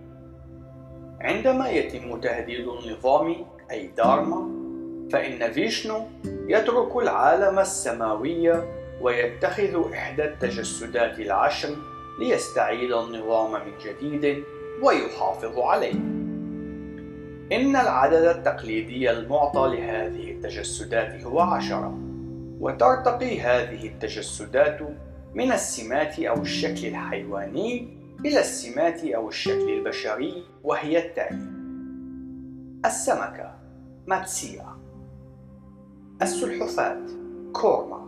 عندما 1.20 1.70
يتم 1.70 2.20
تهديد 2.20 2.68
النظام 2.68 3.36
أي 3.70 3.86
دارما 3.86 4.64
فإن 5.12 5.52
فيشنو 5.52 6.06
يترك 6.48 6.96
العالم 6.96 7.58
السماوي 7.58 8.52
ويتخذ 9.00 9.92
إحدى 9.92 10.24
التجسدات 10.24 11.18
العشر 11.20 11.76
ليستعيد 12.20 12.92
النظام 12.92 13.52
من 13.52 13.72
جديد 13.84 14.44
ويحافظ 14.82 15.58
عليه. 15.58 16.23
إن 17.52 17.76
العدد 17.76 18.24
التقليدي 18.24 19.10
المعطى 19.10 19.76
لهذه 19.76 20.30
التجسدات 20.30 21.24
هو 21.24 21.40
عشرة 21.40 21.98
وترتقي 22.60 23.40
هذه 23.40 23.86
التجسدات 23.86 24.78
من 25.34 25.52
السمات 25.52 26.18
أو 26.18 26.42
الشكل 26.42 26.86
الحيواني 26.86 27.88
إلى 28.24 28.40
السمات 28.40 29.04
أو 29.04 29.28
الشكل 29.28 29.68
البشري 29.68 30.42
وهي 30.62 30.98
التالي 30.98 31.54
السمكة 32.86 33.54
ماتسيا. 34.06 34.66
السلحفاة 36.22 37.06
كورما. 37.52 38.06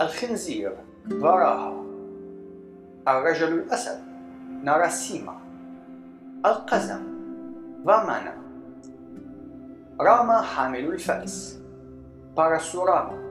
الخنزير 0.00 0.76
فراها 1.20 1.84
الرجل 3.08 3.52
الأسد 3.52 4.00
ناراسيما. 4.62 5.40
القزم 6.46 7.09
فامانا 7.86 8.34
راما 10.00 10.40
حامل 10.42 10.84
الفأس. 10.84 11.60
باراسوراما 12.36 13.30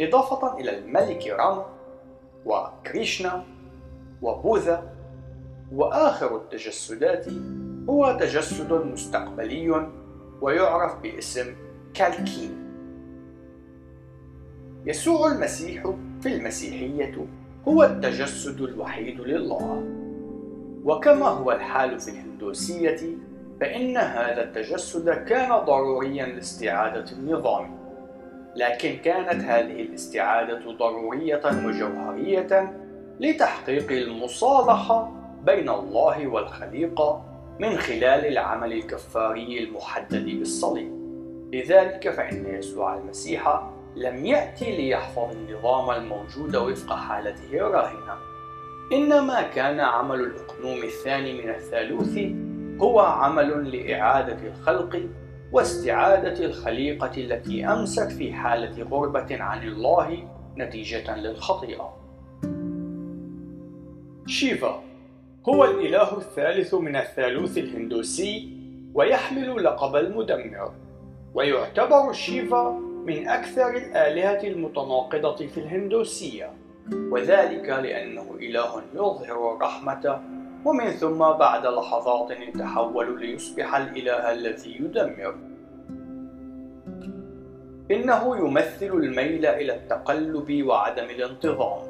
إضافة 0.00 0.58
إلى 0.58 0.78
الملك 0.78 1.26
راما 1.26 1.66
وكريشنا 2.46 3.44
وبوذا 4.22 4.92
وآخر 5.72 6.36
التجسدات 6.36 7.26
هو 7.88 8.18
تجسد 8.20 8.72
مستقبلي 8.72 9.88
ويعرف 10.40 11.02
باسم 11.02 11.54
كالكين. 11.94 12.68
يسوع 14.86 15.32
المسيح 15.32 15.94
في 16.20 16.36
المسيحية 16.36 17.26
هو 17.68 17.84
التجسد 17.84 18.60
الوحيد 18.60 19.20
لله. 19.20 19.97
وكما 20.88 21.26
هو 21.26 21.52
الحال 21.52 22.00
في 22.00 22.10
الهندوسية 22.10 23.00
فإن 23.60 23.96
هذا 23.96 24.44
التجسد 24.44 25.10
كان 25.10 25.48
ضروريا 25.64 26.26
لاستعادة 26.26 27.12
النظام. 27.12 27.78
لكن 28.56 28.96
كانت 28.96 29.44
هذه 29.44 29.82
الاستعادة 29.82 30.72
ضرورية 30.72 31.40
وجوهرية 31.64 32.72
لتحقيق 33.20 33.92
المصالحة 33.92 35.12
بين 35.44 35.68
الله 35.68 36.26
والخليقة 36.26 37.24
من 37.60 37.76
خلال 37.76 38.26
العمل 38.26 38.72
الكفاري 38.72 39.64
المحدد 39.64 40.24
بالصليب. 40.24 40.92
لذلك 41.52 42.10
فإن 42.10 42.54
يسوع 42.54 42.94
المسيح 42.94 43.62
لم 43.96 44.26
يأتي 44.26 44.76
ليحفظ 44.76 45.36
النظام 45.36 45.90
الموجود 45.90 46.56
وفق 46.56 46.94
حالته 46.94 47.52
الراهنة. 47.52 48.37
إنما 48.92 49.42
كان 49.42 49.80
عمل 49.80 50.20
الأقنوم 50.20 50.82
الثاني 50.82 51.42
من 51.42 51.48
الثالوث 51.48 52.18
هو 52.80 53.00
عمل 53.00 53.76
لإعادة 53.76 54.48
الخلق 54.48 55.02
واستعادة 55.52 56.44
الخليقة 56.44 57.10
التي 57.16 57.66
أمست 57.66 58.12
في 58.12 58.32
حالة 58.32 58.82
غربة 58.82 59.42
عن 59.42 59.68
الله 59.68 60.28
نتيجة 60.58 61.16
للخطيئة. 61.16 61.96
شيفا 64.26 64.82
هو 65.48 65.64
الإله 65.64 66.18
الثالث 66.18 66.74
من 66.74 66.96
الثالوث 66.96 67.58
الهندوسي 67.58 68.58
ويحمل 68.94 69.64
لقب 69.64 69.96
المدمر، 69.96 70.72
ويعتبر 71.34 72.12
شيفا 72.12 72.70
من 73.06 73.28
أكثر 73.28 73.76
الآلهة 73.76 74.48
المتناقضة 74.48 75.46
في 75.46 75.60
الهندوسية، 75.60 76.50
وذلك 76.92 77.68
لأنه 77.68 78.36
إله 78.40 78.82
يظهر 78.94 79.56
الرحمة 79.56 80.20
ومن 80.64 80.90
ثم 80.90 81.18
بعد 81.18 81.66
لحظات 81.66 82.30
يتحول 82.30 83.20
ليصبح 83.20 83.76
الإله 83.76 84.32
الذي 84.32 84.76
يدمر. 84.76 85.34
إنه 87.90 88.36
يمثل 88.36 88.86
الميل 88.86 89.46
إلى 89.46 89.74
التقلب 89.74 90.62
وعدم 90.66 91.04
الانتظام 91.04 91.82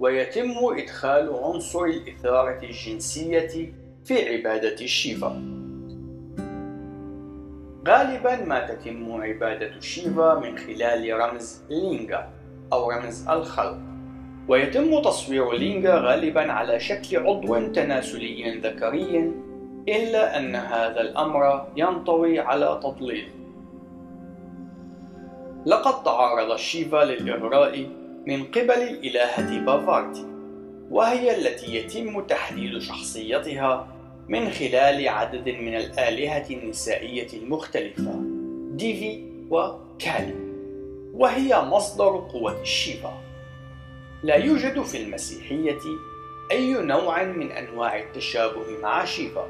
ويتم 0.00 0.54
إدخال 0.78 1.34
عنصر 1.44 1.84
الإثارة 1.84 2.58
الجنسية 2.62 3.72
في 4.04 4.28
عبادة 4.28 4.74
الشيفا 4.74 5.42
غالبا 7.88 8.44
ما 8.44 8.66
تتم 8.66 9.22
عبادة 9.22 9.80
شيفا 9.80 10.34
من 10.34 10.58
خلال 10.58 11.20
رمز 11.20 11.62
لينغا 11.70 12.30
أو 12.72 12.90
رمز 12.90 13.28
الخلق. 13.28 13.91
ويتم 14.48 15.02
تصوير 15.02 15.52
لينجا 15.52 15.94
غالبا 15.94 16.52
على 16.52 16.80
شكل 16.80 17.16
عضو 17.16 17.66
تناسلي 17.72 18.58
ذكري 18.58 19.32
إلا 19.88 20.38
أن 20.38 20.56
هذا 20.56 21.00
الأمر 21.00 21.66
ينطوي 21.76 22.38
على 22.40 22.80
تضليل. 22.82 23.28
لقد 25.66 26.02
تعرض 26.02 26.56
شيفا 26.56 27.04
للإغراء 27.04 27.86
من 28.26 28.44
قبل 28.44 28.82
الإلهة 28.82 29.64
بافارتي 29.64 30.26
وهي 30.90 31.36
التي 31.36 31.76
يتم 31.76 32.20
تحديد 32.20 32.78
شخصيتها 32.78 33.88
من 34.28 34.50
خلال 34.50 35.08
عدد 35.08 35.48
من 35.48 35.76
الآلهة 35.76 36.50
النسائية 36.50 37.26
المختلفة 37.32 38.20
ديفي 38.72 39.24
وكالي 39.50 40.34
وهي 41.14 41.62
مصدر 41.62 42.28
قوة 42.32 42.60
الشيفا 42.60 43.12
لا 44.22 44.36
يوجد 44.36 44.82
في 44.82 45.02
المسيحية 45.02 45.80
أي 46.52 46.72
نوع 46.72 47.22
من 47.24 47.50
أنواع 47.50 47.98
التشابه 47.98 48.80
مع 48.82 49.04
شيفا 49.04 49.46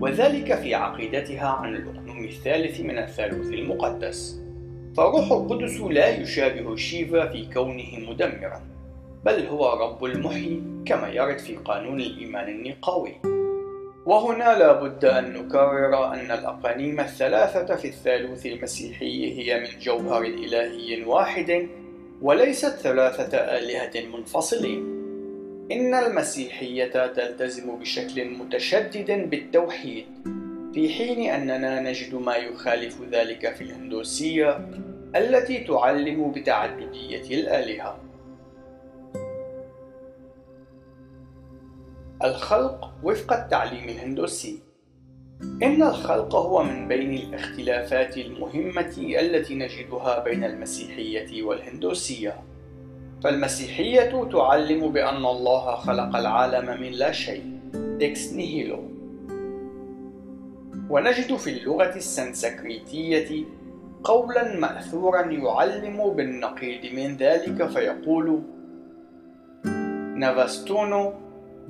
وذلك 0.00 0.54
في 0.54 0.74
عقيدتها 0.74 1.48
عن 1.48 1.76
الأقنوم 1.76 2.24
الثالث 2.24 2.80
من 2.80 2.98
الثالوث 2.98 3.46
المقدس. 3.46 4.40
فروح 4.96 5.32
القدس 5.32 5.80
لا 5.80 6.08
يشابه 6.08 6.76
شيفا 6.76 7.26
في 7.26 7.48
كونه 7.54 8.10
مدمرا 8.10 8.60
بل 9.24 9.46
هو 9.46 9.72
رب 9.72 10.04
المحيي 10.04 10.62
كما 10.86 11.08
يرد 11.08 11.38
في 11.38 11.56
قانون 11.56 12.00
الإيمان 12.00 12.48
النقاوي 12.48 13.12
وهنا 14.06 14.58
لا 14.58 14.72
بد 14.72 15.04
أن 15.04 15.32
نكرر 15.32 16.04
أن 16.14 16.30
الأقانيم 16.30 17.00
الثلاثة 17.00 17.76
في 17.76 17.88
الثالوث 17.88 18.46
المسيحي 18.46 19.38
هي 19.38 19.60
من 19.60 19.80
جوهر 19.80 20.22
إلهي 20.22 21.04
واحد 21.04 21.68
وليست 22.22 22.76
ثلاثة 22.76 23.38
آلهة 23.38 24.16
منفصلين. 24.16 24.96
إن 25.72 25.94
المسيحية 25.94 27.06
تلتزم 27.06 27.78
بشكل 27.78 28.24
متشدد 28.24 29.30
بالتوحيد 29.30 30.06
في 30.74 30.88
حين 30.88 31.30
أننا 31.30 31.80
نجد 31.80 32.14
ما 32.14 32.36
يخالف 32.36 33.02
ذلك 33.12 33.54
في 33.54 33.64
الهندوسية 33.64 34.68
التي 35.16 35.58
تعلم 35.64 36.32
بتعددية 36.32 37.40
الآلهة. 37.40 37.98
الخلق 42.24 42.92
وفق 43.04 43.32
التعليم 43.32 43.88
الهندوسي. 43.88 44.65
إن 45.42 45.82
الخلق 45.82 46.34
هو 46.34 46.62
من 46.62 46.88
بين 46.88 47.14
الاختلافات 47.14 48.18
المهمة 48.18 48.94
التي 48.98 49.54
نجدها 49.54 50.24
بين 50.24 50.44
المسيحية 50.44 51.42
والهندوسية. 51.42 52.36
فالمسيحية 53.24 54.24
تعلم 54.32 54.92
بأن 54.92 55.24
الله 55.24 55.74
خلق 55.74 56.16
العالم 56.16 56.80
من 56.80 56.90
لا 56.92 57.12
شيء 57.12 57.60
ex 58.02 58.32
nihilo 58.32 58.78
ونجد 60.90 61.36
في 61.36 61.50
اللغة 61.50 61.96
السنسكريتية 61.96 63.44
قولا 64.04 64.56
مأثورا 64.58 65.20
يعلم 65.20 66.10
بالنقيض 66.10 66.92
من 66.92 67.16
ذلك 67.16 67.68
فيقول 67.68 68.42
नावस्तुनो 70.16 71.12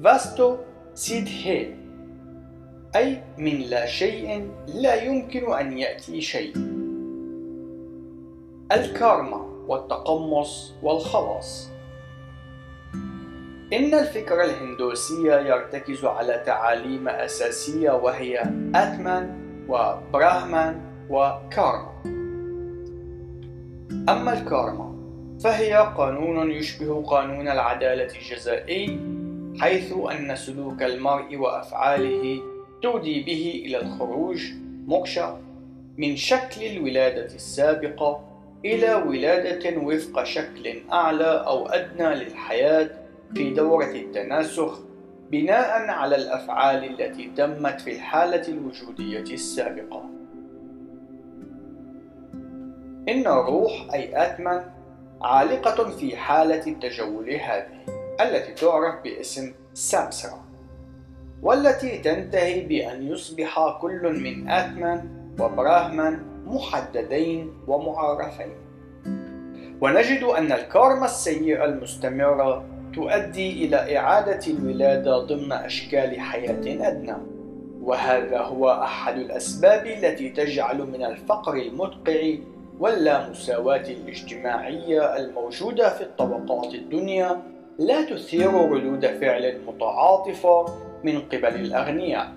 वस्तुसिद्धिः 0.05 1.86
أي 2.97 3.22
من 3.39 3.61
لا 3.61 3.87
شيء 3.87 4.51
لا 4.66 4.95
يمكن 4.95 5.53
أن 5.53 5.78
يأتي 5.78 6.20
شيء. 6.20 6.53
الكارما 8.72 9.64
والتقمص 9.68 10.74
والخلاص. 10.82 11.70
إن 13.72 13.95
الفكر 13.95 14.45
الهندوسي 14.45 15.26
يرتكز 15.26 16.05
على 16.05 16.43
تعاليم 16.47 17.09
أساسية 17.09 17.91
وهي 17.91 18.41
آتمان 18.74 19.39
وبراهمان 19.68 20.80
وكارما. 21.11 21.93
أما 24.09 24.32
الكارما 24.32 24.97
فهي 25.41 25.74
قانون 25.97 26.51
يشبه 26.51 27.03
قانون 27.03 27.49
العدالة 27.49 28.09
الجزائي 28.18 29.01
حيث 29.61 29.93
أن 29.93 30.37
سلوك 30.37 30.82
المرء 30.82 31.37
وأفعاله 31.37 32.43
تودي 32.83 33.22
به 33.22 33.62
إلى 33.66 33.83
الخروج 33.83 34.53
موكشا 34.87 35.41
من 35.97 36.16
شكل 36.16 36.66
الولادة 36.66 37.35
السابقة 37.35 38.20
إلى 38.64 38.95
ولادة 38.95 39.81
وفق 39.81 40.24
شكل 40.24 40.83
أعلى 40.93 41.45
أو 41.47 41.66
أدنى 41.66 42.14
للحياة 42.14 42.91
في 43.35 43.51
دورة 43.51 43.91
التناسخ 43.91 44.81
بناء 45.31 45.89
على 45.91 46.16
الأفعال 46.16 47.01
التي 47.01 47.31
تمت 47.37 47.81
في 47.81 47.93
الحالة 47.93 48.49
الوجودية 48.49 49.35
السابقة. 49.35 50.05
إن 53.09 53.27
الروح 53.27 53.89
أي 53.95 54.22
آتمان 54.27 54.70
عالقة 55.22 55.91
في 55.91 56.16
حالة 56.16 56.66
التجول 56.66 57.31
هذه 57.31 57.87
التي 58.20 58.53
تعرف 58.53 59.03
باسم 59.05 59.53
سامسرا 59.74 60.46
والتي 61.43 61.99
تنتهي 61.99 62.61
بأن 62.61 63.07
يصبح 63.07 63.78
كل 63.80 64.20
من 64.22 64.49
آتمان 64.51 65.09
وبراهمان 65.41 66.18
محددين 66.47 67.53
ومعرفين 67.68 68.55
ونجد 69.80 70.22
أن 70.22 70.53
الكارما 70.53 71.05
السيئة 71.05 71.64
المستمرة 71.64 72.64
تؤدي 72.95 73.66
إلى 73.66 73.99
إعادة 73.99 74.47
الولادة 74.47 75.18
ضمن 75.18 75.53
أشكال 75.53 76.20
حياة 76.20 76.89
أدنى. 76.89 77.16
وهذا 77.82 78.39
هو 78.39 78.70
أحد 78.70 79.16
الأسباب 79.16 79.87
التي 79.87 80.28
تجعل 80.28 80.78
من 80.78 81.05
الفقر 81.05 81.55
المدقع 81.55 82.34
واللامساواة 82.80 83.84
الاجتماعية 83.89 85.16
الموجودة 85.16 85.89
في 85.89 86.01
الطبقات 86.01 86.74
الدنيا 86.74 87.43
لا 87.78 88.05
تثير 88.05 88.51
ردود 88.55 89.07
فعل 89.07 89.61
متعاطفة 89.66 90.66
من 91.05 91.21
قبل 91.21 91.55
الأغنياء 91.55 92.33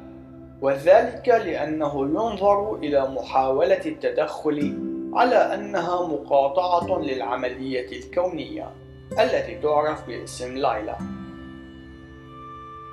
وذلك 0.61 1.27
لأنه 1.29 2.01
ينظر 2.01 2.75
إلى 2.75 3.07
محاولة 3.09 3.81
التدخل 3.85 4.79
على 5.13 5.35
أنها 5.35 6.07
مقاطعة 6.07 6.99
للعملية 6.99 7.97
الكونية 7.99 8.71
التي 9.19 9.55
تعرف 9.55 10.07
باسم 10.07 10.57
لايلا 10.57 10.97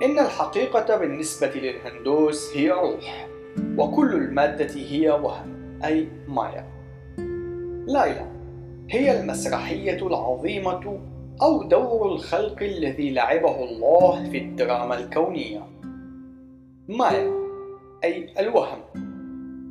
إن 0.03 0.19
الحقيقة 0.19 0.97
بالنسبة 0.97 1.51
للهندوس 1.55 2.57
هي 2.57 2.71
روح 2.71 3.29
وكل 3.79 4.15
المادة 4.15 4.75
هي 4.75 5.11
وهم 5.11 5.81
أي 5.85 6.09
مايا. 6.29 6.67
لايلا 7.87 8.27
هي 8.91 9.21
المسرحية 9.21 10.07
العظيمة 10.07 11.01
أو 11.43 11.63
دور 11.63 12.13
الخلق 12.13 12.63
الذي 12.63 13.11
لعبه 13.11 13.65
الله 13.65 14.31
في 14.31 14.39
الدراما 14.39 14.99
الكونية. 14.99 15.63
مايا 16.89 17.33
أي 18.05 18.29
الوهم. 18.39 18.81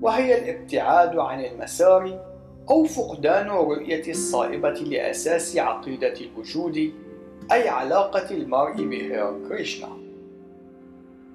وهي 0.01 0.39
الابتعاد 0.39 1.17
عن 1.17 1.45
المسار 1.45 2.19
أو 2.69 2.83
فقدان 2.83 3.47
الرؤية 3.47 4.09
الصائبة 4.09 4.69
لأساس 4.69 5.57
عقيدة 5.57 6.13
الوجود 6.21 6.91
أي 7.51 7.69
علاقة 7.69 8.35
المرء 8.35 8.75
بهير 8.75 9.47
كريشنا. 9.49 9.89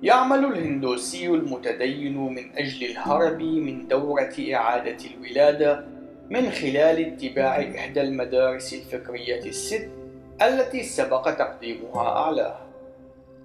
يعمل 0.03 0.45
الهندوسي 0.45 1.27
المتدين 1.27 2.19
من 2.19 2.53
أجل 2.57 2.91
الهرب 2.91 3.43
من 3.43 3.89
دورة 3.89 4.35
إعادة 4.55 4.97
الولادة 5.15 5.85
من 6.31 6.51
خلال 6.51 7.07
اتباع 7.07 7.61
إحدى 7.61 8.01
المدارس 8.01 8.75
الفكرية 8.75 9.45
الست 9.45 10.00
التي 10.43 10.83
سبق 10.83 11.31
تقديمها 11.31 12.09
أعلاه. 12.09 12.57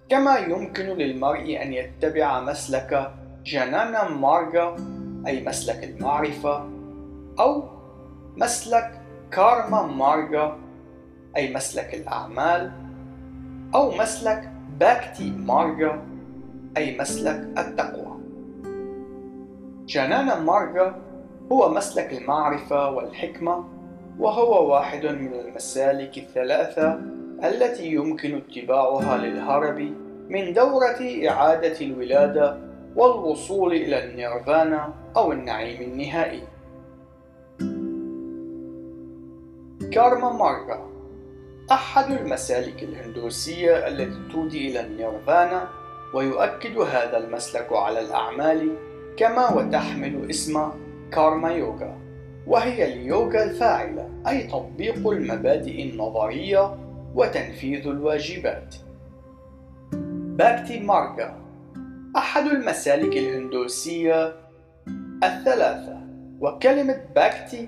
كما 0.10 0.38
يمكن 0.38 0.86
للمرء 0.86 1.62
أن 1.62 1.74
يتبع 1.74 2.40
مسلك 2.40 3.12
جانانا 3.46 4.10
مارغا 4.10 4.76
أي 5.28 5.44
مسلك 5.44 5.84
المعرفة 5.84 6.70
أو 7.40 7.64
مسلك 8.38 9.02
كارما 9.32 9.82
مارغا 9.82 10.58
أي 11.38 11.54
مسلك 11.54 11.94
الأعمال 11.94 12.72
أو 13.76 13.92
مسلك 13.92 14.52
باكتي 14.80 15.32
مارغا 15.32 16.02
أي 16.78 16.98
مسلك 16.98 17.48
التقوى. 17.58 18.18
جانانا 19.86 20.40
مارغا 20.40 20.96
هو 21.52 21.70
مسلك 21.70 22.14
المعرفة 22.14 22.90
والحكمة 22.90 23.75
وهو 24.20 24.72
واحد 24.72 25.06
من 25.06 25.34
المسالك 25.34 26.18
الثلاثة 26.18 27.02
التي 27.44 27.88
يمكن 27.88 28.38
اتباعها 28.38 29.18
للهرب 29.18 29.80
من 30.30 30.54
دورة 30.54 31.28
إعادة 31.30 31.82
الولادة 31.82 32.58
والوصول 32.96 33.74
إلى 33.74 34.06
النيرفانا 34.06 34.94
أو 35.18 35.32
النعيم 35.32 35.82
النهائي. 35.82 36.44
كارما 39.92 40.32
مارغا 40.34 40.90
أحد 41.72 42.12
المسالك 42.12 42.84
الهندوسية 42.84 43.88
التي 43.88 44.32
تودي 44.32 44.72
إلى 44.72 44.80
النيرفانا 44.86 45.70
ويؤكد 46.14 46.78
هذا 46.78 47.18
المسلك 47.18 47.68
على 47.74 48.00
الأعمال 48.00 48.76
كما 49.18 49.54
وتحمل 49.54 50.30
اسم 50.30 50.72
كارما 51.12 51.52
يوغا 51.52 52.05
وهي 52.48 52.94
اليوغا 52.94 53.44
الفاعلة 53.44 54.10
أي 54.28 54.44
تطبيق 54.44 55.10
المبادئ 55.10 55.84
النظرية 55.84 56.78
وتنفيذ 57.16 57.88
الواجبات. 57.88 58.76
باكتي 60.38 60.80
مارجا 60.80 61.36
أحد 62.18 62.46
المسالك 62.46 63.18
الهندوسية 63.18 64.36
الثلاثة 65.24 65.98
وكلمة 66.42 67.02
باكتي 67.16 67.68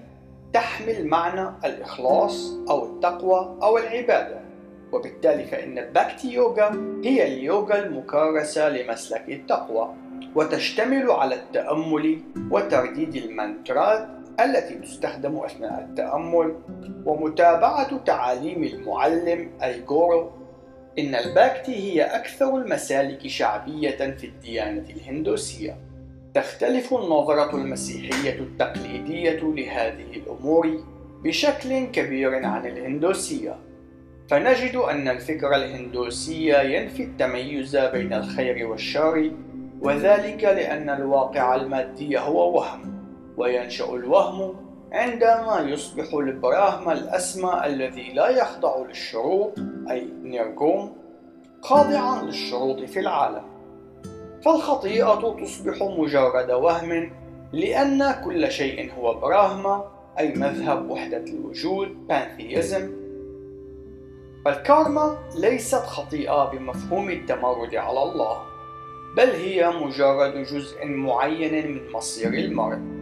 تحمل 0.53 1.07
معنى 1.07 1.49
الإخلاص 1.65 2.53
أو 2.69 2.86
التقوى 2.86 3.57
أو 3.63 3.78
العبادة. 3.78 4.47
وبالتالي 4.91 5.43
فإن 5.45 5.93
باكتي 5.93 6.34
يوغا 6.34 6.99
هي 7.03 7.28
اليوغا 7.28 7.80
المكرسة 7.80 8.69
لمسلك 8.69 9.23
التقوى 9.30 9.93
وتشتمل 10.36 11.11
على 11.11 11.36
التأمل 11.36 12.19
وترديد 12.51 13.15
المانترات 13.15 14.16
التي 14.39 14.75
تستخدم 14.75 15.38
أثناء 15.38 15.79
التأمل 15.89 16.55
ومتابعة 17.05 17.97
تعاليم 17.97 18.63
المعلم 18.63 19.49
أي 19.63 19.83
غورو 19.89 20.31
إن 20.99 21.15
الباكتي 21.15 21.75
هي 21.75 22.01
أكثر 22.01 22.57
المسالك 22.57 23.27
شعبية 23.27 23.97
في 23.97 24.27
الديانة 24.27 24.85
الهندوسية. 24.89 25.77
تختلف 26.33 26.93
النظرة 26.93 27.55
المسيحية 27.55 28.39
التقليدية 28.39 29.39
لهذه 29.39 30.11
الأمور 30.15 30.83
بشكل 31.23 31.85
كبير 31.85 32.45
عن 32.45 32.65
الهندوسية. 32.65 33.55
فنجد 34.29 34.75
أن 34.75 35.07
الفكر 35.07 35.55
الهندوسي 35.55 36.75
ينفي 36.75 37.03
التميز 37.03 37.77
بين 37.77 38.13
الخير 38.13 38.67
والشر 38.67 39.31
وذلك 39.81 40.43
لأن 40.43 40.89
الواقع 40.89 41.55
المادي 41.55 42.19
هو 42.19 42.55
وهم. 42.57 42.97
وينشأ 43.38 43.93
الوهم 43.93 44.55
عندما 44.91 45.65
يصبح 45.67 46.13
البراهما 46.13 46.93
الأسمى 46.93 47.61
الذي 47.65 48.13
لا 48.13 48.29
يخضع 48.29 48.77
للشروط 48.77 49.59
أي 49.91 50.07
نيرغونا 50.24 50.95
خاضعا 51.61 52.21
للشروط 52.21 52.79
في 52.79 52.99
العالم. 52.99 53.43
فالخطيئة 54.45 55.38
تصبح 55.41 55.81
مجرد 55.81 56.51
وهم 56.51 57.11
لأن 57.53 58.11
كل 58.25 58.51
شيء 58.51 58.93
هو 58.93 59.13
براهما 59.13 59.91
أي 60.19 60.33
مذهب 60.33 60.89
وحدة 60.89 61.23
الوجود 61.23 62.07
pantheism 62.07 62.91
فالكارما 64.45 65.17
ليست 65.35 65.75
خطيئة 65.75 66.45
بمفهوم 66.51 67.09
التمرد 67.09 67.75
على 67.75 68.03
الله 68.03 68.41
بل 69.17 69.29
هي 69.29 69.69
مجرد 69.69 70.43
جزء 70.43 70.85
معين 70.85 71.71
من 71.71 71.91
مصير 71.91 72.33
المرء. 72.33 72.97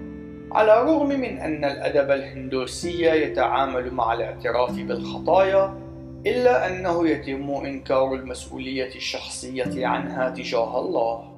على 0.55 0.81
الرغم 0.81 1.07
من 1.07 1.37
أن 1.37 1.65
الأدب 1.65 2.11
الهندوسي 2.11 3.01
يتعامل 3.05 3.93
مع 3.93 4.13
الاعتراف 4.13 4.71
بالخطايا 4.71 5.77
إلا 6.25 6.67
أنه 6.67 7.09
يتم 7.09 7.51
إنكار 7.51 8.13
المسؤولية 8.13 8.95
الشخصية 8.95 9.87
عنها 9.87 10.29
تجاه 10.29 10.79
الله. 10.79 11.31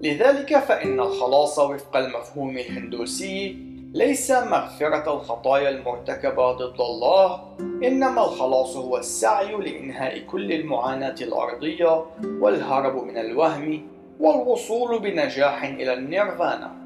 لذلك 0.00 0.58
فإن 0.58 1.00
الخلاص 1.00 1.58
وفق 1.58 1.96
المفهوم 1.96 2.58
الهندوسي 2.58 3.56
ليس 3.94 4.30
مغفرة 4.30 5.14
الخطايا 5.14 5.68
المرتكبة 5.68 6.52
ضد 6.52 6.80
الله 6.80 7.42
إنما 7.84 8.24
الخلاص 8.24 8.76
هو 8.76 8.96
السعي 8.96 9.56
لإنهاء 9.56 10.18
كل 10.18 10.52
المعاناة 10.52 11.16
الأرضية 11.20 12.04
والهرب 12.40 13.04
من 13.04 13.18
الوهم 13.18 13.86
والوصول 14.20 14.98
بنجاح 14.98 15.64
إلى 15.64 15.94
النيرفانا. 15.94 16.83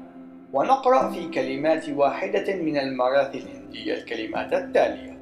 ونقرأ 0.53 1.09
في 1.11 1.27
كلمات 1.27 1.89
واحدة 1.89 2.55
من 2.55 2.77
المراثي 2.77 3.37
الهندية 3.37 3.93
الكلمات 3.93 4.53
التالية. 4.53 5.19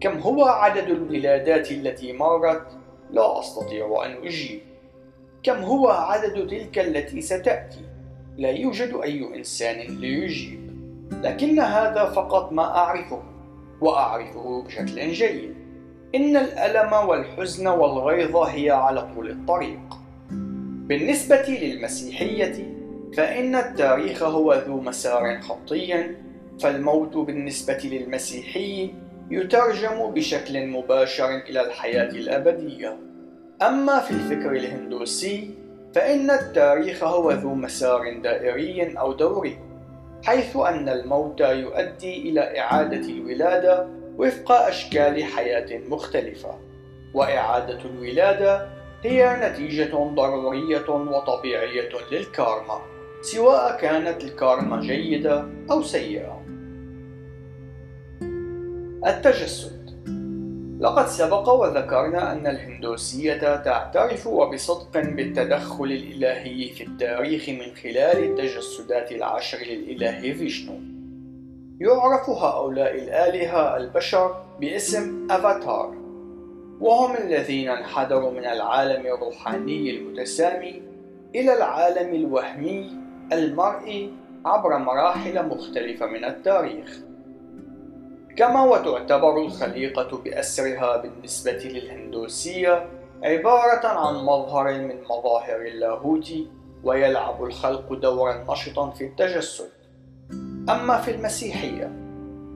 كم 0.00 0.18
هو 0.18 0.44
عدد 0.44 0.88
الولادات 0.88 1.70
التي 1.70 2.12
مرت؟ 2.12 2.66
لا 3.10 3.40
أستطيع 3.40 4.02
أن 4.06 4.26
أجيب. 4.26 4.60
كم 5.42 5.56
هو 5.56 5.88
عدد 5.88 6.46
تلك 6.46 6.78
التي 6.78 7.20
ستأتي؟ 7.20 7.80
لا 8.36 8.50
يوجد 8.50 9.00
أي 9.02 9.36
إنسان 9.36 9.76
ليجيب. 9.76 10.70
لكن 11.22 11.60
هذا 11.60 12.04
فقط 12.04 12.52
ما 12.52 12.76
أعرفه 12.76 13.22
وأعرفه 13.80 14.62
بشكل 14.62 15.12
جيد. 15.12 15.54
إن 16.14 16.36
الألم 16.36 16.92
والحزن 16.92 17.66
والغيظ 17.68 18.36
هي 18.36 18.70
على 18.70 19.08
طول 19.14 19.30
الطريق. 19.30 19.80
بالنسبة 20.88 21.42
للمسيحية 21.48 22.79
فإن 23.16 23.54
التاريخ 23.54 24.22
هو 24.22 24.54
ذو 24.54 24.80
مسار 24.80 25.40
خطي 25.40 26.14
فالموت 26.60 27.16
بالنسبة 27.16 27.78
للمسيحي 27.84 28.94
يترجم 29.30 30.10
بشكل 30.10 30.66
مباشر 30.66 31.36
إلى 31.36 31.60
الحياة 31.60 32.08
الأبدية. 32.08 32.96
أما 33.62 34.00
في 34.00 34.10
الفكر 34.10 34.52
الهندوسي 34.52 35.50
فإن 35.94 36.30
التاريخ 36.30 37.04
هو 37.04 37.30
ذو 37.30 37.54
مسار 37.54 38.18
دائري 38.22 38.98
أو 38.98 39.12
دوري 39.12 39.58
حيث 40.24 40.56
أن 40.56 40.88
الموت 40.88 41.40
يؤدي 41.40 42.30
إلى 42.30 42.58
إعادة 42.60 43.08
الولادة 43.08 43.88
وفق 44.18 44.52
أشكال 44.52 45.24
حياة 45.24 45.78
مختلفة. 45.88 46.58
وإعادة 47.14 47.78
الولادة 47.84 48.68
هي 49.02 49.36
نتيجة 49.42 49.96
ضرورية 49.96 50.90
وطبيعية 50.90 51.90
للكارما. 52.12 52.99
سواء 53.22 53.80
كانت 53.80 54.24
الكارما 54.24 54.80
جيدة 54.80 55.44
أو 55.70 55.82
سيئة. 55.82 56.42
التجسد. 59.06 59.80
لقد 60.80 61.06
سبق 61.06 61.48
وذكرنا 61.48 62.32
أن 62.32 62.46
الهندوسية 62.46 63.56
تعترف 63.56 64.26
وبصدق 64.26 64.90
بالتدخل 64.92 65.84
الإلهي 65.84 66.68
في 66.68 66.84
التاريخ 66.84 67.48
من 67.48 67.74
خلال 67.74 68.24
التجسدات 68.24 69.12
العشر 69.12 69.58
للإله 69.58 70.32
فيشنو. 70.32 70.80
يعرف 71.80 72.30
هؤلاء 72.30 72.94
الآلهة 72.94 73.76
البشر 73.76 74.42
باسم 74.60 75.26
أفاتار 75.30 75.94
وهم 76.80 77.16
الذين 77.16 77.68
انحدروا 77.68 78.30
من 78.30 78.44
العالم 78.44 79.06
الروحاني 79.06 79.90
المتسامي 79.90 80.82
إلى 81.34 81.56
العالم 81.56 82.14
الوهمي 82.14 83.09
المرئي 83.32 84.12
عبر 84.44 84.78
مراحل 84.78 85.48
مختلفة 85.48 86.06
من 86.06 86.24
التاريخ. 86.24 86.98
كما 88.36 88.64
وتعتبر 88.64 89.42
الخليقة 89.42 90.18
بأسرها 90.24 90.96
بالنسبة 90.96 91.52
للهندوسية 91.52 92.86
عبارة 93.22 93.86
عن 93.86 94.14
مظهر 94.14 94.72
من 94.72 95.02
مظاهر 95.02 95.60
اللاهوت 95.60 96.32
ويلعب 96.84 97.44
الخلق 97.44 97.92
دورا 97.92 98.44
نشطا 98.50 98.90
في 98.90 99.04
التجسد. 99.04 99.70
أما 100.70 100.98
في 100.98 101.10
المسيحية 101.10 101.92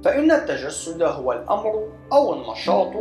فإن 0.05 0.31
التجسد 0.31 1.03
هو 1.03 1.33
الأمر 1.33 1.89
أو 2.13 2.35
النشاط 2.35 2.93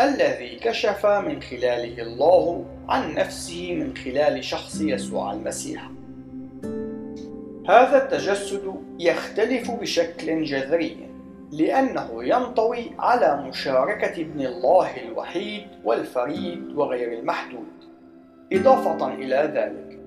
الذي 0.00 0.56
كشف 0.56 1.06
من 1.06 1.42
خلاله 1.42 2.02
الله 2.02 2.64
عن 2.88 3.14
نفسه 3.14 3.74
من 3.74 3.96
خلال 3.96 4.44
شخص 4.44 4.80
يسوع 4.80 5.32
المسيح. 5.32 5.90
هذا 7.70 8.04
التجسد 8.04 8.74
يختلف 8.98 9.70
بشكل 9.70 10.44
جذري 10.44 11.08
لأنه 11.52 12.24
ينطوي 12.24 12.90
على 12.98 13.44
مشاركة 13.48 14.22
ابن 14.22 14.40
الله 14.40 14.90
الوحيد 15.02 15.66
والفريد 15.84 16.72
وغير 16.76 17.18
المحدود. 17.18 17.66
إضافة 18.52 19.14
إلى 19.14 19.52
ذلك 19.54 20.00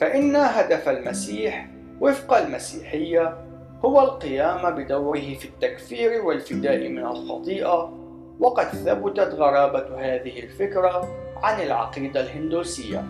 فإن 0.00 0.36
هدف 0.36 0.88
المسيح 0.88 1.70
وفق 2.00 2.36
المسيحية 2.36 3.36
هو 3.84 4.00
القيام 4.00 4.74
بدوره 4.74 5.34
في 5.34 5.44
التكفير 5.44 6.24
والفداء 6.24 6.88
من 6.88 7.06
الخطيئة 7.06 7.92
وقد 8.40 8.64
ثبتت 8.64 9.34
غرابة 9.34 9.86
هذه 9.98 10.38
الفكرة 10.38 11.08
عن 11.42 11.62
العقيدة 11.62 12.20
الهندوسية. 12.20 13.04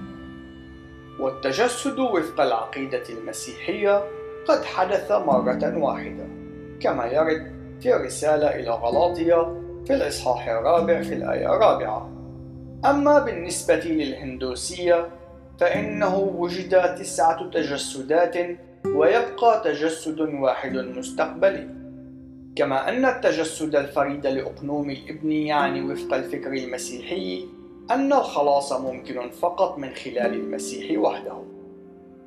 والتجسد 1.19 1.99
وفق 1.99 2.41
العقيدة 2.41 3.03
المسيحية 3.09 4.05
قد 4.49 4.64
حدث 4.64 5.12
مرة 5.12 5.79
واحدة. 5.79 6.27
كما 6.81 7.07
يرد 7.07 7.53
في 7.81 7.97
الرسالة 7.97 8.47
إلى 8.55 8.71
غلاطيا 8.71 9.62
في 9.87 9.95
الإصحاح 9.95 10.49
الرابع 10.49 11.03
في 11.03 11.14
الآية 11.14 11.57
الرابعة. 11.57 12.11
أما 12.85 13.19
بالنسبة 13.19 13.75
للهندوسية 13.85 15.09
فإنه 15.61 16.16
وجد 16.19 16.95
تسعة 16.95 17.51
تجسدات 17.51 18.37
ويبقى 18.87 19.62
تجسد 19.64 20.21
واحد 20.21 20.73
مستقبلي. 20.73 21.69
كما 22.57 22.89
أن 22.89 23.05
التجسد 23.05 23.77
الفريد 23.77 24.27
لأقنوم 24.27 24.91
الإبن 24.91 25.33
يعني 25.33 25.83
وفق 25.83 26.14
الفكر 26.14 26.53
المسيحي 26.53 27.45
أن 27.91 28.12
الخلاص 28.12 28.72
ممكن 28.72 29.30
فقط 29.30 29.78
من 29.78 29.95
خلال 29.95 30.34
المسيح 30.34 30.99
وحده 30.99 31.43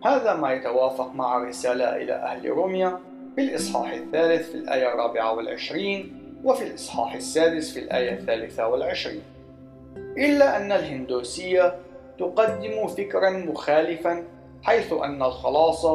هذا 0.05 0.33
ما 0.33 0.53
يتوافق 0.53 1.13
مع 1.13 1.37
الرسالة 1.37 1.95
إلى 1.95 2.13
أهل 2.13 2.49
روميا 2.49 2.99
في 3.35 3.41
الإصحاح 3.41 3.91
الثالث 3.91 4.49
في 4.51 4.55
الآية 4.55 4.93
الرابعة 4.93 5.33
والعشرين 5.33 6.21
وفي 6.43 6.63
الإصحاح 6.63 7.13
السادس 7.13 7.73
في 7.73 7.79
الآية 7.79 8.13
الثالثة 8.13 8.67
والعشرين 8.67 9.21
إلا 10.17 10.57
أن 10.57 10.71
الهندوسية 10.71 11.75
تقدم 12.19 12.87
فكرا 12.87 13.29
مخالفا 13.29 14.23
حيث 14.63 14.93
أن 14.93 15.23
الخلاص 15.23 15.85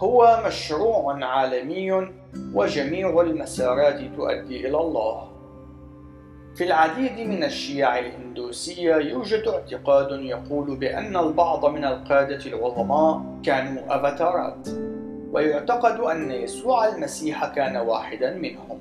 هو 0.00 0.42
مشروع 0.46 1.24
عالمي 1.24 2.08
وجميع 2.54 3.20
المسارات 3.20 4.00
تؤدي 4.16 4.68
إلى 4.68 4.78
الله. 4.78 5.29
في 6.54 6.64
العديد 6.64 7.28
من 7.28 7.44
الشيع 7.44 7.98
الهندوسية 7.98 8.94
يوجد 8.94 9.48
اعتقاد 9.48 10.20
يقول 10.20 10.76
بأن 10.76 11.16
البعض 11.16 11.66
من 11.66 11.84
القادة 11.84 12.46
العظماء 12.46 13.22
كانوا 13.42 13.82
أفاتارات، 13.88 14.68
ويعتقد 15.32 16.00
أن 16.00 16.30
يسوع 16.30 16.88
المسيح 16.88 17.46
كان 17.46 17.76
واحدا 17.76 18.34
منهم. 18.34 18.78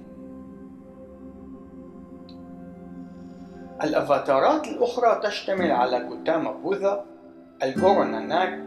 الأفاتارات 3.83 4.67
الأخرى 4.67 5.19
تشتمل 5.23 5.71
على 5.71 5.99
كوتاما 5.99 6.51
بوذا، 6.51 7.05
الجوروناناك، 7.63 8.59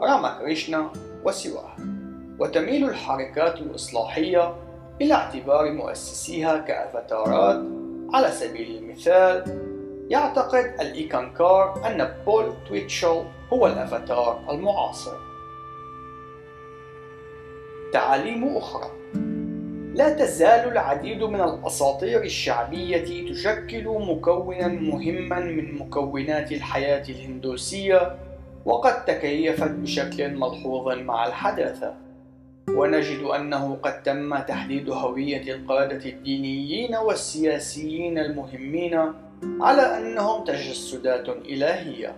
راما 0.00 0.38
كريشنا 0.38 0.90
وسواه 1.24 1.74
وتميل 2.38 2.84
الحركات 2.84 3.60
الإصلاحية 3.60 4.54
إلى 5.00 5.14
اعتبار 5.14 5.72
مؤسسيها 5.72 6.58
كأفاتارات 6.58 7.62
على 8.12 8.30
سبيل 8.30 8.76
المثال 8.76 9.44
يعتقد 10.10 10.64
الإيكانكار 10.80 11.82
أن 11.86 12.14
بول 12.26 12.52
تويتشل 12.68 13.22
هو 13.52 13.66
الأفاتار 13.66 14.44
المعاصر. 14.50 15.16
تعاليم 17.92 18.56
أخرى. 18.56 18.90
لا 19.94 20.10
تزال 20.10 20.68
العديد 20.68 21.22
من 21.22 21.40
الأساطير 21.40 22.22
الشعبية 22.22 23.30
تشكل 23.32 23.84
مكونا 23.84 24.68
مهما 24.68 25.40
من 25.40 25.78
مكونات 25.78 26.52
الحياة 26.52 27.08
الهندوسية 27.08 28.16
وقد 28.64 29.04
تكيفت 29.04 29.70
بشكل 29.70 30.34
ملحوظ 30.34 30.88
مع 30.98 31.26
الحداثة. 31.26 32.07
ونجد 32.76 33.22
أنه 33.22 33.78
قد 33.82 34.02
تم 34.02 34.38
تحديد 34.38 34.90
هوية 34.90 35.54
القادة 35.54 36.10
الدينيين 36.10 36.96
والسياسيين 36.96 38.18
المهمين 38.18 39.12
على 39.60 39.82
أنهم 39.98 40.44
تجسدات 40.44 41.28
إلهية. 41.28 42.16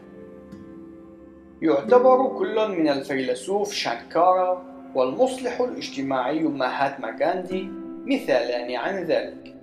يعتبر 1.63 2.39
كل 2.39 2.69
من 2.69 2.89
الفيلسوف 2.89 3.73
شانكارا 3.73 4.63
والمصلح 4.95 5.61
الاجتماعي 5.61 6.43
ماهاتما 6.43 7.17
غاندي 7.21 7.69
مثالان 8.07 8.77
عن 8.77 9.05
ذلك. 9.05 9.55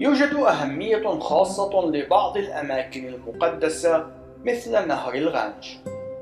يوجد 0.00 0.34
أهمية 0.34 1.18
خاصة 1.18 1.90
لبعض 1.90 2.36
الأماكن 2.36 3.06
المقدسة 3.08 4.06
مثل 4.44 4.72
نهر 4.88 5.14
الغانج 5.14 5.64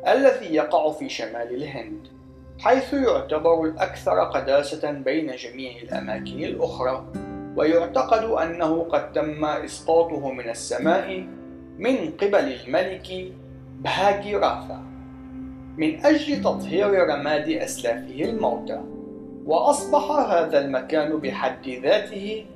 الذي 0.08 0.54
يقع 0.54 0.92
في 0.92 1.08
شمال 1.08 1.54
الهند. 1.54 2.13
حيث 2.58 2.94
يعتبر 2.94 3.64
الأكثر 3.64 4.20
قداسة 4.20 4.90
بين 4.90 5.36
جميع 5.36 5.72
الأماكن 5.82 6.44
الأخرى 6.44 7.06
ويعتقد 7.56 8.24
أنه 8.24 8.82
قد 8.82 9.12
تم 9.12 9.44
إسقاطه 9.44 10.32
من 10.32 10.50
السماء 10.50 11.26
من 11.78 12.10
قبل 12.20 12.52
الملك 12.52 13.32
بهاجيراثا 13.80 14.82
من 15.76 16.06
أجل 16.06 16.42
تطهير 16.42 17.08
رماد 17.08 17.48
أسلافه 17.48 18.24
الموتى 18.24 18.80
وأصبح 19.46 20.10
هذا 20.10 20.64
المكان 20.64 21.18
بحد 21.18 21.68
ذاته 21.68 22.46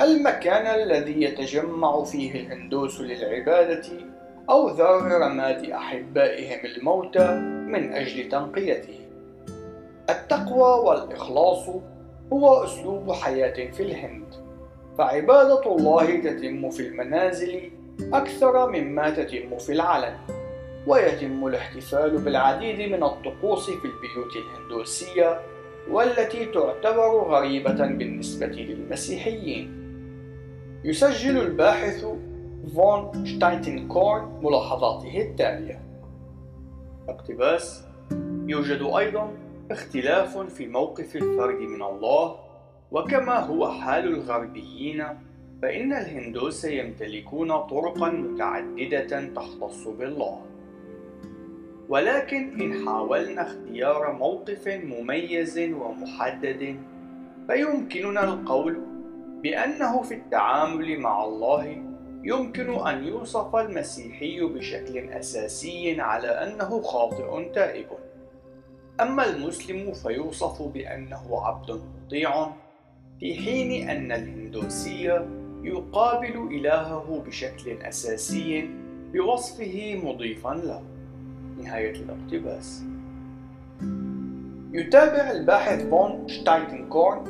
المكان 0.00 0.80
الذي 0.80 1.22
يتجمع 1.22 2.04
فيه 2.04 2.40
الهندوس 2.40 3.00
للعبادة 3.00 3.88
أو 4.50 4.68
ذر 4.68 5.20
رماد 5.20 5.70
أحبائهم 5.70 6.58
الموتى 6.64 7.34
من 7.66 7.92
أجل 7.92 8.28
تنقيته. 8.28 9.07
التقوى 10.10 10.86
والإخلاص 10.86 11.68
هو 12.32 12.64
أسلوب 12.64 13.12
حياة 13.12 13.70
في 13.70 13.82
الهند، 13.82 14.34
فعبادة 14.98 15.76
الله 15.76 16.20
تتم 16.20 16.70
في 16.70 16.88
المنازل 16.88 17.70
أكثر 18.12 18.70
مما 18.70 19.10
تتم 19.10 19.58
في 19.58 19.72
العلن، 19.72 20.16
ويتم 20.86 21.46
الاحتفال 21.46 22.18
بالعديد 22.18 22.92
من 22.92 23.02
الطقوس 23.02 23.70
في 23.70 23.84
البيوت 23.84 24.36
الهندوسية 24.36 25.40
والتي 25.90 26.44
تعتبر 26.44 27.24
غريبة 27.28 27.86
بالنسبة 27.86 28.46
للمسيحيين. 28.46 29.78
يسجل 30.84 31.38
الباحث 31.38 32.04
فون 32.76 33.26
شتايتنكورن 33.26 34.40
ملاحظاته 34.42 35.20
التالية 35.20 35.82
اقتباس 37.08 37.84
يوجد 38.46 38.82
أيضا 38.82 39.30
اختلاف 39.70 40.38
في 40.38 40.66
موقف 40.66 41.16
الفرد 41.16 41.60
من 41.60 41.82
الله 41.82 42.36
وكما 42.90 43.38
هو 43.38 43.70
حال 43.72 44.08
الغربيين 44.08 45.04
فإن 45.62 45.92
الهندوس 45.92 46.64
يمتلكون 46.64 47.48
طرقا 47.48 48.10
متعددة 48.10 49.26
تختص 49.34 49.88
بالله. 49.88 50.40
ولكن 51.88 52.60
إن 52.60 52.86
حاولنا 52.86 53.42
اختيار 53.42 54.12
موقف 54.12 54.68
مميز 54.68 55.58
ومحدد 55.58 56.76
فيمكننا 57.46 58.24
القول 58.24 58.80
بأنه 59.42 60.02
في 60.02 60.14
التعامل 60.14 61.00
مع 61.00 61.24
الله 61.24 61.82
يمكن 62.22 62.86
أن 62.86 63.04
يوصف 63.04 63.56
المسيحي 63.56 64.40
بشكل 64.40 64.98
أساسي 64.98 66.00
على 66.00 66.28
أنه 66.28 66.82
خاطئ 66.82 67.52
تائب. 67.52 67.86
أما 69.00 69.26
المسلم 69.26 69.92
فيوصف 69.92 70.62
بأنه 70.62 71.40
عبد 71.46 71.80
مطيع 72.04 72.50
في 73.20 73.34
حين 73.34 73.88
أن 73.88 74.12
الهندوسي 74.12 75.04
يقابل 75.62 76.48
إلهه 76.50 77.24
بشكل 77.26 77.82
أساسي 77.82 78.70
بوصفه 79.12 80.00
مضيفا 80.04 80.54
له. 80.54 80.82
نهاية 81.62 81.94
الاقتباس. 81.94 82.82
يتابع 84.72 85.30
الباحث 85.30 85.88
فون 85.88 86.28
شتايتنكورن 86.28 87.24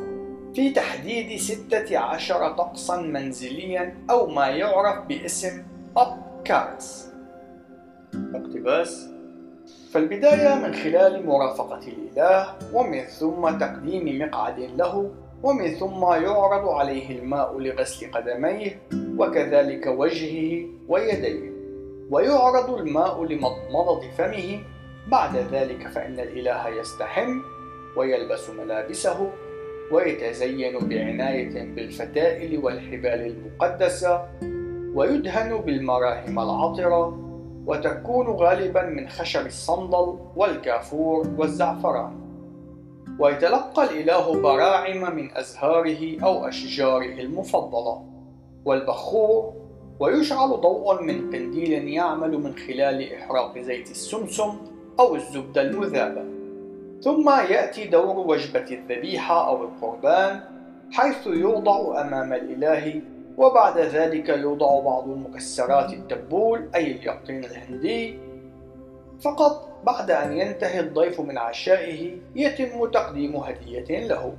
في 0.55 0.71
تحديد 0.71 1.41
ستة 1.41 1.99
عشر 1.99 2.53
طقسا 2.53 3.01
منزليا 3.01 3.95
أو 4.11 4.27
ما 4.27 4.47
يعرف 4.47 5.07
باسم 5.07 5.63
أب 5.97 6.43
كارس. 6.45 7.13
اقتباس 8.15 9.18
فالبداية 9.93 10.55
من 10.55 10.75
خلال 10.75 11.27
مرافقة 11.27 11.81
الإله 11.89 12.47
ومن 12.75 13.01
ثم 13.01 13.59
تقديم 13.59 14.23
مقعد 14.23 14.59
له 14.59 15.11
ومن 15.43 15.69
ثم 15.69 16.03
يعرض 16.03 16.69
عليه 16.69 17.19
الماء 17.19 17.59
لغسل 17.59 18.11
قدميه 18.11 18.81
وكذلك 19.19 19.87
وجهه 19.87 20.67
ويديه. 20.89 21.51
ويعرض 22.11 22.75
الماء 22.75 23.25
لمضمضة 23.25 24.01
فمه. 24.19 24.61
بعد 25.11 25.37
ذلك 25.37 25.89
فإن 25.89 26.21
الإله 26.21 26.69
يستحم 26.69 27.41
ويلبس 27.97 28.51
ملابسه 28.51 29.31
ويتزين 29.93 30.79
بعناية 30.79 31.75
بالفتائل 31.75 32.59
والحبال 32.59 33.21
المقدسة 33.37 34.29
ويدهن 34.95 35.57
بالمراهم 35.57 36.39
العطرة 36.39 37.28
وتكون 37.69 38.27
غالبا 38.27 38.83
من 38.83 39.09
خشب 39.09 39.47
الصندل 39.47 40.19
والكافور 40.37 41.29
والزعفران. 41.39 42.13
ويتلقى 43.19 43.85
الإله 43.85 44.43
براعم 44.43 45.17
من 45.17 45.37
أزهاره 45.37 46.25
أو 46.25 46.49
أشجاره 46.49 47.21
المفضلة 47.21 48.05
والبخور 48.65 49.53
ويشعل 50.01 50.49
ضوء 50.49 51.03
من 51.03 51.31
قنديل 51.31 51.89
يعمل 51.89 52.39
من 52.39 52.55
خلال 52.57 53.13
إحراق 53.13 53.59
زيت 53.59 53.91
السمسم 53.91 54.53
أو 55.01 55.15
الزبدة 55.15 55.63
المذابة 55.63 56.25
ثم 57.01 57.31
يأتي 57.31 57.87
دور 57.87 58.19
وجبة 58.19 58.71
الذبيحة 58.71 59.49
أو 59.49 59.65
القربان 59.65 60.41
حيث 60.93 61.27
يوضع 61.27 62.01
أمام 62.01 62.33
الإله 62.33 63.03
وبعد 63.39 63.79
ذلك 63.79 64.29
يوضع 64.29 64.81
بعض 64.81 65.09
المكسرات 65.09 65.93
التبول 65.93 66.69
أي 66.75 66.93
اليقطين 66.93 67.45
الهندي 67.45 68.19
فقط 69.21 69.69
بعد 69.87 70.11
أن 70.11 70.37
ينتهي 70.37 70.81
الضيف 70.81 71.21
من 71.21 71.39
عشائه 71.39 72.17
يتم 72.35 72.91
تقديم 72.91 73.37
هدية 73.37 74.07
له 74.07 74.35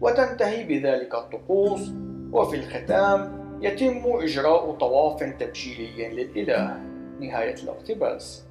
وتنتهي 0.00 0.64
بذلك 0.64 1.14
الطقوس 1.14 1.90
وفي 2.32 2.56
الختام 2.56 3.42
يتم 3.60 4.02
إجراء 4.06 4.72
طواف 4.72 5.22
تبجيلي 5.22 6.08
للإله. 6.08 6.80
نهاية 7.20 7.54
الاقتباس. 7.54 8.44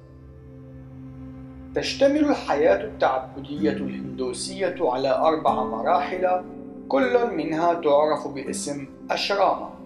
تشتمل 1.74 2.24
الحياة 2.24 2.84
التعبدية 2.84 3.70
الهندوسية 3.70 4.76
على 4.80 5.10
أربع 5.10 5.64
مراحل 5.64 6.44
كل 6.88 7.36
منها 7.36 7.74
تعرف 7.74 8.28
باسم 8.28 8.86
أشراما. 9.10 9.81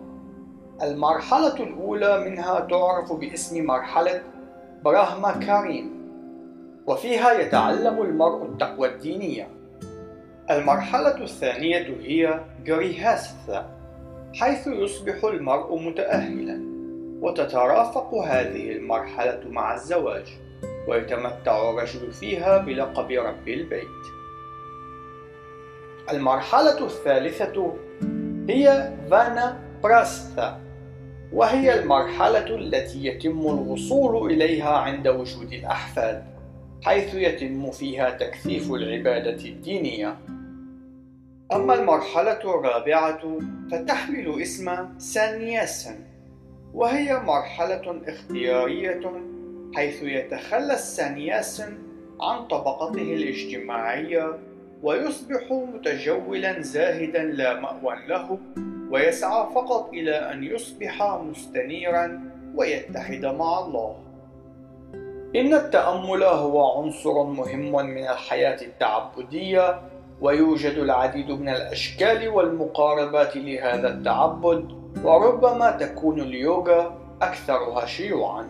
المرحلة 0.82 1.54
الأولى 1.54 2.30
منها 2.30 2.60
تعرف 2.60 3.12
باسم 3.12 3.64
مرحلة 3.66 4.22
براهما 4.84 5.32
كارين 5.32 5.90
وفيها 6.86 7.32
يتعلم 7.32 8.02
المرء 8.02 8.44
التقوى 8.44 8.88
الدينية. 8.88 9.48
المرحلة 10.50 11.22
الثانية 11.22 11.96
هي 12.02 12.40
جريهاستha 12.64 13.62
حيث 14.34 14.66
يصبح 14.66 15.24
المرء 15.24 15.78
متأهلا 15.78 16.60
وتترافق 17.20 18.14
هذه 18.14 18.72
المرحلة 18.72 19.40
مع 19.50 19.74
الزواج 19.74 20.38
ويتمتع 20.88 21.70
الرجل 21.70 22.12
فيها 22.12 22.58
بلقب 22.58 23.10
رب 23.12 23.48
البيت. 23.48 24.04
المرحلة 26.12 26.84
الثالثة 26.84 27.76
هي 28.48 28.92
فانا 29.10 29.66
براستha 29.82 30.65
وهي 31.32 31.80
المرحلة 31.80 32.56
التي 32.56 33.06
يتم 33.06 33.40
الوصول 33.40 34.32
إليها 34.32 34.76
عند 34.76 35.08
وجود 35.08 35.52
الأحفاد 35.52 36.24
حيث 36.82 37.14
يتم 37.14 37.70
فيها 37.70 38.10
تكثيف 38.10 38.72
العبادة 38.72 39.44
الدينية. 39.44 40.16
أما 41.52 41.74
المرحلة 41.74 42.40
الرابعة 42.44 43.38
فتحمل 43.70 44.42
اسم 44.42 44.98
سانياسن 44.98 45.94
وهي 46.74 47.18
مرحلة 47.18 48.00
اختيارية 48.08 49.00
حيث 49.76 50.02
يتخلى 50.02 50.74
السانياسن 50.74 51.78
عن 52.20 52.46
طبقته 52.46 53.14
الاجتماعية 53.14 54.38
ويصبح 54.82 55.52
متجولا 55.52 56.60
زاهدا 56.60 57.22
لا 57.22 57.60
مأوى 57.60 57.96
له. 58.08 58.38
ويسعى 58.90 59.46
فقط 59.54 59.88
إلى 59.92 60.32
أن 60.32 60.44
يصبح 60.44 61.02
مستنيرا 61.02 62.20
ويتحد 62.54 63.24
مع 63.24 63.58
الله. 63.58 63.96
إن 65.36 65.54
التأمل 65.54 66.22
هو 66.22 66.78
عنصر 66.78 67.22
مهم 67.22 67.72
من 67.72 68.08
الحياة 68.08 68.62
التعبدية 68.62 69.80
ويوجد 70.20 70.78
العديد 70.78 71.30
من 71.30 71.48
الأشكال 71.48 72.28
والمقاربات 72.28 73.36
لهذا 73.36 73.88
التعبد 73.88 74.72
وربما 75.04 75.70
تكون 75.70 76.20
اليوغا 76.20 76.98
أكثرها 77.22 77.86
شيوعا. 77.86 78.48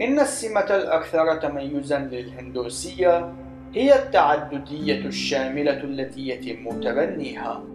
إن 0.00 0.20
السمة 0.20 0.60
الأكثر 0.70 1.36
تميزا 1.36 1.98
للهندوسية 1.98 3.32
هي 3.74 3.94
التعددية 3.94 5.06
الشاملة 5.06 5.84
التي 5.84 6.28
يتم 6.28 6.80
تبنيها. 6.80 7.71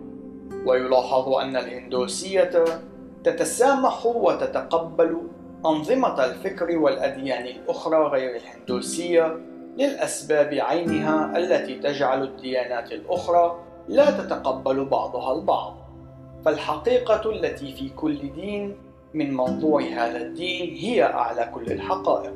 ويلاحظ 0.66 1.30
أن 1.30 1.56
الهندوسية 1.58 2.66
تتسامح 3.24 4.06
وتتقبل 4.06 5.18
أنظمة 5.66 6.26
الفكر 6.26 6.78
والأديان 6.78 7.46
الأخرى 7.46 8.08
غير 8.08 8.36
الهندوسية 8.36 9.38
للأسباب 9.78 10.54
عينها 10.54 11.38
التي 11.38 11.76
تجعل 11.76 12.24
الديانات 12.24 12.92
الأخرى 12.92 13.60
لا 13.88 14.12
تتقبل 14.12 14.86
بعضها 14.86 15.34
البعض. 15.34 15.78
فالحقيقة 16.46 17.32
التي 17.32 17.74
في 17.74 17.90
كل 17.90 18.34
دين 18.34 18.78
من 19.14 19.34
منظور 19.34 19.82
هذا 19.82 20.18
الدين 20.18 20.76
هي 20.76 21.04
أعلى 21.04 21.52
كل 21.54 21.72
الحقائق. 21.72 22.34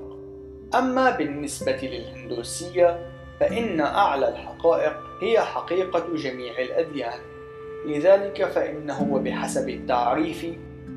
أما 0.75 1.09
بالنسبة 1.09 1.79
للهندوسية 1.83 3.11
فإن 3.39 3.81
أعلى 3.81 4.29
الحقائق 4.29 4.93
هي 5.21 5.39
حقيقة 5.39 6.15
جميع 6.15 6.59
الأديان. 6.59 7.30
لذلك 7.85 8.45
فإنه 8.45 9.13
وبحسب 9.13 9.69
التعريف 9.69 10.45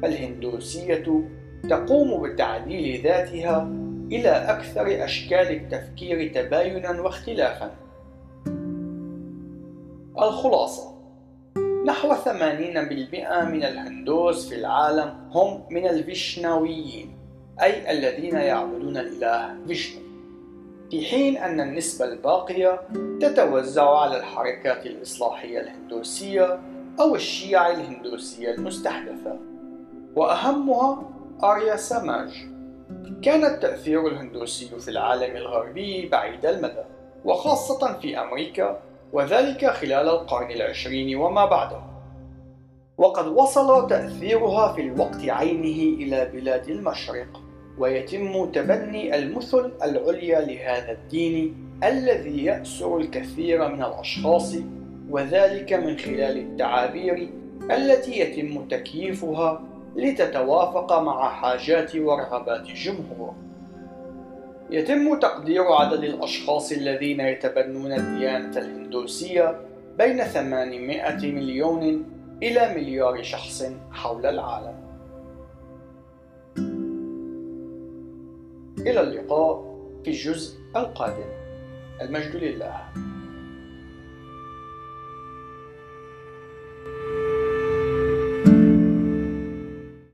فالهندوسية 0.03 1.25
تقوم 1.71 2.23
بتعديل 2.23 3.03
ذاتها 3.03 3.69
إلى 4.13 4.29
أكثر 4.29 5.05
أشكال 5.05 5.51
التفكير 5.51 6.35
تباينا 6.35 7.01
واختلافا. 7.01 7.71
الخلاصة 10.23 10.95
نحو 11.87 12.15
80% 12.15 12.29
من 13.45 13.63
الهندوس 13.63 14.49
في 14.49 14.55
العالم 14.55 15.31
هم 15.31 15.63
من 15.71 15.89
الفيشناويين 15.89 17.17
أي 17.63 17.93
الذين 17.93 18.37
يعبدون 18.37 18.97
الإله 18.97 19.57
فيشنو. 19.67 20.01
في 20.91 21.05
حين 21.05 21.37
أن 21.37 21.61
النسبة 21.61 22.05
الباقية 22.05 22.81
تتوزع 23.21 23.99
على 23.99 24.17
الحركات 24.17 24.87
الإصلاحية 24.87 25.61
الهندوسية 25.61 26.61
أو 27.01 27.15
الشيعة 27.15 27.71
الهندوسية 27.71 28.55
المستحدثة. 28.55 29.39
وأهمها 30.17 31.03
آريا 31.45 31.77
ساماج 31.77 32.47
كان 33.23 33.45
التأثير 33.45 34.09
الهندوسي 34.09 34.67
في 34.79 34.89
العالم 34.89 35.37
الغربي 35.37 36.09
بعيد 36.09 36.47
المدى 36.47 36.85
وخاصة 37.25 37.99
في 37.99 38.21
أمريكا 38.21 38.81
وذلك 39.13 39.67
خلال 39.67 40.09
القرن 40.09 40.51
العشرين 40.51 41.17
وما 41.17 41.45
بعده. 41.45 41.81
وقد 42.99 43.27
وصل 43.27 43.87
تأثيرها 43.87 44.73
في 44.73 44.81
الوقت 44.81 45.29
عينه 45.29 46.03
إلى 46.03 46.31
بلاد 46.33 46.69
المشرق 46.69 47.41
ويتم 47.79 48.51
تبني 48.51 49.17
المثل 49.17 49.73
العليا 49.83 50.41
لهذا 50.41 50.93
الدين 50.93 51.57
الذي 51.85 52.45
يأسر 52.45 52.97
الكثير 52.97 53.69
من 53.69 53.83
الأشخاص 53.83 54.55
وذلك 55.11 55.73
من 55.73 55.99
خلال 55.99 56.39
التعابير 56.39 57.29
التي 57.71 58.19
يتم 58.21 58.69
تكييفها 58.69 59.63
لتتوافق 59.97 61.01
مع 61.01 61.29
حاجات 61.29 61.97
ورغبات 61.97 62.69
الجمهور 62.69 63.35
يتم 64.71 65.19
تقدير 65.19 65.73
عدد 65.73 66.05
الأشخاص 66.05 66.73
الذين 66.73 67.21
يتبنون 67.21 67.93
الديانة 67.93 68.59
الهندوسية 68.59 69.61
بين 69.99 70.25
800 70.25 71.33
مليون 71.33 72.05
إلى 72.43 72.75
مليار 72.75 73.23
شخص 73.23 73.65
حول 73.93 74.27
العالم. 74.27 74.75
إلى 78.79 79.01
اللقاء 79.01 79.75
في 80.05 80.11
الجزء 80.11 80.59
القادم. 80.77 81.31
المجد 82.01 82.37
لله. 82.37 82.81